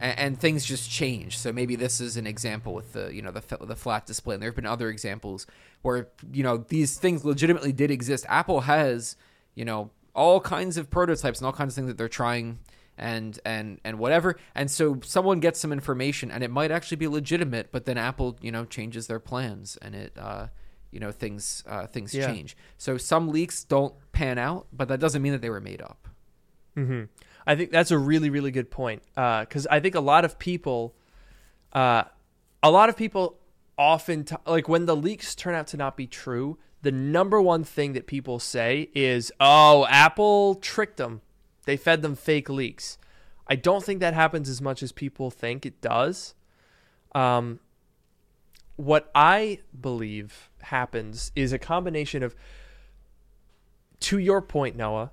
and, 0.00 0.18
and 0.18 0.40
things 0.40 0.64
just 0.64 0.90
change. 0.90 1.36
So 1.38 1.52
maybe 1.52 1.76
this 1.76 2.00
is 2.00 2.16
an 2.16 2.26
example 2.26 2.72
with 2.74 2.92
the 2.92 3.12
you 3.14 3.22
know 3.22 3.32
the 3.32 3.42
the 3.64 3.76
flat 3.76 4.06
display, 4.06 4.34
and 4.34 4.42
there 4.42 4.50
have 4.50 4.56
been 4.56 4.66
other 4.66 4.88
examples 4.88 5.46
where 5.82 6.08
you 6.32 6.42
know 6.42 6.58
these 6.68 6.96
things 6.98 7.24
legitimately 7.24 7.72
did 7.72 7.90
exist. 7.90 8.24
Apple 8.28 8.62
has 8.62 9.16
you 9.56 9.64
know 9.64 9.90
all 10.14 10.38
kinds 10.40 10.76
of 10.76 10.88
prototypes 10.90 11.40
and 11.40 11.46
all 11.46 11.52
kinds 11.52 11.72
of 11.72 11.74
things 11.76 11.88
that 11.88 11.98
they're 11.98 12.08
trying 12.08 12.58
and 12.96 13.38
and 13.44 13.80
and 13.84 13.98
whatever 13.98 14.36
and 14.54 14.70
so 14.70 15.00
someone 15.04 15.40
gets 15.40 15.58
some 15.58 15.72
information 15.72 16.30
and 16.30 16.44
it 16.44 16.50
might 16.50 16.70
actually 16.70 16.96
be 16.96 17.08
legitimate 17.08 17.72
but 17.72 17.86
then 17.86 17.98
apple 17.98 18.36
you 18.40 18.52
know 18.52 18.64
changes 18.64 19.06
their 19.08 19.18
plans 19.18 19.76
and 19.82 19.94
it 19.96 20.12
uh 20.18 20.46
you 20.92 21.00
know 21.00 21.10
things 21.10 21.64
uh 21.68 21.86
things 21.88 22.14
Yeah. 22.14 22.26
change 22.28 22.56
so 22.78 22.96
some 22.96 23.28
leaks 23.30 23.64
don't 23.64 23.94
pan 24.12 24.38
out 24.38 24.66
but 24.72 24.86
that 24.88 25.00
doesn't 25.00 25.22
mean 25.22 25.32
that 25.32 25.42
they 25.42 25.50
were 25.50 25.60
made 25.60 25.82
up 25.82 26.08
Mm-hmm. 26.76 27.04
I 27.46 27.54
think 27.54 27.70
that's 27.70 27.92
a 27.92 27.98
really, 27.98 28.30
really 28.30 28.50
good 28.50 28.68
point. 28.68 29.02
Because 29.14 29.64
I 29.70 29.78
think 29.78 29.94
a 29.94 30.00
lot 30.00 30.24
of 30.24 30.40
people, 30.40 30.96
uh, 31.72 32.02
a 32.64 32.70
lot 32.70 32.88
of 32.88 32.96
people 32.96 33.38
often 33.78 34.24
t- 34.24 34.34
like 34.44 34.68
when 34.68 34.86
the 34.86 34.96
leaks 34.96 35.36
turn 35.36 35.54
out 35.54 35.68
to 35.68 35.76
not 35.76 35.96
be 35.96 36.08
true, 36.08 36.58
the 36.82 36.90
number 36.90 37.40
one 37.40 37.62
thing 37.62 37.92
that 37.92 38.08
people 38.08 38.40
say 38.40 38.90
is, 38.92 39.30
"Oh, 39.38 39.86
Apple 39.88 40.56
tricked 40.56 40.96
them. 40.96 41.20
They 41.64 41.76
fed 41.76 42.02
them 42.02 42.14
fake 42.14 42.48
leaks." 42.48 42.98
I 43.46 43.56
don't 43.56 43.84
think 43.84 44.00
that 44.00 44.14
happens 44.14 44.48
as 44.48 44.62
much 44.62 44.82
as 44.82 44.92
people 44.92 45.30
think 45.30 45.66
it 45.66 45.80
does. 45.80 46.34
Um, 47.14 47.60
what 48.76 49.10
I 49.14 49.60
believe 49.78 50.50
happens 50.62 51.30
is 51.36 51.52
a 51.52 51.58
combination 51.58 52.22
of, 52.22 52.34
to 54.00 54.18
your 54.18 54.40
point, 54.42 54.76
Noah, 54.76 55.12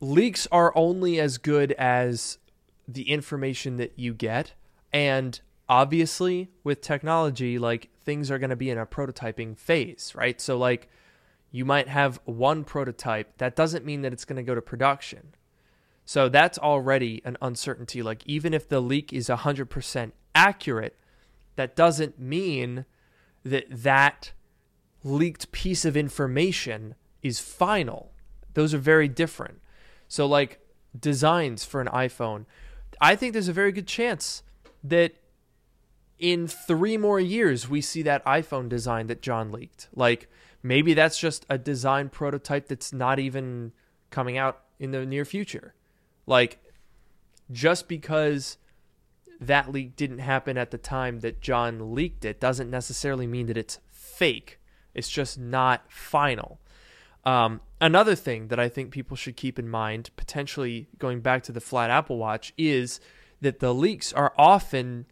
leaks 0.00 0.46
are 0.52 0.72
only 0.76 1.18
as 1.18 1.38
good 1.38 1.72
as 1.72 2.38
the 2.86 3.10
information 3.10 3.78
that 3.78 3.98
you 3.98 4.12
get. 4.14 4.52
And 4.92 5.40
obviously, 5.68 6.50
with 6.62 6.82
technology, 6.82 7.58
like 7.58 7.88
things 8.04 8.30
are 8.30 8.38
going 8.38 8.50
to 8.50 8.56
be 8.56 8.70
in 8.70 8.78
a 8.78 8.86
prototyping 8.86 9.56
phase, 9.56 10.12
right? 10.14 10.40
So, 10.40 10.56
like, 10.58 10.88
you 11.54 11.64
might 11.64 11.86
have 11.86 12.18
one 12.24 12.64
prototype. 12.64 13.38
That 13.38 13.54
doesn't 13.54 13.84
mean 13.84 14.02
that 14.02 14.12
it's 14.12 14.24
going 14.24 14.38
to 14.38 14.42
go 14.42 14.56
to 14.56 14.60
production. 14.60 15.36
So, 16.04 16.28
that's 16.28 16.58
already 16.58 17.22
an 17.24 17.36
uncertainty. 17.40 18.02
Like, 18.02 18.26
even 18.26 18.52
if 18.52 18.68
the 18.68 18.80
leak 18.80 19.12
is 19.12 19.28
100% 19.28 20.10
accurate, 20.34 20.98
that 21.54 21.76
doesn't 21.76 22.18
mean 22.18 22.86
that 23.44 23.66
that 23.70 24.32
leaked 25.04 25.52
piece 25.52 25.84
of 25.84 25.96
information 25.96 26.96
is 27.22 27.38
final. 27.38 28.10
Those 28.54 28.74
are 28.74 28.78
very 28.78 29.06
different. 29.06 29.60
So, 30.08 30.26
like 30.26 30.58
designs 30.98 31.64
for 31.64 31.80
an 31.80 31.86
iPhone, 31.86 32.46
I 33.00 33.14
think 33.14 33.32
there's 33.32 33.46
a 33.46 33.52
very 33.52 33.70
good 33.70 33.86
chance 33.86 34.42
that 34.82 35.14
in 36.18 36.48
three 36.48 36.96
more 36.96 37.20
years 37.20 37.68
we 37.68 37.80
see 37.80 38.02
that 38.02 38.24
iPhone 38.24 38.68
design 38.68 39.06
that 39.06 39.22
Jon 39.22 39.52
leaked. 39.52 39.88
Like 39.94 40.28
maybe 40.64 40.94
that's 40.94 41.18
just 41.18 41.46
a 41.48 41.58
design 41.58 42.08
prototype 42.08 42.66
that's 42.66 42.92
not 42.92 43.20
even 43.20 43.70
coming 44.10 44.36
out 44.36 44.62
in 44.80 44.90
the 44.90 45.04
near 45.06 45.24
future. 45.24 45.74
Like 46.26 46.58
just 47.52 47.86
because 47.86 48.56
that 49.38 49.70
leak 49.70 49.94
didn't 49.94 50.20
happen 50.20 50.56
at 50.56 50.70
the 50.70 50.78
time 50.78 51.20
that 51.20 51.42
Jon 51.42 51.94
leaked 51.94 52.24
it 52.24 52.40
doesn't 52.40 52.70
necessarily 52.70 53.26
mean 53.26 53.46
that 53.46 53.58
it's 53.58 53.78
fake. 53.90 54.58
It's 54.94 55.10
just 55.10 55.38
not 55.38 55.92
final. 55.92 56.60
Um, 57.24 57.60
another 57.80 58.14
thing 58.14 58.48
that 58.48 58.58
I 58.58 58.68
think 58.68 58.90
people 58.90 59.16
should 59.16 59.36
keep 59.36 59.58
in 59.58 59.68
mind, 59.68 60.10
potentially 60.16 60.88
going 60.98 61.20
back 61.20 61.42
to 61.44 61.52
the 61.52 61.60
flat 61.60 61.90
Apple 61.90 62.16
Watch, 62.16 62.54
is 62.56 63.00
that 63.40 63.60
the 63.60 63.74
leaks 63.74 64.12
are 64.12 64.32
often 64.38 65.06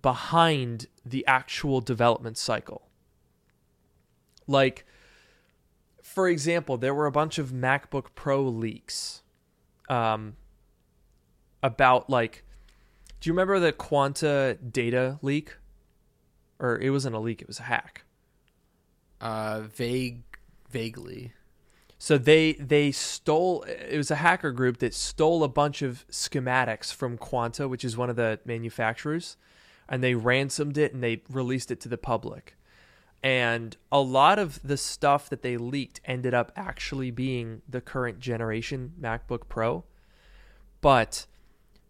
behind 0.00 0.86
the 1.04 1.26
actual 1.26 1.80
development 1.80 2.36
cycle. 2.36 2.89
Like, 4.50 4.84
for 6.02 6.28
example, 6.28 6.76
there 6.76 6.94
were 6.94 7.06
a 7.06 7.12
bunch 7.12 7.38
of 7.38 7.50
MacBook 7.50 8.06
Pro 8.14 8.42
leaks 8.42 9.22
um, 9.88 10.36
about 11.62 12.10
like 12.10 12.44
do 13.20 13.28
you 13.28 13.34
remember 13.34 13.60
the 13.60 13.72
Quanta 13.72 14.56
data 14.56 15.18
leak? 15.20 15.56
Or 16.58 16.78
it 16.78 16.90
wasn't 16.90 17.14
a 17.14 17.18
leak, 17.18 17.42
it 17.42 17.48
was 17.48 17.60
a 17.60 17.64
hack. 17.64 18.04
Uh, 19.20 19.60
vague, 19.60 20.22
vaguely. 20.70 21.32
So 21.98 22.16
they 22.16 22.54
they 22.54 22.92
stole. 22.92 23.62
It 23.64 23.98
was 23.98 24.10
a 24.10 24.16
hacker 24.16 24.52
group 24.52 24.78
that 24.78 24.94
stole 24.94 25.44
a 25.44 25.48
bunch 25.48 25.82
of 25.82 26.06
schematics 26.10 26.94
from 26.94 27.18
Quanta, 27.18 27.68
which 27.68 27.84
is 27.84 27.94
one 27.94 28.08
of 28.08 28.16
the 28.16 28.40
manufacturers, 28.46 29.36
and 29.86 30.02
they 30.02 30.14
ransomed 30.14 30.78
it 30.78 30.94
and 30.94 31.02
they 31.02 31.22
released 31.28 31.70
it 31.70 31.78
to 31.80 31.90
the 31.90 31.98
public. 31.98 32.56
And 33.22 33.76
a 33.92 34.00
lot 34.00 34.38
of 34.38 34.60
the 34.62 34.76
stuff 34.76 35.28
that 35.28 35.42
they 35.42 35.56
leaked 35.56 36.00
ended 36.04 36.32
up 36.32 36.52
actually 36.56 37.10
being 37.10 37.60
the 37.68 37.80
current 37.80 38.18
generation 38.18 38.94
MacBook 39.00 39.48
Pro. 39.48 39.84
But 40.80 41.26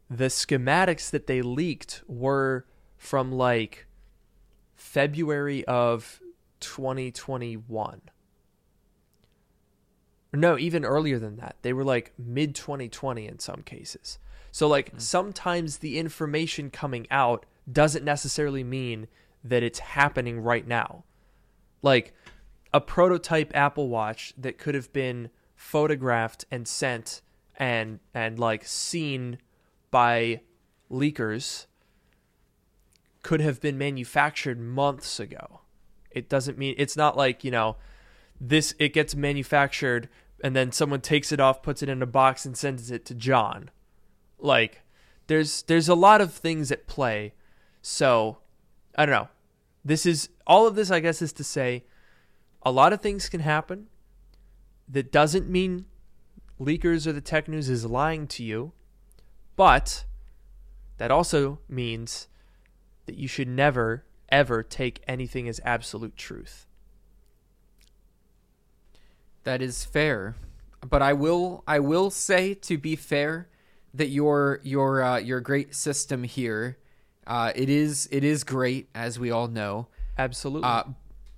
the 0.08 0.26
schematics 0.26 1.10
that 1.10 1.28
they 1.28 1.40
leaked 1.40 2.02
were 2.08 2.66
from 2.96 3.30
like 3.30 3.86
February 4.74 5.64
of 5.66 6.20
2021. 6.58 8.00
No, 10.32 10.58
even 10.58 10.84
earlier 10.84 11.18
than 11.18 11.36
that. 11.36 11.56
They 11.62 11.72
were 11.72 11.84
like 11.84 12.12
mid 12.18 12.54
2020 12.54 13.26
in 13.26 13.38
some 13.38 13.62
cases. 13.62 14.18
So, 14.52 14.66
like, 14.68 14.86
mm-hmm. 14.90 14.98
sometimes 14.98 15.78
the 15.78 15.98
information 15.98 16.70
coming 16.70 17.06
out 17.10 17.46
doesn't 17.70 18.04
necessarily 18.04 18.64
mean 18.64 19.06
that 19.44 19.62
it's 19.62 19.78
happening 19.78 20.40
right 20.40 20.66
now. 20.66 21.04
Like, 21.82 22.14
a 22.72 22.80
prototype 22.80 23.50
Apple 23.54 23.88
Watch 23.88 24.32
that 24.36 24.58
could 24.58 24.74
have 24.74 24.92
been 24.92 25.30
photographed 25.56 26.44
and 26.50 26.66
sent 26.66 27.20
and 27.56 28.00
and 28.14 28.38
like 28.38 28.64
seen 28.64 29.38
by 29.90 30.40
leakers 30.90 31.66
could 33.22 33.40
have 33.40 33.60
been 33.60 33.76
manufactured 33.76 34.58
months 34.58 35.20
ago. 35.20 35.60
It 36.10 36.28
doesn't 36.28 36.56
mean 36.56 36.74
it's 36.78 36.96
not 36.96 37.16
like, 37.16 37.44
you 37.44 37.50
know, 37.50 37.76
this 38.40 38.74
it 38.78 38.94
gets 38.94 39.14
manufactured 39.14 40.08
and 40.42 40.56
then 40.56 40.72
someone 40.72 41.02
takes 41.02 41.32
it 41.32 41.40
off, 41.40 41.62
puts 41.62 41.82
it 41.82 41.90
in 41.90 42.02
a 42.02 42.06
box 42.06 42.46
and 42.46 42.56
sends 42.56 42.90
it 42.90 43.04
to 43.06 43.14
Jon. 43.14 43.70
Like 44.38 44.82
there's 45.26 45.62
there's 45.62 45.88
a 45.88 45.94
lot 45.94 46.20
of 46.20 46.32
things 46.32 46.72
at 46.72 46.86
play. 46.86 47.34
So, 47.82 48.38
I 48.96 49.06
don't 49.06 49.14
know. 49.14 49.28
This 49.84 50.06
is 50.06 50.28
all 50.46 50.66
of 50.66 50.74
this 50.74 50.90
I 50.90 51.00
guess 51.00 51.22
is 51.22 51.32
to 51.34 51.44
say 51.44 51.84
a 52.62 52.70
lot 52.70 52.92
of 52.92 53.00
things 53.00 53.28
can 53.28 53.40
happen. 53.40 53.86
That 54.88 55.12
doesn't 55.12 55.48
mean 55.48 55.86
leakers 56.60 57.06
or 57.06 57.12
the 57.12 57.20
tech 57.20 57.48
news 57.48 57.68
is 57.68 57.86
lying 57.86 58.26
to 58.28 58.44
you. 58.44 58.72
But 59.56 60.04
that 60.98 61.10
also 61.10 61.60
means 61.68 62.28
that 63.06 63.16
you 63.16 63.28
should 63.28 63.48
never, 63.48 64.04
ever 64.28 64.62
take 64.62 65.02
anything 65.06 65.48
as 65.48 65.60
absolute 65.64 66.16
truth. 66.16 66.66
That 69.44 69.62
is 69.62 69.84
fair. 69.84 70.36
But 70.86 71.02
I 71.02 71.12
will 71.12 71.62
I 71.66 71.78
will 71.78 72.10
say 72.10 72.54
to 72.54 72.78
be 72.78 72.96
fair 72.96 73.48
that 73.92 74.08
your 74.08 74.60
your 74.62 75.02
uh, 75.02 75.18
your 75.18 75.40
great 75.40 75.74
system 75.74 76.24
here 76.24 76.78
uh, 77.26 77.52
it 77.54 77.68
is 77.68 78.08
it 78.10 78.24
is 78.24 78.44
great 78.44 78.88
as 78.94 79.18
we 79.18 79.30
all 79.30 79.48
know. 79.48 79.88
Absolutely. 80.18 80.68
Uh, 80.68 80.84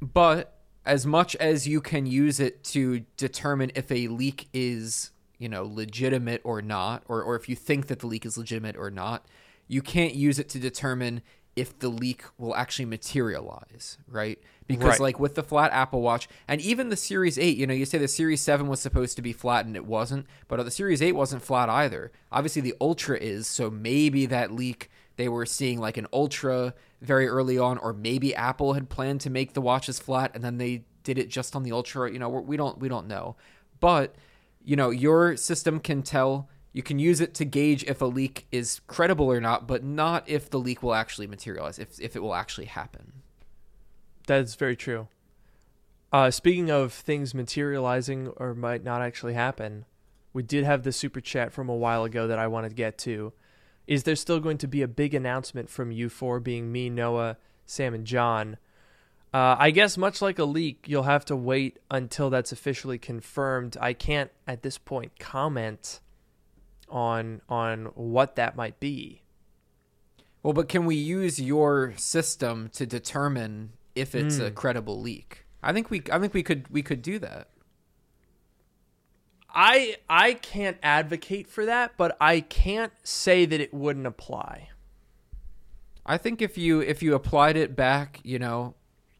but 0.00 0.58
as 0.84 1.06
much 1.06 1.36
as 1.36 1.66
you 1.66 1.80
can 1.80 2.06
use 2.06 2.40
it 2.40 2.64
to 2.64 3.04
determine 3.16 3.70
if 3.74 3.90
a 3.90 4.08
leak 4.08 4.48
is 4.52 5.12
you 5.38 5.48
know 5.48 5.64
legitimate 5.64 6.40
or 6.44 6.62
not 6.62 7.02
or, 7.08 7.22
or 7.22 7.36
if 7.36 7.48
you 7.48 7.56
think 7.56 7.86
that 7.86 8.00
the 8.00 8.06
leak 8.06 8.26
is 8.26 8.36
legitimate 8.36 8.76
or 8.76 8.90
not 8.90 9.26
you 9.68 9.82
can't 9.82 10.14
use 10.14 10.38
it 10.38 10.48
to 10.48 10.58
determine 10.58 11.22
if 11.54 11.78
the 11.80 11.88
leak 11.88 12.24
will 12.38 12.54
actually 12.56 12.84
materialize 12.84 13.98
right 14.08 14.38
because 14.66 14.90
right. 14.90 15.00
like 15.00 15.20
with 15.20 15.34
the 15.34 15.42
flat 15.42 15.72
apple 15.72 16.00
watch 16.00 16.28
and 16.48 16.60
even 16.60 16.88
the 16.88 16.96
series 16.96 17.38
8 17.38 17.56
you 17.56 17.66
know 17.66 17.74
you 17.74 17.84
say 17.84 17.98
the 17.98 18.08
series 18.08 18.40
7 18.40 18.68
was 18.68 18.80
supposed 18.80 19.16
to 19.16 19.22
be 19.22 19.32
flat 19.32 19.66
and 19.66 19.76
it 19.76 19.84
wasn't 19.84 20.26
but 20.48 20.62
the 20.64 20.70
series 20.70 21.02
8 21.02 21.12
wasn't 21.12 21.42
flat 21.42 21.68
either 21.68 22.10
obviously 22.30 22.62
the 22.62 22.74
ultra 22.80 23.18
is 23.18 23.46
so 23.46 23.70
maybe 23.70 24.26
that 24.26 24.52
leak 24.52 24.90
they 25.22 25.28
were 25.28 25.46
seeing 25.46 25.78
like 25.78 25.96
an 25.96 26.06
ultra 26.12 26.74
very 27.00 27.28
early 27.28 27.56
on 27.58 27.78
or 27.78 27.92
maybe 27.92 28.34
apple 28.34 28.72
had 28.72 28.88
planned 28.88 29.20
to 29.20 29.30
make 29.30 29.54
the 29.54 29.60
watches 29.60 29.98
flat 29.98 30.32
and 30.34 30.42
then 30.42 30.58
they 30.58 30.84
did 31.04 31.16
it 31.16 31.28
just 31.28 31.56
on 31.56 31.62
the 31.62 31.72
ultra 31.72 32.12
you 32.12 32.18
know 32.18 32.28
we 32.28 32.56
don't 32.56 32.78
we 32.78 32.88
don't 32.88 33.06
know 33.06 33.36
but 33.80 34.14
you 34.64 34.76
know, 34.76 34.90
your 34.90 35.36
system 35.36 35.80
can 35.80 36.02
tell, 36.02 36.48
you 36.72 36.82
can 36.82 36.98
use 36.98 37.20
it 37.20 37.34
to 37.34 37.44
gauge 37.44 37.84
if 37.84 38.00
a 38.00 38.06
leak 38.06 38.46
is 38.52 38.80
credible 38.86 39.30
or 39.30 39.40
not, 39.40 39.66
but 39.66 39.82
not 39.82 40.28
if 40.28 40.48
the 40.48 40.58
leak 40.58 40.82
will 40.82 40.94
actually 40.94 41.26
materialize, 41.26 41.78
if, 41.78 42.00
if 42.00 42.16
it 42.16 42.22
will 42.22 42.34
actually 42.34 42.66
happen. 42.66 43.12
That's 44.26 44.54
very 44.54 44.76
true. 44.76 45.08
Uh, 46.12 46.30
speaking 46.30 46.70
of 46.70 46.92
things 46.92 47.34
materializing 47.34 48.28
or 48.36 48.54
might 48.54 48.84
not 48.84 49.02
actually 49.02 49.34
happen, 49.34 49.84
we 50.32 50.42
did 50.42 50.64
have 50.64 50.82
the 50.82 50.92
super 50.92 51.20
chat 51.20 51.52
from 51.52 51.68
a 51.68 51.74
while 51.74 52.04
ago 52.04 52.26
that 52.26 52.38
I 52.38 52.46
wanted 52.46 52.70
to 52.70 52.74
get 52.74 52.98
to. 52.98 53.32
Is 53.86 54.04
there 54.04 54.16
still 54.16 54.40
going 54.40 54.58
to 54.58 54.68
be 54.68 54.82
a 54.82 54.88
big 54.88 55.14
announcement 55.14 55.68
from 55.68 55.90
you 55.90 56.08
four, 56.08 56.40
being 56.40 56.70
me, 56.70 56.88
Noah, 56.88 57.36
Sam, 57.66 57.94
and 57.94 58.06
Jon? 58.06 58.56
Uh, 59.34 59.56
I 59.58 59.70
guess 59.70 59.96
much 59.96 60.20
like 60.20 60.38
a 60.38 60.44
leak, 60.44 60.84
you'll 60.86 61.04
have 61.04 61.24
to 61.26 61.36
wait 61.36 61.78
until 61.90 62.28
that's 62.28 62.52
officially 62.52 62.98
confirmed. 62.98 63.76
I 63.80 63.94
can't 63.94 64.30
at 64.46 64.62
this 64.62 64.76
point 64.76 65.18
comment 65.18 66.00
on 66.88 67.40
on 67.48 67.86
what 67.94 68.36
that 68.36 68.56
might 68.56 68.78
be. 68.78 69.22
Well, 70.42 70.52
but 70.52 70.68
can 70.68 70.84
we 70.84 70.96
use 70.96 71.40
your 71.40 71.94
system 71.96 72.68
to 72.74 72.84
determine 72.84 73.72
if 73.94 74.14
it's 74.14 74.36
mm. 74.36 74.46
a 74.46 74.48
hmm. 74.48 74.54
credible 74.54 75.00
leak? 75.00 75.46
I 75.62 75.72
think 75.72 75.90
we 75.90 76.02
I 76.10 76.18
think 76.18 76.34
we 76.34 76.42
could 76.42 76.68
we 76.68 76.82
could 76.82 77.00
do 77.00 77.18
that. 77.20 77.48
I 79.54 79.96
I 80.08 80.34
can't 80.34 80.78
advocate 80.82 81.48
for 81.48 81.66
that, 81.66 81.92
but 81.96 82.16
I 82.20 82.40
can't 82.40 82.92
say 83.02 83.44
that 83.44 83.60
it 83.60 83.72
wouldn't 83.72 84.06
apply. 84.06 84.70
I 86.04 86.18
think 86.18 86.42
if 86.42 86.58
you 86.58 86.80
if 86.80 87.02
you 87.02 87.14
applied 87.14 87.56
it 87.56 87.76
back, 87.76 88.20
you 88.22 88.38
know, 88.38 88.74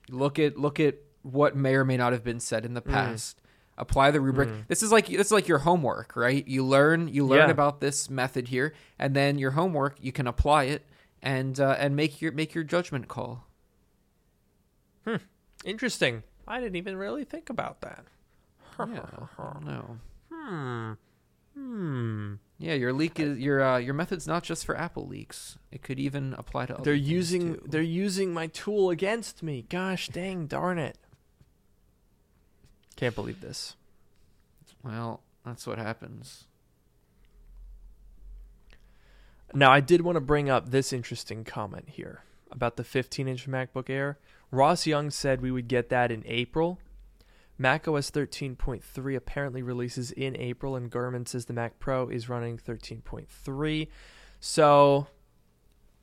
look 0.09 0.39
at 0.39 0.57
look 0.57 0.81
at 0.81 0.97
what 1.23 1.57
may 1.57 1.75
or 1.75 1.85
may 1.85 1.97
not 1.97 2.13
have 2.13 2.25
been 2.25 2.41
said 2.41 2.65
in 2.65 2.75
the 2.75 2.83
mm. 2.83 2.93
past. 2.93 3.39
Apply 3.79 4.11
the 4.11 4.21
rubric. 4.21 4.51
Mm. 4.51 4.67
This 4.69 4.83
is 4.83 4.93
like 4.93 5.07
this 5.07 5.29
is 5.29 5.33
like 5.33 5.49
your 5.49 5.61
homework, 5.61 6.15
right? 6.15 6.47
You 6.47 6.65
learn 6.65 7.09
you 7.09 7.27
learn 7.27 7.49
Yeah. 7.49 7.51
about 7.51 7.81
this 7.81 8.11
method 8.11 8.49
here, 8.49 8.75
and 8.99 9.15
then 9.15 9.39
your 9.39 9.53
homework 9.53 9.97
you 10.01 10.13
can 10.13 10.27
apply 10.27 10.65
it 10.65 10.87
and 11.23 11.59
uh, 11.59 11.77
and 11.79 11.97
make 11.97 12.21
your 12.21 12.33
make 12.33 12.55
your 12.55 12.65
judgment 12.65 13.09
call. 13.09 13.47
Hmm. 15.07 15.17
Interesting. 15.65 16.23
I 16.47 16.61
didn't 16.61 16.77
even 16.77 16.97
really 16.97 17.25
think 17.25 17.49
about 17.49 17.81
that. 17.81 18.05
Yeah, 18.79 18.85
know. 19.65 19.99
Hmm. 20.53 20.93
Hmm. 21.55 22.35
Yeah, 22.59 22.75
your 22.75 22.93
leak 22.93 23.19
is 23.19 23.39
your 23.39 23.63
uh, 23.63 23.79
your 23.79 23.95
method's 23.95 24.27
not 24.27 24.43
just 24.43 24.65
for 24.67 24.77
Apple 24.77 25.07
leaks. 25.07 25.59
It 25.71 25.83
could 25.83 25.99
even 25.99 26.35
apply 26.37 26.67
to. 26.67 26.75
Other 26.75 26.85
They're 26.85 26.95
using 26.95 27.55
too. 27.55 27.67
they're 27.67 27.83
using 27.83 28.33
my 28.33 28.47
tool 28.49 28.91
against 28.91 29.43
me. 29.43 29.65
Gosh 29.69 30.09
dang 30.09 30.47
darn 30.47 30.79
it. 30.79 30.99
Can't 32.97 33.15
believe 33.15 33.41
this. 33.41 33.77
Well, 34.85 35.23
that's 35.45 35.67
what 35.67 35.79
happens. 35.79 36.45
Now, 39.55 39.71
I 39.71 39.81
did 39.81 40.01
want 40.01 40.17
to 40.17 40.21
bring 40.21 40.49
up 40.49 40.71
this 40.71 40.93
interesting 40.93 41.45
comment 41.45 41.91
here 41.91 42.23
about 42.51 42.77
the 42.77 42.85
15 42.85 43.29
inch 43.29 43.49
MacBook 43.49 43.91
Air. 43.91 44.19
Ross 44.51 44.87
Young 44.87 45.11
said 45.11 45.41
we 45.41 45.51
would 45.51 45.69
get 45.69 45.89
that 45.89 46.11
in 46.11 46.23
April. 46.27 46.79
macOS 47.59 48.11
13.3 48.11 49.17
apparently 49.17 49.63
releases 49.63 50.11
in 50.11 50.37
April, 50.37 50.77
and 50.77 50.91
Gurman 50.91 51.27
says 51.29 51.47
the 51.47 51.53
Mac 51.53 51.79
Pro 51.79 52.09
is 52.09 52.29
running 52.29 52.59
13.3. 52.59 53.89
So 54.41 55.07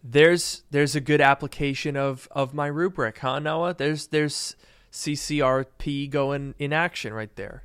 there's 0.04 0.64
there's 0.72 0.96
a 0.96 1.02
good 1.02 1.22
application 1.22 1.98
of 1.98 2.28
of 2.32 2.54
my 2.54 2.68
rubric, 2.68 3.20
huh, 3.20 3.40
Noah? 3.40 3.76
There's 3.78 4.08
there's 4.08 4.56
CCRP 4.92 6.10
going 6.10 6.56
in 6.58 6.74
action 6.74 7.14
right 7.14 7.36
there. 7.36 7.64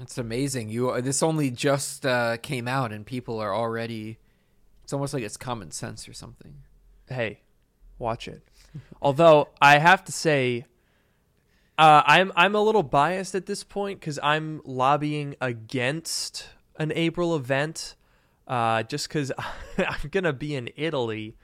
It's 0.00 0.16
amazing. 0.16 0.70
You 0.70 1.00
this 1.02 1.22
only 1.22 1.50
just 1.50 2.06
uh, 2.06 2.38
came 2.38 2.66
out, 2.66 2.92
and 2.92 3.04
people 3.04 3.38
are 3.38 3.54
already. 3.54 4.18
It's 4.82 4.92
almost 4.92 5.12
like 5.14 5.22
it's 5.22 5.36
common 5.36 5.70
sense 5.70 6.08
or 6.08 6.12
something. 6.12 6.54
hey, 7.08 7.40
watch 7.98 8.26
it. 8.26 8.42
Although 9.02 9.48
I 9.60 9.78
have 9.78 10.04
to 10.04 10.12
say, 10.12 10.64
uh, 11.80 12.02
I'm 12.04 12.30
I'm 12.36 12.54
a 12.54 12.60
little 12.60 12.82
biased 12.82 13.34
at 13.34 13.46
this 13.46 13.64
point 13.64 14.00
because 14.00 14.18
I'm 14.22 14.60
lobbying 14.66 15.34
against 15.40 16.50
an 16.78 16.92
April 16.94 17.34
event, 17.34 17.94
uh, 18.46 18.82
just 18.82 19.08
because 19.08 19.32
I'm 19.78 20.10
gonna 20.10 20.34
be 20.34 20.54
in 20.54 20.68
Italy 20.76 21.38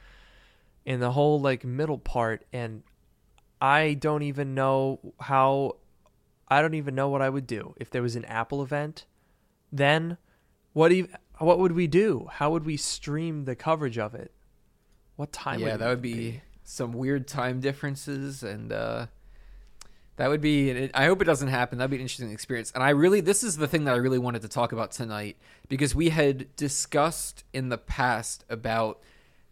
in 0.84 1.00
the 1.00 1.12
whole 1.12 1.40
like 1.40 1.64
middle 1.64 1.96
part, 1.96 2.44
and 2.52 2.82
I 3.62 3.94
don't 3.94 4.22
even 4.22 4.54
know 4.54 5.00
how. 5.20 5.76
I 6.48 6.60
don't 6.60 6.74
even 6.74 6.94
know 6.94 7.08
what 7.08 7.22
I 7.22 7.30
would 7.30 7.46
do 7.46 7.74
if 7.78 7.88
there 7.88 8.02
was 8.02 8.14
an 8.14 8.26
Apple 8.26 8.62
event. 8.62 9.06
Then, 9.72 10.18
what 10.74 10.92
ev- 10.92 11.16
what 11.38 11.58
would 11.58 11.72
we 11.72 11.86
do? 11.86 12.28
How 12.30 12.50
would 12.50 12.66
we 12.66 12.76
stream 12.76 13.46
the 13.46 13.56
coverage 13.56 13.96
of 13.96 14.14
it? 14.14 14.32
What 15.16 15.32
time? 15.32 15.60
yeah, 15.60 15.72
would 15.72 15.80
that 15.80 15.88
would 15.88 16.02
be 16.02 16.42
some 16.62 16.92
weird 16.92 17.26
time 17.26 17.60
differences, 17.60 18.42
and 18.42 18.70
uh, 18.70 19.06
that 20.16 20.28
would 20.28 20.40
be. 20.40 20.90
I 20.94 21.06
hope 21.06 21.20
it 21.22 21.26
doesn't 21.26 21.48
happen. 21.48 21.78
That'd 21.78 21.90
be 21.90 21.96
an 21.96 22.02
interesting 22.02 22.30
experience. 22.30 22.72
And 22.74 22.82
I 22.82 22.90
really, 22.90 23.20
this 23.20 23.42
is 23.44 23.56
the 23.56 23.68
thing 23.68 23.84
that 23.84 23.94
I 23.94 23.98
really 23.98 24.18
wanted 24.18 24.42
to 24.42 24.48
talk 24.48 24.72
about 24.72 24.90
tonight 24.92 25.36
because 25.68 25.94
we 25.94 26.08
had 26.10 26.54
discussed 26.56 27.44
in 27.52 27.68
the 27.68 27.78
past 27.78 28.44
about 28.48 29.00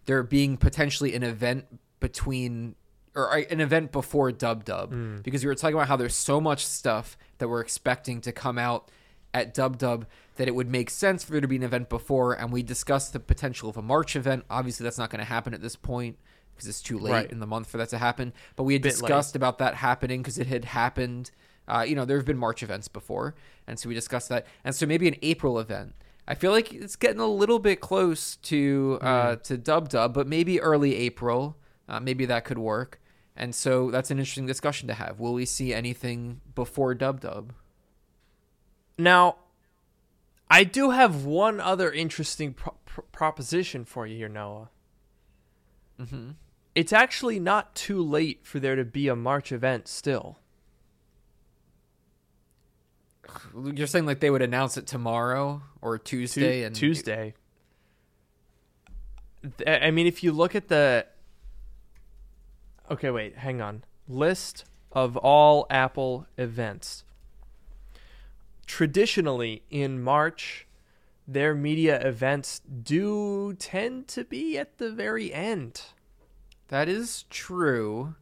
there 0.07 0.23
being 0.23 0.57
potentially 0.57 1.15
an 1.15 1.23
event 1.23 1.65
between 2.01 2.75
or 3.15 3.33
uh, 3.33 3.43
an 3.51 3.61
event 3.61 3.93
before 3.93 4.33
Dub 4.33 4.65
Dub 4.65 4.93
Mm. 4.93 5.23
because 5.23 5.45
we 5.45 5.49
were 5.49 5.55
talking 5.55 5.77
about 5.77 5.89
how 5.89 5.97
there's 5.97 6.15
so 6.17 6.41
much 6.41 6.67
stuff 6.67 7.17
that 7.39 7.49
we're 7.49 7.61
expecting 7.61 8.21
to 8.23 8.33
come 8.33 8.59
out 8.59 8.91
at 9.33 9.55
Dub 9.55 9.79
Dub 9.79 10.07
that 10.37 10.49
it 10.49 10.55
would 10.55 10.69
make 10.69 10.91
sense 10.91 11.23
for 11.25 11.33
there 11.33 11.41
to 11.41 11.47
be 11.49 11.57
an 11.57 11.63
event 11.63 11.89
before, 11.89 12.33
and 12.35 12.53
we 12.53 12.63
discussed 12.63 13.13
the 13.13 13.21
potential 13.21 13.69
of 13.71 13.77
a 13.77 13.83
March 13.83 14.17
event. 14.17 14.45
Obviously, 14.51 14.83
that's 14.85 14.99
not 14.99 15.11
going 15.11 15.21
to 15.21 15.25
happen 15.25 15.55
at 15.55 15.61
this 15.63 15.77
point 15.77 16.19
because 16.55 16.69
it's 16.69 16.81
too 16.83 16.99
late 16.99 17.13
Right. 17.13 17.33
in 17.33 17.41
the 17.41 17.47
month 17.47 17.69
for 17.69 17.79
that 17.79 17.89
to 17.91 17.99
happen. 17.99 18.33
But 18.57 18.65
we 18.65 18.73
had 18.75 18.83
Bit 18.83 18.95
late. 18.95 19.01
discussed 19.01 19.37
about 19.37 19.59
that 19.59 19.75
happening 19.77 20.23
because 20.23 20.39
it 20.39 20.47
had 20.47 20.65
happened. 20.67 21.31
Uh, 21.67 21.85
you 21.87 21.95
know, 21.95 22.05
there 22.05 22.17
have 22.17 22.27
been 22.27 22.39
March 22.39 22.63
events 22.63 22.89
before, 22.89 23.35
and 23.67 23.79
so 23.79 23.89
we 23.89 23.95
discussed 23.95 24.29
that. 24.29 24.47
And 24.65 24.75
so 24.75 24.87
maybe 24.87 25.09
an 25.09 25.17
April 25.23 25.59
event. 25.59 25.95
I 26.29 26.35
feel 26.35 26.53
like 26.53 26.73
it's 26.73 26.97
getting 26.97 27.21
a 27.21 27.27
little 27.27 27.59
bit 27.59 27.81
close 27.81 28.37
to 28.37 28.99
uh, 29.03 29.37
to 29.37 29.57
Dub 29.59 29.89
Dub, 29.89 30.15
but 30.15 30.27
maybe 30.27 30.61
early 30.61 30.95
April. 30.97 31.57
Uh, 31.89 32.01
maybe 32.01 32.25
that 32.27 32.45
could 32.45 32.59
work. 32.59 33.01
And 33.37 33.55
so 33.55 33.91
that's 33.91 34.11
an 34.11 34.19
interesting 34.19 34.47
discussion 34.47 34.87
to 34.89 34.95
have. 34.95 35.19
Will 35.21 35.35
we 35.35 35.45
see 35.45 35.75
anything 35.75 36.41
before 36.55 36.95
Dub 36.95 37.21
Dub? 37.21 37.53
Now, 38.97 39.37
I 40.51 40.65
do 40.65 40.91
have 40.91 41.25
one 41.25 41.61
other 41.61 41.91
interesting 41.91 42.55
pro- 42.55 42.77
pro- 42.87 43.05
proposition 43.11 43.85
for 43.85 44.07
you 44.07 44.17
here, 44.17 44.29
Noah. 44.29 44.71
Mm-hmm. 46.01 46.31
It's 46.75 46.93
actually 46.93 47.39
not 47.39 47.75
too 47.75 48.03
late 48.03 48.41
for 48.45 48.59
there 48.59 48.77
to 48.77 48.85
be 48.85 49.09
a 49.09 49.15
March 49.15 49.53
event 49.53 49.87
still. 49.87 50.39
You're 53.75 53.87
saying 53.87 54.07
like 54.07 54.21
they 54.21 54.31
would 54.31 54.43
announce 54.43 54.77
it 54.77 54.87
tomorrow 54.87 55.63
or 55.81 55.99
Tu- 55.99 56.19
Tuesday 56.19 56.65
and 56.65 56.75
Tuesday. 56.75 57.35
I 59.67 59.91
mean, 59.91 60.07
if 60.07 60.23
you 60.23 60.33
look 60.33 60.55
at 60.55 60.69
the. 60.69 61.07
Okay, 62.91 63.11
wait, 63.11 63.37
hang 63.37 63.61
on. 63.61 63.85
List 64.09 64.65
of 64.93 65.17
all 65.17 65.67
Apple 65.71 66.27
events. 66.37 67.05
Traditionally, 68.67 69.63
in 69.71 70.03
March, 70.03 70.67
their 71.27 71.55
media 71.55 72.01
events 72.07 72.61
do 72.61 73.55
tend 73.55 74.09
to 74.09 74.25
be 74.25 74.59
at 74.59 74.79
the 74.79 74.91
very 74.91 75.33
end. 75.33 75.83
That 76.69 76.89
is 76.89 77.25
true. 77.31 78.15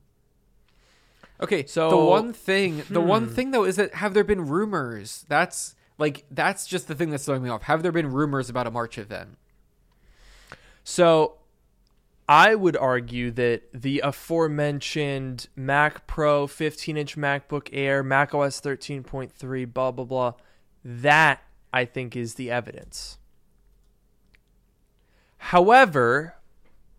Okay, 1.41 1.67
So- 1.67 1.91
the 1.91 1.97
one 1.97 2.33
thing, 2.33 2.83
the 2.89 3.01
one 3.01 3.27
hmm. 3.27 3.35
thing 3.35 3.51
though, 3.51 3.65
is 3.65 3.77
that 3.77 3.95
have 3.95 4.15
there 4.15 4.25
been 4.25 4.47
rumors? 4.47 5.25
That's 5.29 5.75
like 5.99 6.25
that's 6.31 6.67
just 6.67 6.89
the 6.89 6.95
thing 6.95 7.11
that's 7.11 7.25
throwing 7.25 7.43
me 7.43 7.51
off. 7.51 7.63
Have 7.63 7.83
there 7.83 7.93
been 7.93 8.11
rumors 8.11 8.49
about 8.49 8.67
a 8.67 8.71
March 8.71 8.99
event? 8.99 9.37
So 10.85 11.39
I 12.29 12.55
would 12.55 12.77
argue 12.77 13.31
that 13.33 13.63
the 13.73 14.01
aforementioned 14.01 15.49
Mac 15.57 16.07
Pro 16.07 16.47
15 16.47 16.97
inch 16.97 17.17
MacBook 17.17 17.69
Air, 17.73 18.03
Mac 18.03 18.35
OS 18.35 18.61
13.3, 18.61 19.73
blah, 19.73 19.91
blah, 19.91 20.05
blah, 20.05 20.33
that 20.85 21.43
I 21.73 21.85
think 21.85 22.17
is 22.17 22.35
the 22.35 22.51
evidence. 22.51 23.19
However, 25.39 26.37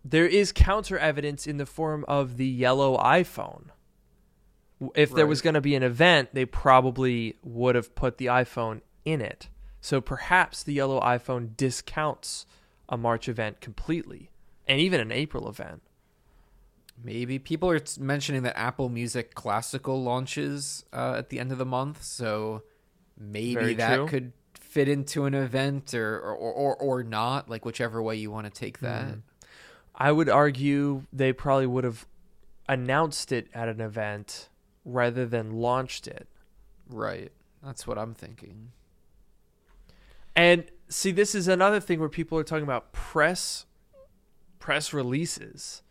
there 0.04 0.26
is 0.26 0.52
counter 0.52 0.98
evidence 0.98 1.46
in 1.46 1.56
the 1.56 1.66
form 1.66 2.04
of 2.06 2.36
the 2.36 2.46
yellow 2.46 2.96
iPhone. 2.98 3.66
If 4.94 5.12
there 5.14 5.26
was 5.26 5.40
going 5.40 5.54
to 5.54 5.60
be 5.60 5.74
an 5.74 5.82
event, 5.82 6.30
they 6.34 6.44
probably 6.44 7.36
would 7.42 7.74
have 7.74 7.94
put 7.94 8.18
the 8.18 8.26
iPhone 8.26 8.82
in 9.04 9.20
it. 9.20 9.48
So 9.80 10.00
perhaps 10.00 10.62
the 10.62 10.74
yellow 10.74 11.00
iPhone 11.00 11.56
discounts 11.56 12.44
a 12.88 12.96
March 12.98 13.28
event 13.28 13.60
completely, 13.62 14.30
and 14.68 14.78
even 14.80 15.00
an 15.00 15.10
April 15.10 15.48
event. 15.48 15.82
Maybe 17.02 17.38
people 17.38 17.70
are 17.70 17.80
mentioning 17.98 18.42
that 18.42 18.58
Apple 18.58 18.88
Music 18.88 19.34
Classical 19.34 20.02
launches 20.02 20.84
uh, 20.92 21.14
at 21.18 21.30
the 21.30 21.40
end 21.40 21.50
of 21.50 21.58
the 21.58 21.64
month, 21.64 22.02
so 22.04 22.62
maybe 23.18 23.54
Very 23.54 23.74
that 23.74 23.96
true. 23.96 24.06
could 24.06 24.32
fit 24.60 24.88
into 24.88 25.24
an 25.24 25.34
event 25.34 25.94
or 25.94 26.20
or, 26.20 26.52
or, 26.52 26.76
or 26.76 27.02
not, 27.02 27.48
like 27.48 27.64
whichever 27.64 28.02
way 28.02 28.16
you 28.16 28.30
want 28.30 28.46
to 28.46 28.50
take 28.52 28.80
that. 28.80 29.06
Mhm. 29.06 29.20
I 29.94 30.12
would 30.12 30.28
argue 30.28 31.04
they 31.12 31.32
probably 31.32 31.66
would 31.66 31.84
have 31.84 32.06
announced 32.68 33.32
it 33.32 33.48
at 33.54 33.68
an 33.68 33.80
event 33.80 34.48
rather 34.84 35.26
than 35.26 35.52
launched 35.52 36.06
it. 36.06 36.26
Right. 36.88 37.32
That's 37.62 37.86
what 37.86 37.98
I'm 37.98 38.14
thinking. 38.14 38.72
And 40.36 40.64
see, 40.88 41.12
this 41.12 41.34
is 41.34 41.48
another 41.48 41.80
thing 41.80 42.00
where 42.00 42.08
people 42.08 42.38
are 42.38 42.44
talking 42.44 42.64
about 42.64 42.92
press 42.92 43.66
press 44.58 44.94
releases. 44.94 45.82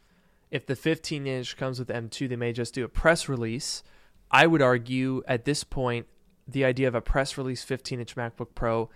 If 0.49 0.65
the 0.65 0.75
15 0.75 1.27
inch 1.27 1.57
comes 1.57 1.77
with 1.77 1.89
M2, 1.89 2.27
they 2.27 2.35
may 2.35 2.51
just 2.51 2.73
do 2.73 2.83
a 2.83 2.89
press 2.89 3.29
release. 3.29 3.83
I 4.31 4.47
would 4.47 4.63
argue 4.63 5.21
at 5.27 5.45
this 5.45 5.63
point, 5.63 6.07
the 6.47 6.65
idea 6.65 6.87
of 6.87 6.95
a 6.95 7.01
press 7.01 7.37
release 7.37 7.63
15 7.63 7.99
inch 7.99 8.15
MacBook 8.15 8.55
Pro 8.55 8.89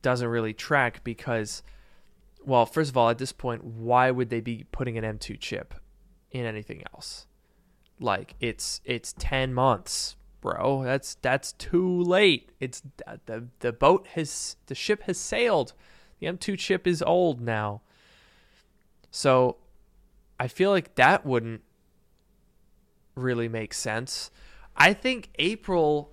doesn't 0.00 0.28
really 0.28 0.54
track 0.54 1.04
because, 1.04 1.62
well, 2.44 2.66
first 2.66 2.90
of 2.90 2.96
all, 2.96 3.10
at 3.10 3.18
this 3.18 3.32
point, 3.32 3.64
why 3.64 4.10
would 4.10 4.30
they 4.30 4.40
be 4.40 4.64
putting 4.72 4.96
an 4.96 5.04
M2 5.04 5.38
chip 5.38 5.74
in 6.30 6.44
anything 6.44 6.82
else? 6.94 7.26
Like 8.00 8.34
it's 8.40 8.80
it's 8.84 9.12
10 9.18 9.52
months, 9.52 10.16
bro. 10.40 10.84
That's 10.84 11.16
that's 11.16 11.52
too 11.52 12.02
late. 12.02 12.52
It's 12.60 12.82
the 13.26 13.48
the 13.58 13.72
boat 13.72 14.06
has 14.14 14.56
the 14.66 14.74
ship 14.74 15.02
has 15.04 15.18
sailed. 15.18 15.72
The 16.20 16.26
M2 16.26 16.58
chip 16.58 16.86
is 16.86 17.02
old 17.02 17.40
now. 17.40 17.82
So 19.10 19.56
I 20.38 20.48
feel 20.48 20.70
like 20.70 20.94
that 20.94 21.26
wouldn't 21.26 21.62
really 23.14 23.48
make 23.48 23.74
sense. 23.74 24.30
I 24.76 24.92
think 24.92 25.30
April 25.38 26.12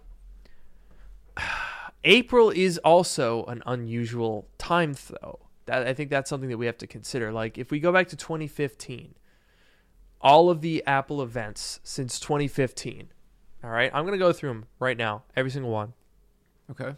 April 2.03 2.49
is 2.49 2.77
also 2.79 3.45
an 3.45 3.61
unusual 3.65 4.47
time 4.57 4.95
though. 5.21 5.44
That 5.65 5.87
I 5.87 5.93
think 5.93 6.09
that's 6.09 6.29
something 6.29 6.49
that 6.49 6.57
we 6.57 6.65
have 6.67 6.77
to 6.79 6.87
consider. 6.87 7.31
Like 7.31 7.57
if 7.57 7.71
we 7.71 7.79
go 7.79 7.91
back 7.91 8.07
to 8.09 8.15
2015, 8.15 9.15
all 10.21 10.49
of 10.49 10.61
the 10.61 10.83
Apple 10.85 11.21
events 11.21 11.79
since 11.83 12.19
2015. 12.19 13.09
All 13.63 13.69
right, 13.69 13.89
I'm 13.93 14.05
going 14.05 14.17
to 14.17 14.23
go 14.23 14.31
through 14.31 14.49
them 14.49 14.65
right 14.79 14.97
now, 14.97 15.23
every 15.35 15.49
single 15.49 15.71
one. 15.71 15.93
Okay. 16.69 16.95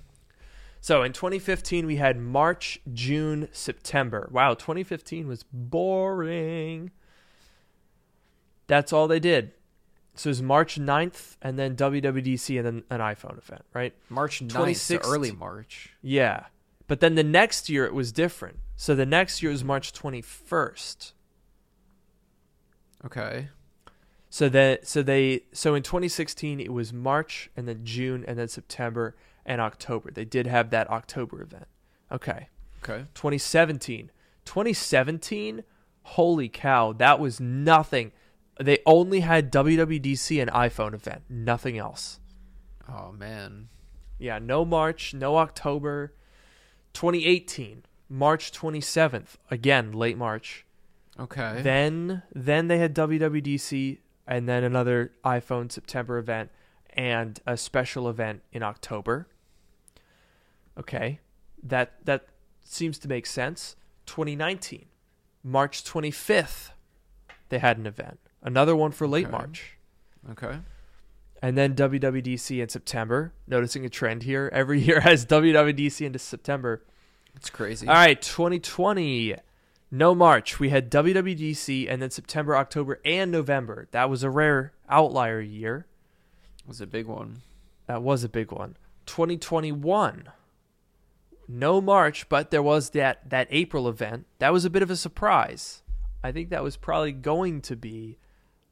So 0.82 1.04
in 1.04 1.14
2015, 1.14 1.86
we 1.86 1.96
had 1.96 2.20
March, 2.20 2.80
June, 2.94 3.50
September. 3.52 4.30
Wow, 4.32 4.54
2015 4.54 5.28
was 5.28 5.44
boring. 5.52 6.92
That's 8.68 8.94
all 8.94 9.08
they 9.08 9.20
did. 9.20 9.54
So 10.16 10.30
it 10.30 10.32
was 10.32 10.42
March 10.42 10.80
9th 10.80 11.38
and 11.42 11.60
then 11.60 11.76
WWDC 11.76 12.58
and 12.58 12.66
then 12.66 12.84
an 12.90 13.00
iPhone 13.00 13.38
event, 13.38 13.64
right? 13.74 13.94
March 14.10 14.42
9th, 14.42 14.52
26th. 14.52 14.88
to 14.88 15.08
early 15.08 15.32
March. 15.32 15.94
Yeah. 16.02 16.46
But 16.88 17.02
then 17.02 17.16
the 17.16 17.24
next 17.24 17.70
year 17.70 17.86
it 17.86 17.94
was 17.94 18.12
different. 18.12 18.60
So 18.76 18.96
the 18.96 19.06
next 19.06 19.44
year 19.44 19.52
was 19.52 19.64
March 19.64 19.94
21st. 19.94 21.12
Okay. 23.06 23.50
So 24.30 24.50
that 24.50 24.88
so 24.88 25.02
they 25.02 25.44
so 25.52 25.76
in 25.76 25.84
2016 25.84 26.60
it 26.60 26.74
was 26.74 26.92
March 26.92 27.50
and 27.56 27.68
then 27.68 27.82
June 27.84 28.24
and 28.28 28.38
then 28.38 28.48
September 28.48 29.16
and 29.46 29.62
October. 29.62 30.12
They 30.12 30.26
did 30.26 30.48
have 30.48 30.70
that 30.72 30.90
October 30.90 31.42
event. 31.42 31.68
Okay. 32.12 32.50
Okay. 32.84 33.06
2017. 33.14 34.12
2017, 34.46 35.64
holy 36.04 36.50
cow, 36.50 36.94
that 36.94 37.20
was 37.20 37.40
nothing. 37.40 38.12
They 38.60 38.80
only 38.86 39.20
had 39.20 39.52
WWDC 39.52 40.42
and 40.42 40.50
iPhone 40.52 40.94
event, 40.94 41.24
nothing 41.30 41.78
else. 41.78 42.20
Oh 42.90 43.12
man. 43.12 43.68
Yeah, 44.18 44.40
no 44.40 44.66
March, 44.66 45.14
no 45.14 45.38
October. 45.38 46.14
2018, 46.98 47.84
March 48.10 48.52
27th, 48.52 49.36
again 49.52 49.92
late 49.92 50.18
March. 50.18 50.66
Okay. 51.20 51.62
Then 51.62 52.24
then 52.34 52.68
they 52.70 52.80
had 52.80 52.96
WWDC 52.96 54.00
and 54.26 54.50
then 54.50 54.64
another 54.64 55.12
iPhone 55.24 55.72
September 55.72 56.18
event 56.18 56.50
and 56.94 57.40
a 57.46 57.56
special 57.56 58.10
event 58.10 58.42
in 58.52 58.64
October. 58.64 59.28
Okay. 60.76 61.20
That 61.62 62.04
that 62.06 62.30
seems 62.64 62.98
to 63.00 63.08
make 63.08 63.28
sense. 63.28 63.76
2019, 64.08 64.86
March 65.44 65.84
25th, 65.84 66.72
they 67.50 67.60
had 67.60 67.78
an 67.78 67.86
event. 67.86 68.20
Another 68.42 68.76
one 68.76 68.92
for 68.92 69.08
late 69.08 69.26
Okay. 69.28 69.32
March. 69.38 69.78
okay. 70.32 70.60
And 71.42 71.58
then 71.58 71.76
WWDC 71.76 72.62
in 72.62 72.70
September. 72.70 73.34
Noticing 73.48 73.86
a 73.86 73.90
trend 73.90 74.24
here. 74.24 74.50
Every 74.54 74.80
year 74.80 75.00
has 75.02 75.26
WWDC 75.26 76.06
into 76.06 76.20
September. 76.20 76.84
It's 77.36 77.50
crazy. 77.50 77.88
All 77.88 77.94
right, 77.94 78.22
2020. 78.22 79.36
No 79.92 80.16
March. 80.16 80.60
We 80.60 80.70
had 80.70 80.92
WWDC 80.92 81.90
and 81.90 82.02
then 82.02 82.10
September, 82.10 82.58
October, 82.58 83.00
and 83.06 83.32
November. 83.32 83.88
That 83.92 84.10
was 84.10 84.24
a 84.24 84.30
rare 84.30 84.74
outlier 84.90 85.40
year. 85.40 85.86
It 86.60 86.68
was 86.68 86.82
a 86.82 86.88
big 86.88 87.06
one. 87.06 87.42
That 87.86 88.02
was 88.02 88.24
a 88.24 88.30
big 88.30 88.52
one. 88.52 88.76
2021. 89.06 90.30
No 91.48 91.80
March, 91.80 92.28
but 92.28 92.52
there 92.52 92.64
was 92.64 92.90
that 92.90 93.30
that 93.30 93.48
April 93.50 93.88
event. 93.88 94.26
That 94.40 94.52
was 94.52 94.66
a 94.66 94.70
bit 94.70 94.82
of 94.82 94.90
a 94.90 94.98
surprise. 94.98 95.84
I 96.22 96.34
think 96.34 96.50
that 96.50 96.64
was 96.64 96.76
probably 96.76 97.14
going 97.14 97.62
to 97.62 97.78
be 97.78 98.18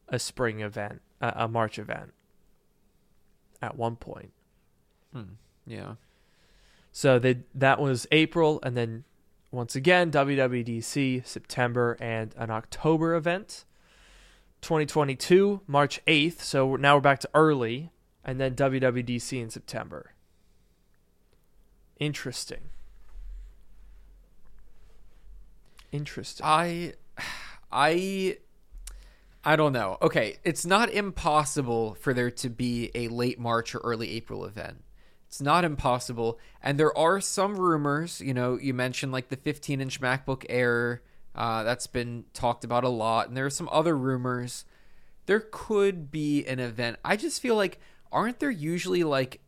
a 0.09 0.19
spring 0.19 0.59
event, 0.59 1.01
a, 1.21 1.33
a 1.35 1.47
March 1.47 1.79
event 1.79 2.11
at 3.61 3.77
one 3.77 3.95
point. 3.95 4.31
Hmm. 5.13 5.33
Yeah. 5.65 5.95
So 6.91 7.19
they 7.19 7.39
that 7.53 7.79
was 7.79 8.07
April, 8.11 8.59
and 8.63 8.75
then 8.77 9.03
once 9.51 9.75
again 9.75 10.11
WWDC 10.11 11.25
September 11.25 11.97
and 11.99 12.33
an 12.37 12.49
October 12.49 13.15
event. 13.15 13.65
2022 14.61 15.61
March 15.67 16.01
8th. 16.07 16.41
So 16.41 16.65
we're- 16.65 16.81
now 16.81 16.95
we're 16.95 17.01
back 17.01 17.19
to 17.19 17.29
early, 17.35 17.91
and 18.23 18.39
then 18.39 18.55
WWDC 18.55 19.39
in 19.39 19.49
September. 19.51 20.13
Interesting. 21.99 22.69
Interesting. 25.91 26.45
I 26.45 26.93
I 27.71 28.37
I 29.45 29.55
don't 29.55 29.73
know. 29.73 29.97
Okay, 30.01 30.37
it's 30.43 30.65
not 30.65 30.89
impossible 30.89 31.95
for 31.95 32.15
there 32.15 32.31
to 32.31 32.49
be 32.49 32.89
a 32.95 33.07
late 33.09 33.39
March 33.39 33.75
or 33.75 33.79
early 33.79 34.09
April 34.11 34.43
event. 34.43 34.83
It's 35.27 35.39
not 35.39 35.63
impossible. 35.63 36.39
And 36.63 36.79
there 36.79 36.97
are 36.97 37.21
some 37.21 37.57
rumors, 37.57 38.21
you 38.21 38.33
know, 38.33 38.57
you 38.57 38.73
mentioned 38.73 39.11
like 39.11 39.29
the 39.29 39.35
15 39.35 39.81
inch 39.81 40.01
MacBook 40.01 40.45
Air. 40.49 41.03
Uh, 41.35 41.63
that's 41.63 41.85
been 41.85 42.25
talked 42.33 42.63
about 42.63 42.83
a 42.83 42.89
lot. 42.89 43.27
And 43.27 43.37
there 43.37 43.45
are 43.45 43.51
some 43.51 43.69
other 43.71 43.95
rumors. 43.95 44.65
There 45.27 45.41
could 45.51 46.09
be 46.09 46.45
an 46.45 46.59
event. 46.59 46.97
I 47.05 47.15
just 47.15 47.41
feel 47.41 47.55
like, 47.55 47.79
aren't 48.11 48.39
there 48.39 48.49
usually 48.49 49.03
like 49.03 49.41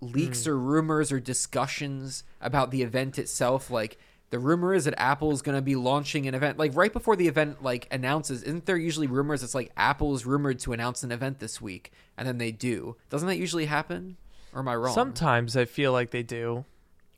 leaks 0.00 0.46
or 0.46 0.58
rumors 0.58 1.12
or 1.12 1.20
discussions 1.20 2.24
about 2.40 2.70
the 2.70 2.82
event 2.82 3.18
itself? 3.18 3.70
Like, 3.70 3.98
the 4.30 4.38
rumor 4.38 4.74
is 4.74 4.86
that 4.86 4.94
Apple 4.98 5.30
is 5.30 5.40
going 5.40 5.56
to 5.56 5.62
be 5.62 5.76
launching 5.76 6.26
an 6.26 6.34
event 6.34 6.58
like 6.58 6.74
right 6.74 6.92
before 6.92 7.14
the 7.14 7.28
event 7.28 7.62
like 7.62 7.86
announces. 7.90 8.42
Isn't 8.42 8.66
there 8.66 8.76
usually 8.76 9.06
rumors? 9.06 9.42
It's 9.42 9.54
like 9.54 9.70
Apple's 9.76 10.26
rumored 10.26 10.58
to 10.60 10.72
announce 10.72 11.02
an 11.02 11.12
event 11.12 11.38
this 11.38 11.60
week, 11.60 11.92
and 12.16 12.26
then 12.26 12.38
they 12.38 12.50
do. 12.50 12.96
Doesn't 13.08 13.28
that 13.28 13.38
usually 13.38 13.66
happen? 13.66 14.16
Or 14.52 14.60
am 14.60 14.68
I 14.68 14.76
wrong? 14.76 14.94
Sometimes 14.94 15.56
I 15.56 15.64
feel 15.64 15.92
like 15.92 16.10
they 16.10 16.22
do, 16.22 16.64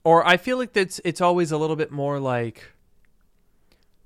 or 0.05 0.27
I 0.27 0.37
feel 0.37 0.59
like 0.59 0.73
that's 0.73 1.01
it's 1.05 1.21
always 1.21 1.51
a 1.51 1.57
little 1.57 1.77
bit 1.77 1.91
more 1.91 2.21
like, 2.21 2.73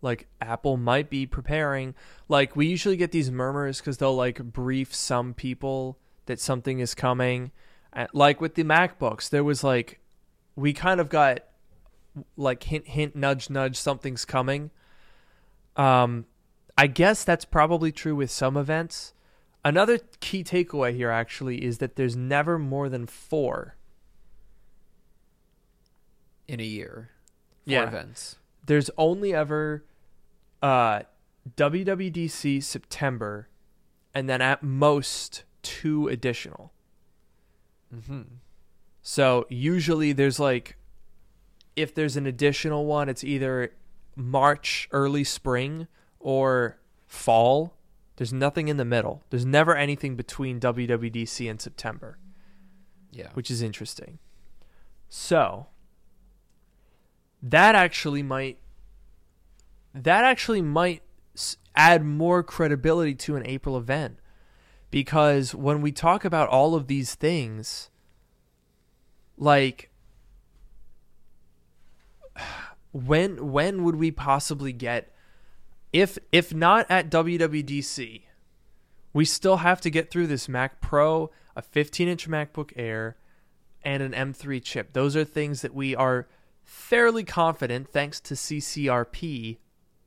like 0.01 0.27
Apple 0.41 0.77
might 0.77 1.11
be 1.11 1.27
preparing. 1.27 1.95
Like 2.29 2.55
we 2.55 2.67
usually 2.67 2.97
get 2.97 3.11
these 3.11 3.31
murmurs 3.31 3.79
because 3.79 3.99
they'll 3.99 4.15
like 4.15 4.43
brief 4.43 4.95
some 4.95 5.35
people 5.35 5.99
that 6.27 6.41
something 6.41 6.79
is 6.79 6.95
coming. 6.95 7.51
Like 8.13 8.41
with 8.41 8.55
the 8.55 8.65
MacBooks, 8.65 9.29
there 9.29 9.45
was 9.45 9.65
like, 9.65 10.01
we 10.57 10.73
kind 10.73 11.01
of 11.01 11.09
got 11.09 11.41
like 12.37 12.65
hint 12.65 12.89
hint 12.89 13.17
nudge 13.17 13.49
nudge 13.51 13.77
something's 13.77 14.25
coming. 14.25 14.71
Um, 15.77 16.27
I 16.77 16.87
guess 16.87 17.25
that's 17.25 17.45
probably 17.45 17.93
true 17.93 18.15
with 18.15 18.31
some 18.31 18.57
events. 18.57 19.15
Another 19.65 19.99
key 20.21 20.43
takeaway 20.43 20.95
here 20.95 21.11
actually 21.11 21.65
is 21.65 21.79
that 21.79 21.97
there's 21.97 22.17
never 22.17 22.59
more 22.59 22.89
than 22.89 23.07
four. 23.07 23.77
in 26.49 26.61
a 26.61 26.65
year 26.65 27.09
for 27.65 27.71
Yeah. 27.71 27.87
events. 27.87 28.37
There's 28.67 28.91
only 28.99 29.33
ever 29.33 29.85
uh, 30.61 31.03
WWDC 31.57 32.61
September, 32.63 33.49
and 34.15 34.29
then 34.29 34.43
at 34.43 34.63
most 34.63 35.45
two 35.63 36.09
additional. 36.09 36.73
Mm-hmm. 37.95 38.23
So 39.01 39.47
usually 39.49 40.13
there's 40.13 40.39
like, 40.39 40.77
if 41.77 41.95
there's 41.95 42.17
an 42.17 42.27
additional 42.27 42.87
one, 42.87 43.09
it's 43.09 43.25
either 43.25 43.73
March, 44.17 44.89
early 44.93 45.25
spring, 45.25 45.89
or 46.21 46.79
fall. 47.07 47.75
There's 48.17 48.33
nothing 48.33 48.69
in 48.69 48.77
the 48.77 48.85
middle. 48.85 49.23
There's 49.31 49.47
never 49.47 49.77
anything 49.77 50.17
between 50.17 50.61
WWDC 50.61 51.51
and 51.51 51.61
September. 51.61 52.19
Yeah. 53.13 53.29
which 53.35 53.51
is 53.51 53.61
interesting. 53.61 54.19
So 55.11 55.67
that 57.43 57.75
actually 57.75 58.23
might 58.23 58.59
that 59.95 60.25
actually 60.25 60.63
might 60.63 61.03
add 61.77 62.03
more 62.05 62.43
credibility 62.43 63.15
to 63.15 63.37
an 63.37 63.47
April 63.47 63.77
event 63.77 64.19
because 64.91 65.55
when 65.55 65.83
we 65.83 65.93
talk 65.93 66.25
about 66.25 66.49
all 66.49 66.75
of 66.75 66.87
these 66.87 67.15
things 67.15 67.91
like 69.37 69.91
when 72.93 73.53
when 73.53 73.85
would 73.85 73.97
we 73.97 74.11
possibly 74.11 74.73
get 74.73 75.13
if 75.93 76.19
if 76.31 76.55
not 76.55 76.87
at 76.91 77.11
WWDC 77.11 78.23
we 79.13 79.25
still 79.25 79.59
have 79.59 79.81
to 79.83 79.91
get 79.91 80.11
through 80.11 80.27
this 80.27 80.49
Mac 80.49 80.81
Pro, 80.81 81.31
a 81.55 81.63
15 81.63 82.09
inch 82.09 82.29
MacBook 82.29 82.73
Air, 82.77 83.17
and 83.83 84.03
an 84.03 84.13
M3 84.13 84.63
chip. 84.63 84.93
Those 84.93 85.17
are 85.17 85.25
things 85.25 85.63
that 85.63 85.75
we 85.75 85.95
are 85.95 86.29
fairly 86.63 87.25
confident, 87.25 87.89
thanks 87.89 88.21
to 88.21 88.35
CCRP, 88.35 89.59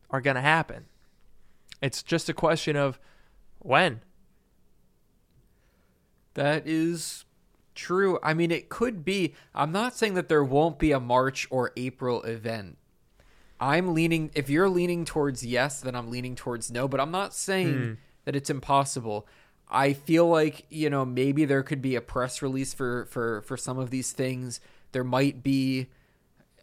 are 0.09 0.21
going 0.21 0.35
to 0.35 0.41
happen. 0.41 0.85
It's 1.81 2.01
just 2.01 2.29
a 2.29 2.33
question 2.33 2.75
of 2.75 2.99
when. 3.59 4.01
That 6.33 6.63
is 6.65 7.24
true. 7.75 8.17
I 8.23 8.33
mean, 8.33 8.49
it 8.51 8.69
could 8.69 9.05
be. 9.05 9.33
I'm 9.53 9.71
not 9.71 9.95
saying 9.95 10.13
that 10.15 10.29
there 10.29 10.43
won't 10.43 10.79
be 10.79 10.91
a 10.91 10.99
March 10.99 11.47
or 11.51 11.71
April 11.77 12.23
event, 12.23 12.77
I'm 13.59 13.93
leaning. 13.93 14.31
If 14.33 14.49
you're 14.49 14.69
leaning 14.69 15.05
towards 15.05 15.45
yes, 15.45 15.81
then 15.81 15.95
I'm 15.95 16.09
leaning 16.09 16.35
towards 16.35 16.71
no. 16.71 16.87
But 16.87 16.99
I'm 16.99 17.11
not 17.11 17.33
saying 17.33 17.73
Hmm. 17.73 17.93
that 18.25 18.35
it's 18.35 18.49
impossible. 18.49 19.27
I 19.69 19.93
feel 19.93 20.27
like 20.27 20.65
you 20.69 20.89
know 20.89 21.05
maybe 21.05 21.45
there 21.45 21.63
could 21.63 21.81
be 21.81 21.95
a 21.95 22.01
press 22.01 22.41
release 22.41 22.73
for 22.73 23.05
for 23.05 23.41
for 23.41 23.55
some 23.57 23.77
of 23.79 23.89
these 23.91 24.11
things. 24.11 24.59
There 24.91 25.03
might 25.03 25.41
be. 25.43 25.87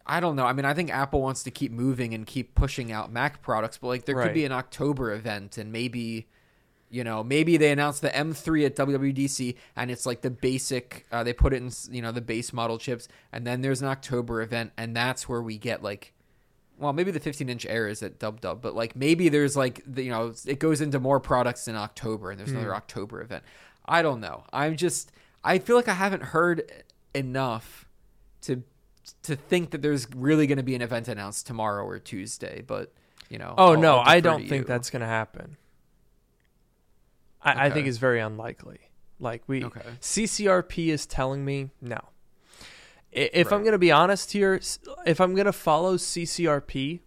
I 0.05 0.19
don't 0.19 0.35
know. 0.35 0.45
I 0.45 0.51
mean, 0.53 0.65
I 0.65 0.73
think 0.73 0.89
Apple 0.91 1.21
wants 1.21 1.43
to 1.43 1.51
keep 1.51 1.71
moving 1.71 2.13
and 2.13 2.27
keep 2.27 2.55
pushing 2.55 2.91
out 2.91 3.11
Mac 3.11 3.41
products, 3.41 3.77
but 3.77 3.87
like 3.87 4.05
there 4.05 4.15
Right. 4.15 4.25
could 4.25 4.33
be 4.33 4.43
an 4.45 4.51
October 4.51 5.13
event 5.13 5.57
and 5.57 5.71
maybe 5.71 6.27
you 6.93 7.03
know 7.03 7.23
maybe 7.23 7.57
they 7.57 7.71
announce 7.71 7.99
the 7.99 8.09
m3 8.09 8.67
at 8.67 8.75
wwdc 8.75 9.55
and 9.75 9.89
it's 9.89 10.05
like 10.05 10.21
the 10.21 10.29
basic 10.29 11.05
uh, 11.11 11.23
they 11.23 11.33
put 11.33 11.51
it 11.51 11.57
in 11.57 11.71
you 11.91 12.01
know 12.03 12.11
the 12.11 12.21
base 12.21 12.53
model 12.53 12.77
chips 12.77 13.07
and 13.31 13.47
then 13.47 13.61
there's 13.61 13.81
an 13.81 13.87
october 13.87 14.41
event 14.43 14.71
and 14.77 14.95
that's 14.95 15.27
where 15.27 15.41
we 15.41 15.57
get 15.57 15.81
like 15.81 16.13
well 16.77 16.93
maybe 16.93 17.09
the 17.09 17.19
15 17.19 17.49
inch 17.49 17.65
air 17.65 17.87
is 17.87 18.03
at 18.03 18.19
dub 18.19 18.39
dub 18.41 18.61
but 18.61 18.75
like 18.75 18.95
maybe 18.95 19.27
there's 19.27 19.57
like 19.57 19.81
the, 19.87 20.03
you 20.03 20.11
know 20.11 20.33
it 20.45 20.59
goes 20.59 20.81
into 20.81 20.99
more 20.99 21.19
products 21.19 21.67
in 21.67 21.75
october 21.75 22.29
and 22.29 22.39
there's 22.39 22.51
another 22.51 22.75
october 22.75 23.21
event. 23.21 23.43
I 23.85 24.01
don't 24.03 24.21
know. 24.21 24.43
I'm 24.53 24.77
just 24.77 25.11
i 25.43 25.57
feel 25.59 25.75
like 25.75 25.87
i 25.87 25.93
haven't 25.93 26.23
heard 26.23 26.71
enough 27.15 27.87
to 28.41 28.63
to 29.23 29.35
think 29.35 29.71
that 29.71 29.81
there's 29.81 30.07
really 30.15 30.47
going 30.47 30.57
to 30.57 30.63
be 30.63 30.75
an 30.75 30.81
event 30.81 31.07
announced 31.07 31.45
tomorrow 31.47 31.83
or 31.85 31.99
tuesday 31.99 32.61
but 32.65 32.91
you 33.29 33.37
know 33.39 33.53
Oh 33.57 33.73
I'll- 33.73 33.79
no, 33.81 33.97
I 33.99 34.19
don't 34.19 34.47
think 34.47 34.67
that's 34.67 34.89
going 34.89 35.01
to 35.01 35.07
happen. 35.07 35.57
I, 37.43 37.67
I 37.67 37.69
think 37.69 37.87
is 37.87 37.97
very 37.97 38.19
unlikely. 38.19 38.79
Like 39.19 39.43
we 39.47 39.63
Okay. 39.63 39.81
CCRP 40.01 40.87
is 40.87 41.05
telling 41.05 41.45
me 41.45 41.69
no. 41.81 41.99
If 43.11 43.53
I'm 43.53 43.61
going 43.61 43.73
to 43.73 43.77
be 43.77 43.91
honest 43.91 44.31
here, 44.31 44.59
if 45.05 45.21
I'm 45.21 45.35
going 45.35 45.45
to 45.45 45.53
follow 45.53 45.97
CCRP, 45.97 47.01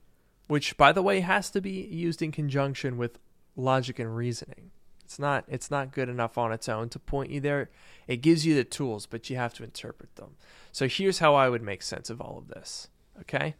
which 0.47 0.77
by 0.77 0.93
the 0.93 1.03
way 1.03 1.21
has 1.21 1.51
to 1.51 1.61
be 1.61 1.71
used 1.71 2.23
in 2.23 2.31
conjunction 2.31 2.97
with 2.97 3.19
logic 3.57 3.99
and 3.99 4.15
reasoning. 4.15 4.71
It's 5.05 5.19
not 5.19 5.45
it's 5.49 5.71
not 5.71 5.93
good 5.93 6.09
enough 6.09 6.37
on 6.37 6.53
its 6.53 6.69
own 6.69 6.89
to 6.91 6.99
point 6.99 7.31
you 7.31 7.41
there. 7.41 7.71
It 8.07 8.19
gives 8.19 8.45
you 8.45 8.55
the 8.55 8.65
tools, 8.65 9.07
but 9.07 9.31
you 9.31 9.37
have 9.37 9.55
to 9.55 9.65
interpret 9.65 10.15
them. 10.17 10.37
So 10.73 10.89
here's 10.89 11.21
how 11.21 11.35
I 11.35 11.49
would 11.49 11.63
make 11.63 11.83
sense 11.83 12.11
of 12.11 12.21
all 12.21 12.39
of 12.39 12.49
this. 12.49 12.89
Okay? 13.21 13.55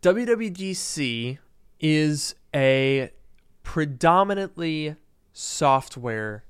WWDC 0.00 1.38
is 1.80 2.34
a 2.54 3.10
predominantly 3.62 4.96
software 5.32 6.44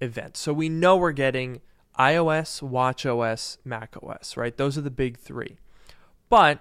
event. 0.00 0.36
So 0.36 0.52
we 0.52 0.68
know 0.68 0.96
we're 0.96 1.12
getting 1.12 1.60
iOS, 1.98 2.62
watchOS, 2.62 3.58
macOS, 3.64 4.36
right? 4.36 4.56
Those 4.56 4.78
are 4.78 4.82
the 4.82 4.90
big 4.90 5.18
3. 5.18 5.58
But 6.28 6.60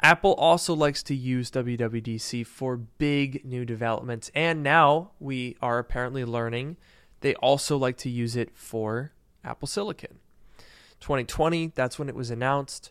Apple 0.00 0.34
also 0.34 0.74
likes 0.74 1.02
to 1.04 1.14
use 1.14 1.50
WWDC 1.50 2.46
for 2.46 2.76
big 2.76 3.44
new 3.44 3.64
developments 3.64 4.30
and 4.34 4.62
now 4.62 5.12
we 5.18 5.56
are 5.62 5.78
apparently 5.78 6.24
learning 6.24 6.76
they 7.24 7.34
also 7.36 7.78
like 7.78 7.96
to 7.96 8.10
use 8.10 8.36
it 8.36 8.54
for 8.54 9.12
Apple 9.42 9.66
Silicon. 9.66 10.18
2020, 11.00 11.72
that's 11.74 11.98
when 11.98 12.10
it 12.10 12.14
was 12.14 12.30
announced. 12.30 12.90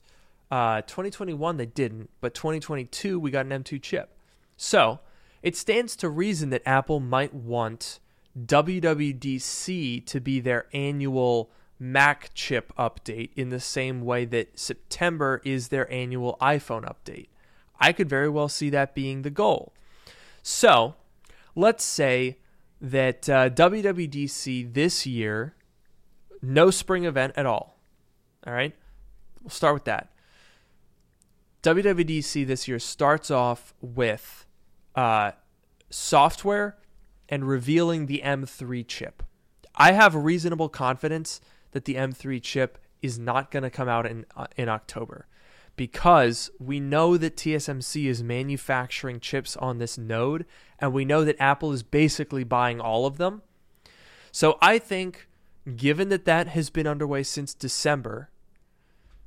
Uh, 0.49 0.81
2021, 0.81 1.57
they 1.57 1.67
didn't, 1.67 2.09
but 2.19 2.33
2022, 2.33 3.19
we 3.19 3.29
got 3.29 3.45
an 3.45 3.63
M2 3.63 3.79
chip. 3.79 4.17
So 4.57 5.01
it 5.43 5.57
stands 5.57 5.95
to 5.97 6.09
reason 6.09 6.49
that 6.49 6.63
Apple 6.65 7.01
might 7.01 7.33
want 7.33 7.99
WWDC 8.39 10.05
to 10.05 10.21
be 10.21 10.39
their 10.39 10.65
annual 10.73 11.51
Mac 11.77 12.31
chip 12.33 12.71
update 12.77 13.31
in 13.35 13.49
the 13.49 13.59
same 13.59 14.01
way 14.01 14.23
that 14.23 14.57
September 14.57 15.41
is 15.43 15.67
their 15.67 15.91
annual 15.91 16.37
iPhone 16.39 16.85
update. 16.85 17.27
I 17.77 17.91
could 17.91 18.07
very 18.07 18.29
well 18.29 18.47
see 18.47 18.69
that 18.69 18.95
being 18.95 19.23
the 19.23 19.29
goal. 19.29 19.73
So 20.41 20.95
let's 21.55 21.83
say 21.83 22.37
that 22.79 23.27
uh, 23.27 23.49
WWDC 23.49 24.73
this 24.73 25.05
year, 25.05 25.55
no 26.41 26.71
spring 26.71 27.03
event 27.03 27.33
at 27.35 27.45
all. 27.45 27.77
All 28.47 28.53
right, 28.53 28.73
we'll 29.41 29.49
start 29.49 29.73
with 29.73 29.85
that. 29.85 30.09
WWDC 31.63 32.47
this 32.47 32.67
year 32.67 32.79
starts 32.79 33.29
off 33.29 33.73
with 33.81 34.42
uh, 34.95 35.31
software 35.89 36.77
and 37.29 37.47
revealing 37.47 38.05
the 38.05 38.21
M3 38.23 38.87
chip. 38.87 39.23
I 39.75 39.93
have 39.93 40.15
reasonable 40.15 40.69
confidence 40.69 41.41
that 41.71 41.85
the 41.85 41.95
M3 41.95 42.41
chip 42.41 42.77
is 43.01 43.19
not 43.19 43.51
going 43.51 43.63
to 43.63 43.69
come 43.69 43.89
out 43.89 44.05
in 44.05 44.25
uh, 44.35 44.47
in 44.55 44.69
October 44.69 45.27
because 45.75 46.51
we 46.59 46.79
know 46.79 47.17
that 47.17 47.35
TSMC 47.35 48.05
is 48.05 48.23
manufacturing 48.23 49.19
chips 49.19 49.57
on 49.57 49.79
this 49.79 49.97
node 49.97 50.45
and 50.79 50.93
we 50.93 51.03
know 51.03 51.23
that 51.23 51.35
Apple 51.39 51.71
is 51.71 51.83
basically 51.83 52.43
buying 52.43 52.79
all 52.79 53.05
of 53.05 53.17
them. 53.17 53.41
So 54.31 54.57
I 54.61 54.77
think 54.77 55.27
given 55.75 56.09
that 56.09 56.25
that 56.25 56.47
has 56.49 56.69
been 56.69 56.87
underway 56.87 57.23
since 57.23 57.53
December 57.53 58.29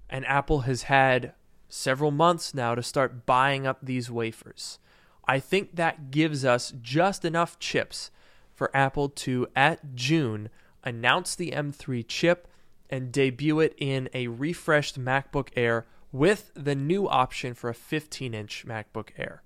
and 0.09 0.25
Apple 0.27 0.61
has 0.61 0.83
had 0.83 1.33
several 1.69 2.11
months 2.11 2.55
now 2.55 2.75
to 2.75 2.83
start 2.83 3.27
buying 3.27 3.67
up 3.67 3.79
these 3.83 4.11
wafers. 4.11 4.79
I 5.27 5.41
think 5.41 5.77
that 5.77 6.11
gives 6.11 6.45
us 6.45 6.73
just 6.81 7.25
enough 7.25 7.59
chips 7.59 8.11
for 8.55 8.75
Apple 8.75 9.09
to, 9.09 9.47
at 9.55 9.95
June, 9.95 10.49
announce 10.85 11.35
the 11.35 11.51
M3 11.51 12.07
chip 12.07 12.49
and 12.89 13.13
debut 13.13 13.61
it 13.61 13.75
in 13.79 14.09
a 14.15 14.29
refreshed 14.29 14.99
MacBook 15.01 15.49
Air 15.57 15.87
with 16.13 16.53
the 16.55 16.75
new 16.75 17.09
option 17.09 17.55
for 17.55 17.69
a 17.69 17.75
15 17.75 18.33
inch 18.33 18.65
MacBook 18.67 19.09
Air. 19.19 19.43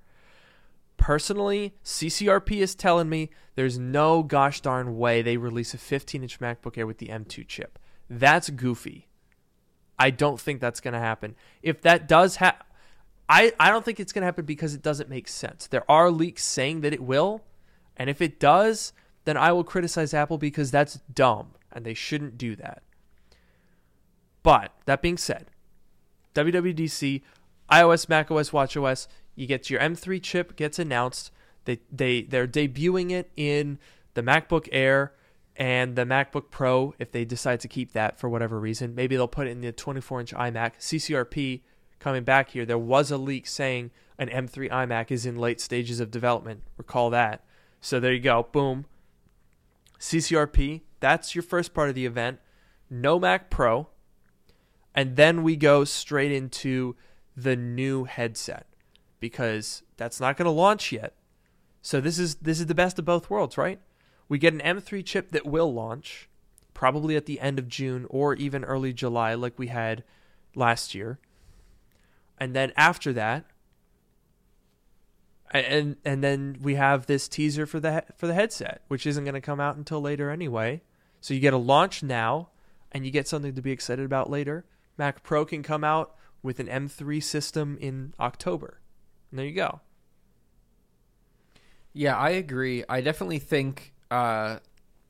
Personally, 0.97 1.75
CCRP 1.83 2.59
is 2.59 2.75
telling 2.75 3.09
me 3.09 3.31
there's 3.55 3.79
no 3.79 4.23
gosh 4.23 4.61
darn 4.61 4.99
way 4.99 5.23
they 5.23 5.39
release 5.39 5.73
a 5.73 5.79
15 5.79 6.23
inch 6.23 6.39
MacBook 6.41 6.77
Air 6.77 6.87
with 6.87 6.99
the 6.99 7.09
M2 7.09 7.49
chip. 7.49 7.79
That's 8.09 8.51
goofy. 8.51 9.09
I 9.99 10.11
don't 10.11 10.41
think 10.41 10.61
that's 10.61 10.81
going 10.81 10.95
to 10.95 11.01
happen. 11.01 11.37
If 11.63 11.81
that 11.83 12.07
does 12.07 12.37
happen, 12.37 12.67
I, 13.31 13.53
I 13.61 13.71
don't 13.71 13.85
think 13.85 14.01
it's 14.01 14.13
going 14.13 14.23
to 14.23 14.27
happen 14.27 14.45
because 14.45 14.75
it 14.75 14.83
doesn't 14.83 15.09
make 15.09 15.29
sense. 15.29 15.69
There 15.69 15.89
are 15.89 16.11
leaks 16.11 16.43
saying 16.43 16.81
that 16.81 16.93
it 16.93 17.01
will. 17.01 17.45
And 17.97 18.11
if 18.11 18.21
it 18.21 18.41
does, 18.41 18.93
then 19.25 19.37
I 19.37 19.53
will 19.53 19.63
criticize 19.63 20.13
Apple 20.13 20.37
because 20.37 20.73
that's 20.73 20.99
dumb 21.15 21.53
and 21.71 21.87
they 21.87 21.95
shouldn't 21.95 22.37
do 22.37 22.57
that. 22.57 22.83
But 24.43 24.73
that 24.87 25.01
being 25.01 25.17
said, 25.17 25.47
WWDC, 26.35 27.23
iOS, 27.71 28.09
macOS, 28.09 28.51
watchOS, 28.51 29.07
you 29.37 29.47
get 29.47 29.71
your 29.71 29.79
M3 29.79 30.21
chip 30.21 30.57
gets 30.57 30.81
announced. 30.81 31.31
They 31.67 31.79
they 31.93 32.23
they're 32.23 32.49
debuting 32.49 33.13
it 33.13 33.31
in 33.37 33.79
the 34.15 34.23
MacBook 34.23 34.69
Air 34.73 35.13
and 35.57 35.95
the 35.95 36.05
MacBook 36.05 36.51
Pro 36.51 36.95
if 36.99 37.13
they 37.13 37.25
decide 37.25 37.61
to 37.61 37.69
keep 37.69 37.93
that 37.93 38.19
for 38.19 38.29
whatever 38.29 38.59
reason. 38.59 38.95
Maybe 38.95 39.15
they'll 39.15 39.29
put 39.29 39.47
it 39.47 39.51
in 39.51 39.61
the 39.61 39.73
24-inch 39.73 40.35
iMac. 40.35 40.79
CCRP 40.79 41.61
coming 42.01 42.25
back 42.25 42.51
here. 42.51 42.67
There 42.67 42.79
was 42.79 43.11
a 43.11 43.17
leak 43.17 43.47
saying 43.47 43.93
an 44.19 44.29
M3 44.29 44.71
iMac 44.71 45.11
is 45.11 45.25
in 45.25 45.37
late 45.37 45.61
stages 45.61 46.01
of 46.01 46.11
development. 46.11 46.63
Recall 46.77 47.11
that. 47.11 47.45
So 47.81 48.01
there 48.01 48.13
you 48.13 48.21
go. 48.21 48.49
Boom. 48.51 48.87
CCRP, 49.99 50.81
that's 50.99 51.35
your 51.35 51.43
first 51.43 51.73
part 51.73 51.89
of 51.89 51.95
the 51.95 52.07
event. 52.07 52.41
No 52.89 53.19
Mac 53.21 53.51
Pro. 53.51 53.89
And 54.95 55.17
then 55.17 55.43
we 55.43 55.57
go 55.57 55.85
straight 55.85 56.33
into 56.33 56.97
the 57.37 57.55
new 57.55 58.05
headset 58.05 58.67
because 59.21 59.83
that's 59.97 60.21
not 60.21 60.37
going 60.37 60.47
to 60.47 60.51
launch 60.51 60.91
yet. 60.91 61.15
So 61.83 62.01
this 62.01 62.19
is 62.19 62.37
this 62.37 62.61
is 62.61 62.67
the 62.67 62.75
best 62.75 62.99
of 62.99 63.05
both 63.05 63.31
worlds, 63.31 63.57
right? 63.57 63.81
We 64.29 64.39
get 64.39 64.53
an 64.53 64.61
M3 64.61 65.05
chip 65.05 65.31
that 65.33 65.47
will 65.47 65.73
launch 65.73 66.29
probably 66.75 67.17
at 67.17 67.27
the 67.27 67.41
end 67.41 67.59
of 67.59 67.69
June 67.69 68.07
or 68.11 68.35
even 68.35 68.65
early 68.65 68.93
July 68.93 69.35
like 69.35 69.59
we 69.59 69.69
had 69.69 70.05
last 70.55 70.95
year. 70.95 71.19
And 72.41 72.57
then 72.57 72.73
after 72.77 73.13
that 73.13 73.45
and 75.51 75.97
and 76.05 76.23
then 76.23 76.57
we 76.61 76.77
have 76.77 77.07
this 77.07 77.29
teaser 77.29 77.67
for 77.67 77.81
the 77.81 78.05
for 78.17 78.27
the 78.27 78.35
headset, 78.35 78.83
which 78.89 79.07
isn't 79.07 79.25
going 79.25 79.35
to 79.35 79.41
come 79.41 79.61
out 79.61 79.77
until 79.77 80.01
later 80.01 80.31
anyway. 80.31 80.83
So 81.21 81.35
you 81.35 81.41
get 81.41 81.53
a 81.53 81.59
launch 81.59 82.03
now 82.03 82.51
and 82.93 83.05
you 83.05 83.11
get 83.11 83.29
something 83.29 83.55
to 83.55 83.63
be 83.63 83.73
excited 83.73 84.05
about 84.05 84.31
later. 84.31 84.65
Mac 84.97 85.23
Pro 85.23 85.45
can 85.45 85.63
come 85.63 85.85
out 85.85 86.15
with 86.43 86.61
an 86.61 86.67
M3 86.67 87.23
system 87.23 87.77
in 87.81 88.15
October. 88.19 88.81
And 89.31 89.39
there 89.39 89.47
you 89.47 89.55
go. 89.55 89.81
Yeah, 91.93 92.17
I 92.17 92.31
agree. 92.31 92.85
I 92.89 93.01
definitely 93.01 93.41
think 93.41 93.93
uh 94.11 94.59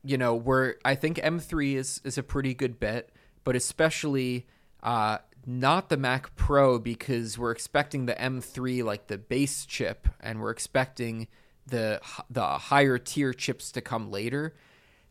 you 0.03 0.16
know, 0.16 0.35
we're 0.35 0.76
I 0.85 0.95
think 0.95 1.18
M3 1.18 1.74
is 1.74 2.01
is 2.03 2.16
a 2.16 2.22
pretty 2.22 2.55
good 2.55 2.81
bet, 2.81 3.11
but 3.45 3.55
especially 3.55 4.47
uh 4.83 5.18
not 5.47 5.88
the 5.88 5.97
Mac 5.97 6.34
Pro 6.36 6.78
because 6.78 7.38
we're 7.38 7.51
expecting 7.51 8.07
the 8.07 8.14
M3 8.14 8.84
like 8.84 9.07
the 9.07 9.18
base 9.18 9.64
chip 9.64 10.09
and 10.20 10.41
we're 10.41 10.51
expecting 10.51 11.28
the 11.66 12.01
the 12.28 12.47
higher 12.47 12.99
tier 12.99 13.32
chips 13.32 13.72
to 13.72 13.80
come 13.80 14.11
later. 14.11 14.55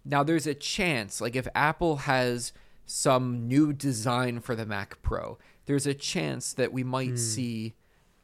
Now 0.06 0.24
there's 0.24 0.48
a 0.48 0.54
chance 0.54 1.22
like 1.22 1.36
if 1.36 1.48
Apple 1.56 1.98
has 1.98 2.54
some 2.86 3.48
new 3.48 3.72
design 3.74 4.40
for 4.40 4.56
the 4.56 4.66
Mac 4.66 5.02
Pro, 5.02 5.38
there's 5.66 5.88
a 5.88 5.94
chance 5.94 6.54
that 6.54 6.74
we 6.74 6.84
might 6.84 7.12
hmm. 7.12 7.16
see 7.18 7.76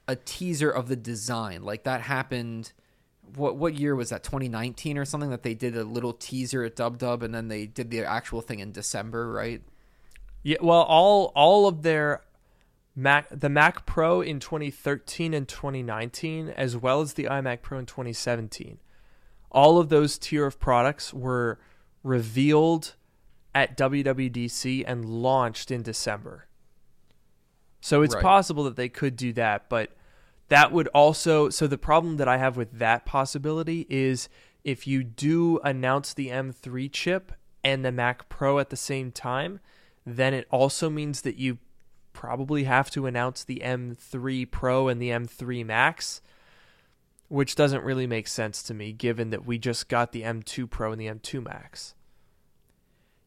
a 0.08 0.16
teaser 0.16 0.70
of 0.70 0.88
the 0.88 0.96
design. 0.96 1.64
Like 1.64 1.84
that 1.84 2.02
happened. 2.02 2.74
What 3.36 3.58
what 3.58 3.74
year 3.74 3.96
was 3.96 4.10
that? 4.10 4.24
2019 4.24 4.98
or 4.98 5.06
something 5.06 5.32
that 5.32 5.44
they 5.44 5.56
did 5.56 5.76
a 5.76 5.84
little 5.84 6.14
teaser 6.14 6.64
at 6.64 6.76
Dub 6.76 6.98
Dub 6.98 7.24
and 7.24 7.34
then 7.34 7.48
they 7.48 7.66
did 7.66 7.90
the 7.90 8.04
actual 8.04 8.42
thing 8.42 8.60
in 8.60 8.72
December, 8.72 9.32
right? 9.32 9.62
Yeah, 10.46 10.58
well, 10.62 10.84
all 10.84 11.32
all 11.36 11.68
of 11.68 11.82
their 11.82 12.22
Mac, 12.96 13.28
the 13.32 13.50
Mac 13.50 13.88
Pro 13.88 14.22
in 14.22 14.40
2013 14.40 15.34
and 15.34 15.48
2019, 15.48 16.50
as 16.50 16.78
well 16.78 17.02
as 17.02 17.14
the 17.14 17.24
iMac 17.24 17.64
Pro 17.64 17.80
in 17.80 17.88
2017, 17.88 18.78
all 19.50 19.80
of 19.80 19.90
those 19.90 20.20
tier 20.20 20.46
of 20.46 20.60
products 20.60 21.12
were 21.12 21.58
revealed 22.04 22.94
at 23.56 23.76
WWDC 23.76 24.84
and 24.86 25.04
launched 25.04 25.72
in 25.72 25.82
December. 25.82 26.46
So 27.82 28.04
it's 28.04 28.14
Right. 28.14 28.22
possible 28.24 28.66
that 28.66 28.76
they 28.76 28.88
could 28.90 29.16
do 29.16 29.34
that, 29.34 29.68
but 29.68 29.98
that 30.50 30.72
would 30.72 30.88
also 30.90 31.50
so 31.50 31.66
the 31.66 31.80
problem 31.80 32.18
that 32.18 32.28
I 32.28 32.38
have 32.38 32.56
with 32.56 32.78
that 32.78 33.04
possibility 33.04 33.88
is 33.90 34.30
if 34.64 34.86
you 34.86 35.04
do 35.04 35.58
announce 35.64 36.14
the 36.14 36.30
M3 36.30 36.88
chip 36.88 37.32
and 37.64 37.84
the 37.84 37.92
Mac 37.92 38.30
Pro 38.30 38.60
at 38.60 38.70
the 38.70 38.78
same 38.78 39.12
time, 39.12 39.60
then 40.06 40.34
it 40.34 40.48
also 40.52 40.90
means 40.90 41.22
that 41.22 41.38
you 41.38 41.58
probably 42.14 42.64
have 42.64 42.90
to 42.92 43.06
announce 43.06 43.44
the 43.44 43.62
M3 43.64 44.50
Pro 44.50 44.88
and 44.88 45.02
the 45.02 45.10
M3 45.10 45.66
Max, 45.66 46.22
which 47.28 47.56
doesn't 47.56 47.84
really 47.84 48.08
make 48.08 48.28
sense 48.28 48.64
to 48.64 48.74
me 48.74 48.94
given 48.94 49.32
that 49.32 49.46
we 49.46 49.58
just 49.58 49.90
got 49.90 50.12
the 50.12 50.22
M2 50.24 50.70
Pro 50.70 50.92
and 50.92 51.02
the 51.02 51.08
M2 51.08 51.44
Max. 51.44 51.96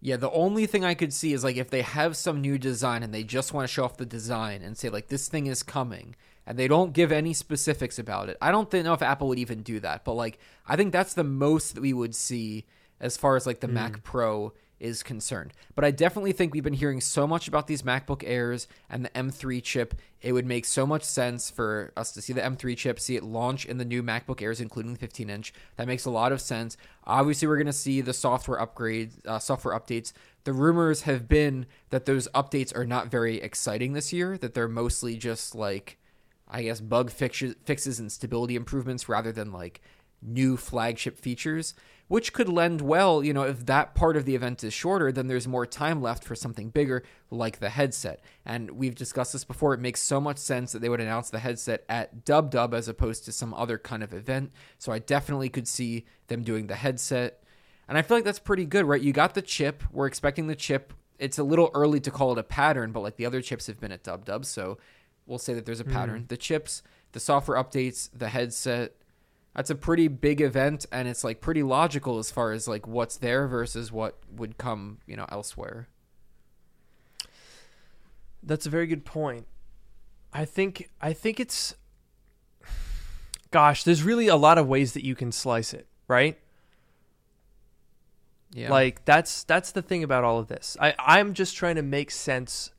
Yeah, 0.00 0.16
the 0.16 0.30
only 0.30 0.66
thing 0.66 0.84
I 0.84 0.94
could 0.94 1.12
see 1.12 1.32
is 1.32 1.42
like 1.42 1.56
if 1.56 1.70
they 1.70 1.82
have 1.82 2.16
some 2.16 2.40
new 2.40 2.56
design 2.56 3.02
and 3.02 3.12
they 3.12 3.24
just 3.24 3.52
want 3.52 3.68
to 3.68 3.72
show 3.72 3.84
off 3.84 3.96
the 3.96 4.06
design 4.06 4.62
and 4.62 4.78
say 4.78 4.88
like 4.88 5.08
this 5.08 5.28
thing 5.28 5.46
is 5.46 5.64
coming 5.64 6.14
and 6.46 6.56
they 6.56 6.68
don't 6.68 6.92
give 6.92 7.10
any 7.10 7.34
specifics 7.34 7.98
about 7.98 8.28
it. 8.28 8.38
I 8.40 8.52
don't 8.52 8.70
think, 8.70 8.84
know 8.84 8.94
if 8.94 9.02
Apple 9.02 9.28
would 9.28 9.40
even 9.40 9.62
do 9.62 9.80
that, 9.80 10.04
but 10.04 10.14
like 10.14 10.38
I 10.66 10.76
think 10.76 10.92
that's 10.92 11.14
the 11.14 11.24
most 11.24 11.74
that 11.74 11.80
we 11.80 11.92
would 11.92 12.14
see 12.14 12.64
as 13.00 13.16
far 13.16 13.34
as 13.34 13.44
like 13.44 13.60
the 13.60 13.66
hmm. 13.66 13.74
Mac 13.74 14.02
Pro 14.04 14.52
is 14.80 15.02
concerned. 15.02 15.52
But 15.74 15.84
I 15.84 15.90
definitely 15.90 16.32
think 16.32 16.52
we've 16.52 16.62
been 16.62 16.72
hearing 16.72 17.00
so 17.00 17.26
much 17.26 17.48
about 17.48 17.66
these 17.66 17.82
MacBook 17.82 18.22
Airs 18.24 18.68
and 18.88 19.04
the 19.04 19.10
M3 19.10 19.62
chip. 19.62 19.94
It 20.20 20.32
would 20.32 20.46
make 20.46 20.64
so 20.64 20.86
much 20.86 21.02
sense 21.02 21.50
for 21.50 21.92
us 21.96 22.12
to 22.12 22.22
see 22.22 22.32
the 22.32 22.40
M3 22.40 22.76
chip, 22.76 23.00
see 23.00 23.16
it 23.16 23.22
launch 23.22 23.64
in 23.64 23.78
the 23.78 23.84
new 23.84 24.02
MacBook 24.02 24.42
Airs, 24.42 24.60
including 24.60 24.92
the 24.92 24.98
15 24.98 25.30
inch. 25.30 25.52
That 25.76 25.86
makes 25.86 26.04
a 26.04 26.10
lot 26.10 26.32
of 26.32 26.40
sense. 26.40 26.76
Obviously, 27.04 27.48
we're 27.48 27.56
going 27.56 27.66
to 27.66 27.72
see 27.72 28.00
the 28.00 28.12
software 28.12 28.58
upgrades, 28.58 29.24
uh, 29.26 29.38
software 29.38 29.78
updates. 29.78 30.12
The 30.44 30.52
rumors 30.52 31.02
have 31.02 31.28
been 31.28 31.66
that 31.90 32.06
those 32.06 32.28
updates 32.28 32.74
are 32.76 32.86
not 32.86 33.10
very 33.10 33.36
exciting 33.40 33.92
this 33.92 34.12
year, 34.12 34.38
that 34.38 34.54
they're 34.54 34.68
mostly 34.68 35.16
just 35.16 35.54
like, 35.54 35.98
I 36.48 36.62
guess, 36.62 36.80
bug 36.80 37.10
fixes, 37.10 37.54
fixes 37.64 37.98
and 37.98 38.10
stability 38.10 38.56
improvements 38.56 39.08
rather 39.08 39.32
than 39.32 39.52
like 39.52 39.80
new 40.22 40.56
flagship 40.56 41.18
features, 41.18 41.74
which 42.08 42.32
could 42.32 42.48
lend 42.48 42.80
well, 42.80 43.22
you 43.22 43.32
know, 43.32 43.42
if 43.42 43.66
that 43.66 43.94
part 43.94 44.16
of 44.16 44.24
the 44.24 44.34
event 44.34 44.64
is 44.64 44.72
shorter, 44.72 45.12
then 45.12 45.26
there's 45.26 45.46
more 45.46 45.66
time 45.66 46.00
left 46.00 46.24
for 46.24 46.34
something 46.34 46.70
bigger 46.70 47.04
like 47.30 47.60
the 47.60 47.68
headset. 47.68 48.20
And 48.44 48.72
we've 48.72 48.94
discussed 48.94 49.34
this 49.34 49.44
before. 49.44 49.74
It 49.74 49.80
makes 49.80 50.00
so 50.02 50.20
much 50.20 50.38
sense 50.38 50.72
that 50.72 50.80
they 50.80 50.88
would 50.88 51.00
announce 51.00 51.28
the 51.28 51.38
headset 51.38 51.84
at 51.88 52.24
Dub 52.24 52.50
Dub 52.50 52.72
as 52.72 52.88
opposed 52.88 53.26
to 53.26 53.32
some 53.32 53.52
other 53.52 53.76
kind 53.76 54.02
of 54.02 54.14
event. 54.14 54.52
So 54.78 54.90
I 54.90 54.98
definitely 54.98 55.50
could 55.50 55.68
see 55.68 56.06
them 56.28 56.42
doing 56.42 56.66
the 56.66 56.76
headset. 56.76 57.42
And 57.88 57.98
I 57.98 58.02
feel 58.02 58.16
like 58.16 58.24
that's 58.24 58.38
pretty 58.38 58.64
good, 58.64 58.86
right? 58.86 59.00
You 59.00 59.12
got 59.12 59.34
the 59.34 59.42
chip. 59.42 59.82
We're 59.92 60.06
expecting 60.06 60.46
the 60.46 60.56
chip. 60.56 60.94
It's 61.18 61.38
a 61.38 61.44
little 61.44 61.70
early 61.74 62.00
to 62.00 62.10
call 62.10 62.32
it 62.32 62.38
a 62.38 62.42
pattern, 62.42 62.92
but 62.92 63.00
like 63.00 63.16
the 63.16 63.26
other 63.26 63.42
chips 63.42 63.66
have 63.66 63.80
been 63.80 63.92
at 63.92 64.02
Dub 64.02 64.24
Dub, 64.24 64.44
so 64.44 64.78
we'll 65.26 65.38
say 65.38 65.52
that 65.54 65.66
there's 65.66 65.80
a 65.80 65.84
pattern. 65.84 66.20
Hmm. 66.20 66.26
The 66.28 66.36
chips, 66.36 66.82
the 67.12 67.20
software 67.20 67.62
updates, 67.62 68.08
the 68.14 68.28
headset. 68.28 68.94
That's 69.54 69.70
a 69.70 69.74
pretty 69.74 70.08
big 70.08 70.40
event, 70.40 70.86
and 70.92 71.08
it's 71.08 71.24
like 71.24 71.40
pretty 71.40 71.62
logical 71.62 72.18
as 72.18 72.30
far 72.30 72.52
as 72.52 72.68
like 72.68 72.86
what's 72.86 73.16
there 73.16 73.48
versus 73.48 73.90
what 73.90 74.18
would 74.30 74.56
come, 74.56 74.98
you 75.06 75.16
know, 75.16 75.26
elsewhere. 75.30 75.88
That's 78.42 78.66
a 78.66 78.70
very 78.70 78.86
good 78.86 79.04
point. 79.04 79.46
I 80.32 80.44
think 80.44 80.90
I 81.00 81.12
think 81.12 81.40
it's 81.40 81.74
gosh, 83.50 83.82
there's 83.84 84.02
really 84.02 84.28
a 84.28 84.36
lot 84.36 84.58
of 84.58 84.68
ways 84.68 84.92
that 84.92 85.04
you 85.04 85.14
can 85.14 85.32
slice 85.32 85.72
it, 85.74 85.86
right? 86.06 86.38
Yeah. 88.52 88.70
Like 88.70 89.04
that's 89.04 89.44
that's 89.44 89.72
the 89.72 89.82
thing 89.82 90.04
about 90.04 90.24
all 90.24 90.38
of 90.38 90.48
this. 90.48 90.76
I 90.80 90.94
I'm 90.98 91.34
just 91.34 91.56
trying 91.56 91.76
to 91.76 91.82
make 91.82 92.10
sense 92.10 92.70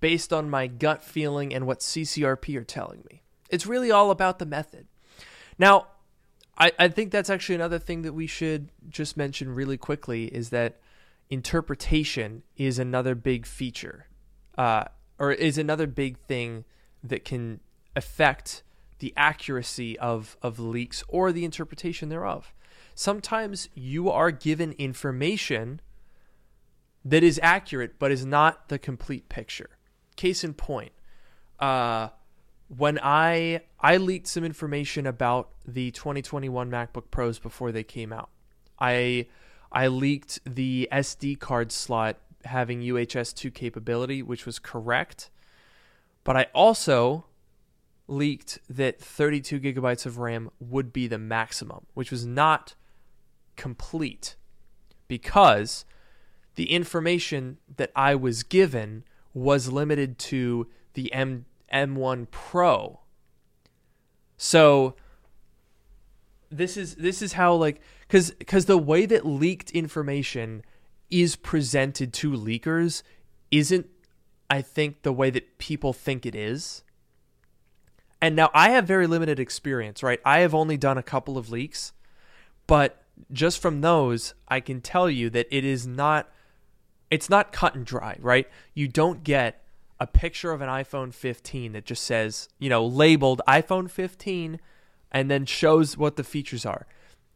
based 0.00 0.32
on 0.32 0.50
my 0.50 0.66
gut 0.66 1.02
feeling 1.02 1.54
and 1.54 1.66
what 1.66 1.80
CCRP 1.80 2.56
are 2.56 2.64
telling 2.64 3.02
me. 3.10 3.22
It's 3.48 3.66
really 3.66 3.90
all 3.90 4.10
about 4.10 4.38
the 4.38 4.46
method. 4.46 4.86
Now, 5.58 5.86
I, 6.58 6.72
I 6.78 6.88
think 6.88 7.10
that's 7.10 7.30
actually 7.30 7.56
another 7.56 7.78
thing 7.78 8.02
that 8.02 8.12
we 8.12 8.26
should 8.26 8.70
just 8.88 9.16
mention 9.16 9.54
really 9.54 9.76
quickly 9.76 10.26
is 10.26 10.50
that 10.50 10.80
interpretation 11.28 12.42
is 12.56 12.78
another 12.78 13.14
big 13.14 13.46
feature, 13.46 14.06
uh, 14.56 14.84
or 15.18 15.32
is 15.32 15.58
another 15.58 15.86
big 15.86 16.18
thing 16.18 16.64
that 17.02 17.24
can 17.24 17.60
affect 17.94 18.62
the 18.98 19.12
accuracy 19.16 19.98
of, 19.98 20.36
of 20.42 20.58
leaks 20.58 21.04
or 21.08 21.32
the 21.32 21.44
interpretation 21.44 22.08
thereof. 22.08 22.54
Sometimes 22.94 23.68
you 23.74 24.10
are 24.10 24.30
given 24.30 24.72
information 24.72 25.80
that 27.04 27.22
is 27.22 27.38
accurate 27.42 27.98
but 27.98 28.10
is 28.10 28.24
not 28.24 28.68
the 28.68 28.78
complete 28.78 29.28
picture. 29.28 29.70
Case 30.16 30.42
in 30.42 30.54
point, 30.54 30.92
uh, 31.60 32.08
when 32.68 32.98
I 33.02 33.62
I 33.80 33.96
leaked 33.96 34.26
some 34.26 34.44
information 34.44 35.06
about 35.06 35.50
the 35.66 35.90
2021 35.92 36.70
MacBook 36.70 37.10
Pros 37.10 37.38
before 37.38 37.72
they 37.72 37.84
came 37.84 38.12
out. 38.12 38.30
I 38.78 39.26
I 39.70 39.88
leaked 39.88 40.40
the 40.44 40.88
SD 40.92 41.38
card 41.38 41.72
slot 41.72 42.18
having 42.44 42.80
UHS 42.80 43.34
2 43.34 43.50
capability, 43.50 44.22
which 44.22 44.46
was 44.46 44.58
correct. 44.58 45.30
But 46.24 46.36
I 46.36 46.46
also 46.54 47.26
leaked 48.08 48.58
that 48.68 49.00
32 49.00 49.60
gigabytes 49.60 50.06
of 50.06 50.18
RAM 50.18 50.50
would 50.60 50.92
be 50.92 51.06
the 51.06 51.18
maximum, 51.18 51.86
which 51.94 52.10
was 52.10 52.24
not 52.24 52.74
complete 53.56 54.36
because 55.08 55.84
the 56.54 56.70
information 56.72 57.58
that 57.76 57.90
I 57.94 58.14
was 58.14 58.42
given 58.42 59.04
was 59.34 59.70
limited 59.70 60.18
to 60.18 60.68
the 60.94 61.12
M 61.12 61.44
M1 61.76 62.30
Pro. 62.30 63.00
So 64.38 64.94
this 66.50 66.76
is 66.76 66.94
this 66.94 67.20
is 67.20 67.34
how 67.34 67.54
like 67.54 67.80
cuz 68.08 68.32
cuz 68.46 68.64
the 68.64 68.78
way 68.78 69.04
that 69.06 69.26
leaked 69.26 69.70
information 69.72 70.62
is 71.10 71.36
presented 71.36 72.12
to 72.14 72.30
leakers 72.32 73.02
isn't 73.50 73.86
I 74.48 74.62
think 74.62 75.02
the 75.02 75.12
way 75.12 75.30
that 75.30 75.58
people 75.58 75.92
think 75.92 76.24
it 76.24 76.34
is. 76.34 76.82
And 78.22 78.34
now 78.34 78.50
I 78.54 78.70
have 78.70 78.86
very 78.86 79.06
limited 79.06 79.38
experience, 79.38 80.02
right? 80.02 80.20
I 80.24 80.38
have 80.38 80.54
only 80.54 80.76
done 80.76 80.96
a 80.96 81.02
couple 81.02 81.36
of 81.36 81.50
leaks, 81.50 81.92
but 82.66 83.02
just 83.32 83.60
from 83.60 83.80
those, 83.80 84.34
I 84.48 84.60
can 84.60 84.80
tell 84.80 85.10
you 85.10 85.28
that 85.30 85.46
it 85.50 85.64
is 85.64 85.86
not 85.86 86.30
it's 87.10 87.30
not 87.30 87.52
cut 87.52 87.74
and 87.74 87.86
dry, 87.86 88.16
right? 88.20 88.48
You 88.74 88.88
don't 88.88 89.22
get 89.22 89.65
a 89.98 90.06
picture 90.06 90.52
of 90.52 90.60
an 90.60 90.68
iPhone 90.68 91.12
15 91.12 91.72
that 91.72 91.84
just 91.84 92.02
says, 92.04 92.48
you 92.58 92.68
know, 92.68 92.84
labeled 92.84 93.40
iPhone 93.48 93.90
15 93.90 94.60
and 95.10 95.30
then 95.30 95.46
shows 95.46 95.96
what 95.96 96.16
the 96.16 96.24
features 96.24 96.66
are. 96.66 96.86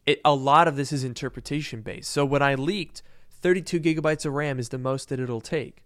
It 0.07 0.21
a 0.25 0.35
lot 0.35 0.69
of 0.69 0.77
this 0.77 0.93
is 0.93 1.05
interpretation 1.05 1.81
based. 1.83 2.11
So 2.11 2.25
when 2.25 2.43
I 2.43 2.55
leaked 2.55 3.03
32 3.41 3.81
gigabytes 3.81 4.27
of 4.27 4.35
RAM 4.35 4.59
is 4.59 4.69
the 4.69 4.79
most 4.79 5.09
that 5.09 5.21
it'll 5.21 5.41
take. 5.41 5.83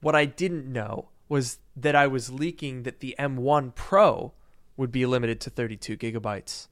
What 0.00 0.16
I 0.16 0.24
didn't 0.24 0.70
know 0.70 1.08
was 1.28 1.58
that 1.76 1.94
I 1.94 2.06
was 2.06 2.32
leaking 2.32 2.82
that 2.82 3.00
the 3.00 3.14
M1 3.18 3.74
Pro 3.74 4.32
would 4.76 4.90
be 4.90 5.06
limited 5.06 5.40
to 5.42 5.50
32 5.50 5.96
gigabytes, 5.96 6.68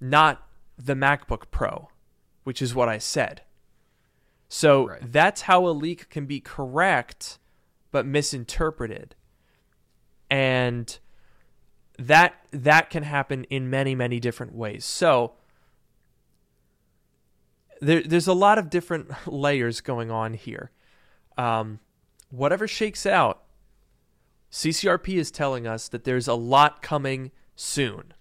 not 0.00 0.48
the 0.76 0.94
MacBook 0.94 1.44
Pro, 1.50 1.88
which 2.44 2.60
is 2.60 2.74
what 2.74 2.88
I 2.88 2.98
said. 2.98 3.42
So 4.48 4.88
Right. 4.88 5.12
that's 5.12 5.42
how 5.42 5.66
a 5.66 5.70
leak 5.70 6.08
can 6.08 6.26
be 6.26 6.40
correct 6.40 7.38
but 7.90 8.06
misinterpreted. 8.06 9.14
And 10.30 10.98
that 11.98 12.34
that 12.52 12.88
can 12.88 13.02
happen 13.02 13.44
in 13.44 13.68
many 13.68 13.94
many 13.94 14.20
different 14.20 14.54
ways. 14.54 14.84
So 14.84 15.34
there, 17.80 18.02
there's 18.02 18.26
a 18.28 18.34
lot 18.34 18.58
of 18.58 18.70
different 18.70 19.10
layers 19.26 19.80
going 19.80 20.10
on 20.10 20.34
here. 20.34 20.70
Um, 21.36 21.80
whatever 22.30 22.68
shakes 22.68 23.06
out, 23.06 23.42
CCRP 24.50 25.16
is 25.16 25.30
telling 25.30 25.66
us 25.66 25.88
that 25.88 26.04
there's 26.04 26.28
a 26.28 26.34
lot 26.34 26.82
coming 26.82 27.30
soon. 27.56 28.12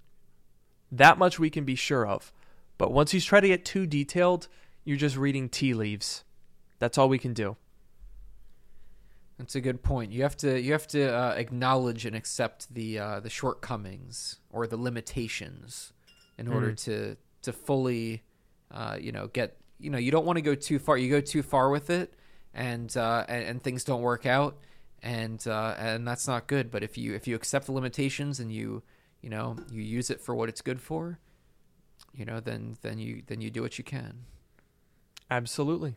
That 0.91 1.17
much 1.17 1.39
we 1.39 1.49
can 1.49 1.65
be 1.65 1.75
sure 1.75 2.05
of. 2.05 2.31
But 2.77 2.91
once 2.91 3.13
you 3.13 3.21
try 3.21 3.39
to 3.39 3.47
get 3.47 3.65
too 3.65 3.85
detailed, 3.85 4.47
you're 4.83 4.97
just 4.97 5.17
reading 5.17 5.49
tea 5.49 5.73
leaves. 5.73 6.23
That's 6.79 6.97
all 6.97 7.09
we 7.09 7.19
can 7.19 7.33
do. 7.33 7.57
That's 9.39 9.55
a 9.55 9.61
good 9.61 9.81
point. 9.81 10.11
You 10.11 10.21
have 10.23 10.35
to 10.37 10.59
you 10.59 10.73
have 10.73 10.85
to 10.87 11.03
uh, 11.11 11.33
acknowledge 11.37 12.05
and 12.05 12.13
accept 12.15 12.71
the 12.73 12.99
uh, 12.99 13.19
the 13.21 13.29
shortcomings 13.29 14.39
or 14.51 14.67
the 14.67 14.75
limitations 14.77 15.93
in 16.37 16.47
order 16.49 16.71
Mm. 16.73 16.83
to 16.83 17.17
to 17.43 17.53
fully, 17.53 18.23
uh, 18.69 18.97
you 18.99 19.13
know, 19.13 19.27
get 19.27 19.55
you 19.79 19.89
know 19.89 19.97
you 19.97 20.11
don't 20.11 20.25
want 20.25 20.35
to 20.35 20.41
go 20.41 20.55
too 20.55 20.77
far. 20.77 20.97
You 20.97 21.09
go 21.09 21.21
too 21.21 21.41
far 21.41 21.69
with 21.69 21.89
it, 21.89 22.13
and 22.53 22.95
uh, 22.97 23.25
and, 23.29 23.43
and 23.45 23.63
things 23.63 23.85
don't 23.85 24.01
work 24.01 24.25
out, 24.25 24.57
and 25.01 25.45
uh, 25.47 25.73
and 25.77 26.05
that's 26.05 26.27
not 26.27 26.47
good. 26.47 26.69
But 26.69 26.83
if 26.83 26.97
you 26.97 27.15
if 27.15 27.25
you 27.25 27.35
accept 27.35 27.67
the 27.67 27.71
limitations 27.71 28.41
and 28.41 28.51
you 28.51 28.83
you 29.21 29.29
know 29.29 29.55
you 29.71 29.81
use 29.81 30.09
it 30.09 30.19
for 30.19 30.35
what 30.35 30.49
it's 30.49 30.61
good 30.61 30.81
for, 30.81 31.17
you 32.13 32.25
know 32.25 32.41
then 32.41 32.75
then 32.81 32.99
you 32.99 33.23
then 33.27 33.39
you 33.39 33.49
do 33.49 33.61
what 33.61 33.77
you 33.77 33.85
can. 33.85 34.25
Absolutely. 35.31 35.95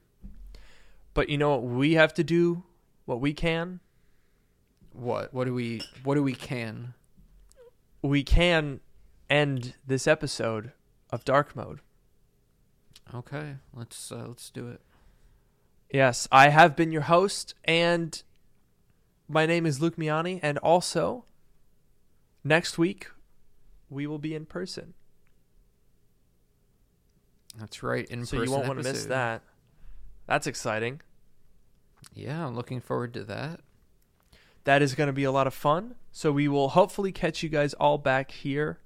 But 1.13 1.29
you 1.29 1.39
know 1.39 1.51
what 1.57 1.65
we 1.65 1.95
have 1.95 2.15
to 2.15 2.23
do? 2.25 2.63
What 3.05 3.21
we 3.21 3.35
can? 3.35 3.81
What 4.93 5.33
what 5.33 5.45
do 5.45 5.55
we 5.55 5.83
what 6.05 6.15
do 6.15 6.23
we 6.23 6.35
can? 6.35 6.95
We 8.03 8.23
can 8.23 8.81
end 9.31 9.75
this 9.87 10.07
episode 10.07 10.73
of 11.11 11.25
Dark 11.25 11.57
Mode. 11.57 11.81
Okay, 13.15 13.57
let's 13.75 14.13
uh, 14.13 14.27
let's 14.29 14.51
do 14.51 14.69
it. 14.69 14.81
Yes, 15.93 16.27
I 16.33 16.49
have 16.49 16.75
been 16.75 16.93
your 16.93 17.03
host, 17.03 17.55
and 17.65 18.23
my 19.29 19.47
name 19.47 19.67
is 19.67 19.81
Luke 19.81 19.97
Miani, 19.97 20.41
and 20.43 20.59
also 20.59 21.25
next 22.45 22.79
week 22.79 23.09
we 23.91 24.07
will 24.07 24.19
be 24.19 24.35
in 24.35 24.47
person. 24.47 24.95
That's 27.59 27.83
right. 27.83 28.07
In 28.07 28.25
so 28.25 28.43
you 28.43 28.51
won't 28.51 28.67
want 28.67 28.83
to 28.83 28.93
miss 28.93 29.07
that. 29.07 29.43
That's 30.27 30.47
exciting. 30.47 31.01
Yeah, 32.15 32.47
I'm 32.47 32.55
looking 32.55 32.81
forward 32.81 33.15
to 33.15 33.25
that. 33.25 33.61
That 34.65 34.83
is 34.83 34.95
going 34.95 35.09
to 35.09 35.13
be 35.13 35.25
a 35.25 35.33
lot 35.33 35.47
of 35.47 35.55
fun. 35.55 35.95
So 36.11 36.31
we 36.31 36.47
will 36.47 36.71
hopefully 36.71 37.13
catch 37.13 37.43
you 37.43 37.49
guys 37.49 37.75
all 37.75 37.99
back 37.99 38.31
here 38.31 38.81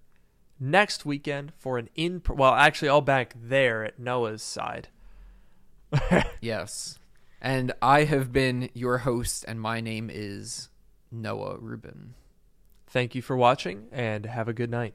next 0.59 1.05
weekend 1.05 1.53
for 1.59 1.77
an 1.77 1.89
in 1.95 2.23
well, 2.29 2.55
actually 2.55 2.89
all 2.89 3.01
back 3.01 3.35
there 3.41 3.85
at 3.85 3.99
Noah's 3.99 4.43
side. 4.43 4.89
Yes. 6.41 6.99
And 7.41 7.73
I 7.83 8.05
have 8.05 8.33
been 8.33 8.71
your 8.73 8.99
host, 8.99 9.45
and 9.47 9.61
my 9.61 9.81
name 9.81 10.11
is 10.13 10.69
Noah 11.11 11.59
Rubin. 11.59 12.15
Thank 12.87 13.15
you 13.15 13.23
for 13.23 13.37
watching 13.37 13.89
and 13.93 14.27
have 14.27 14.49
a 14.49 14.53
good 14.53 14.71
night. 14.71 14.95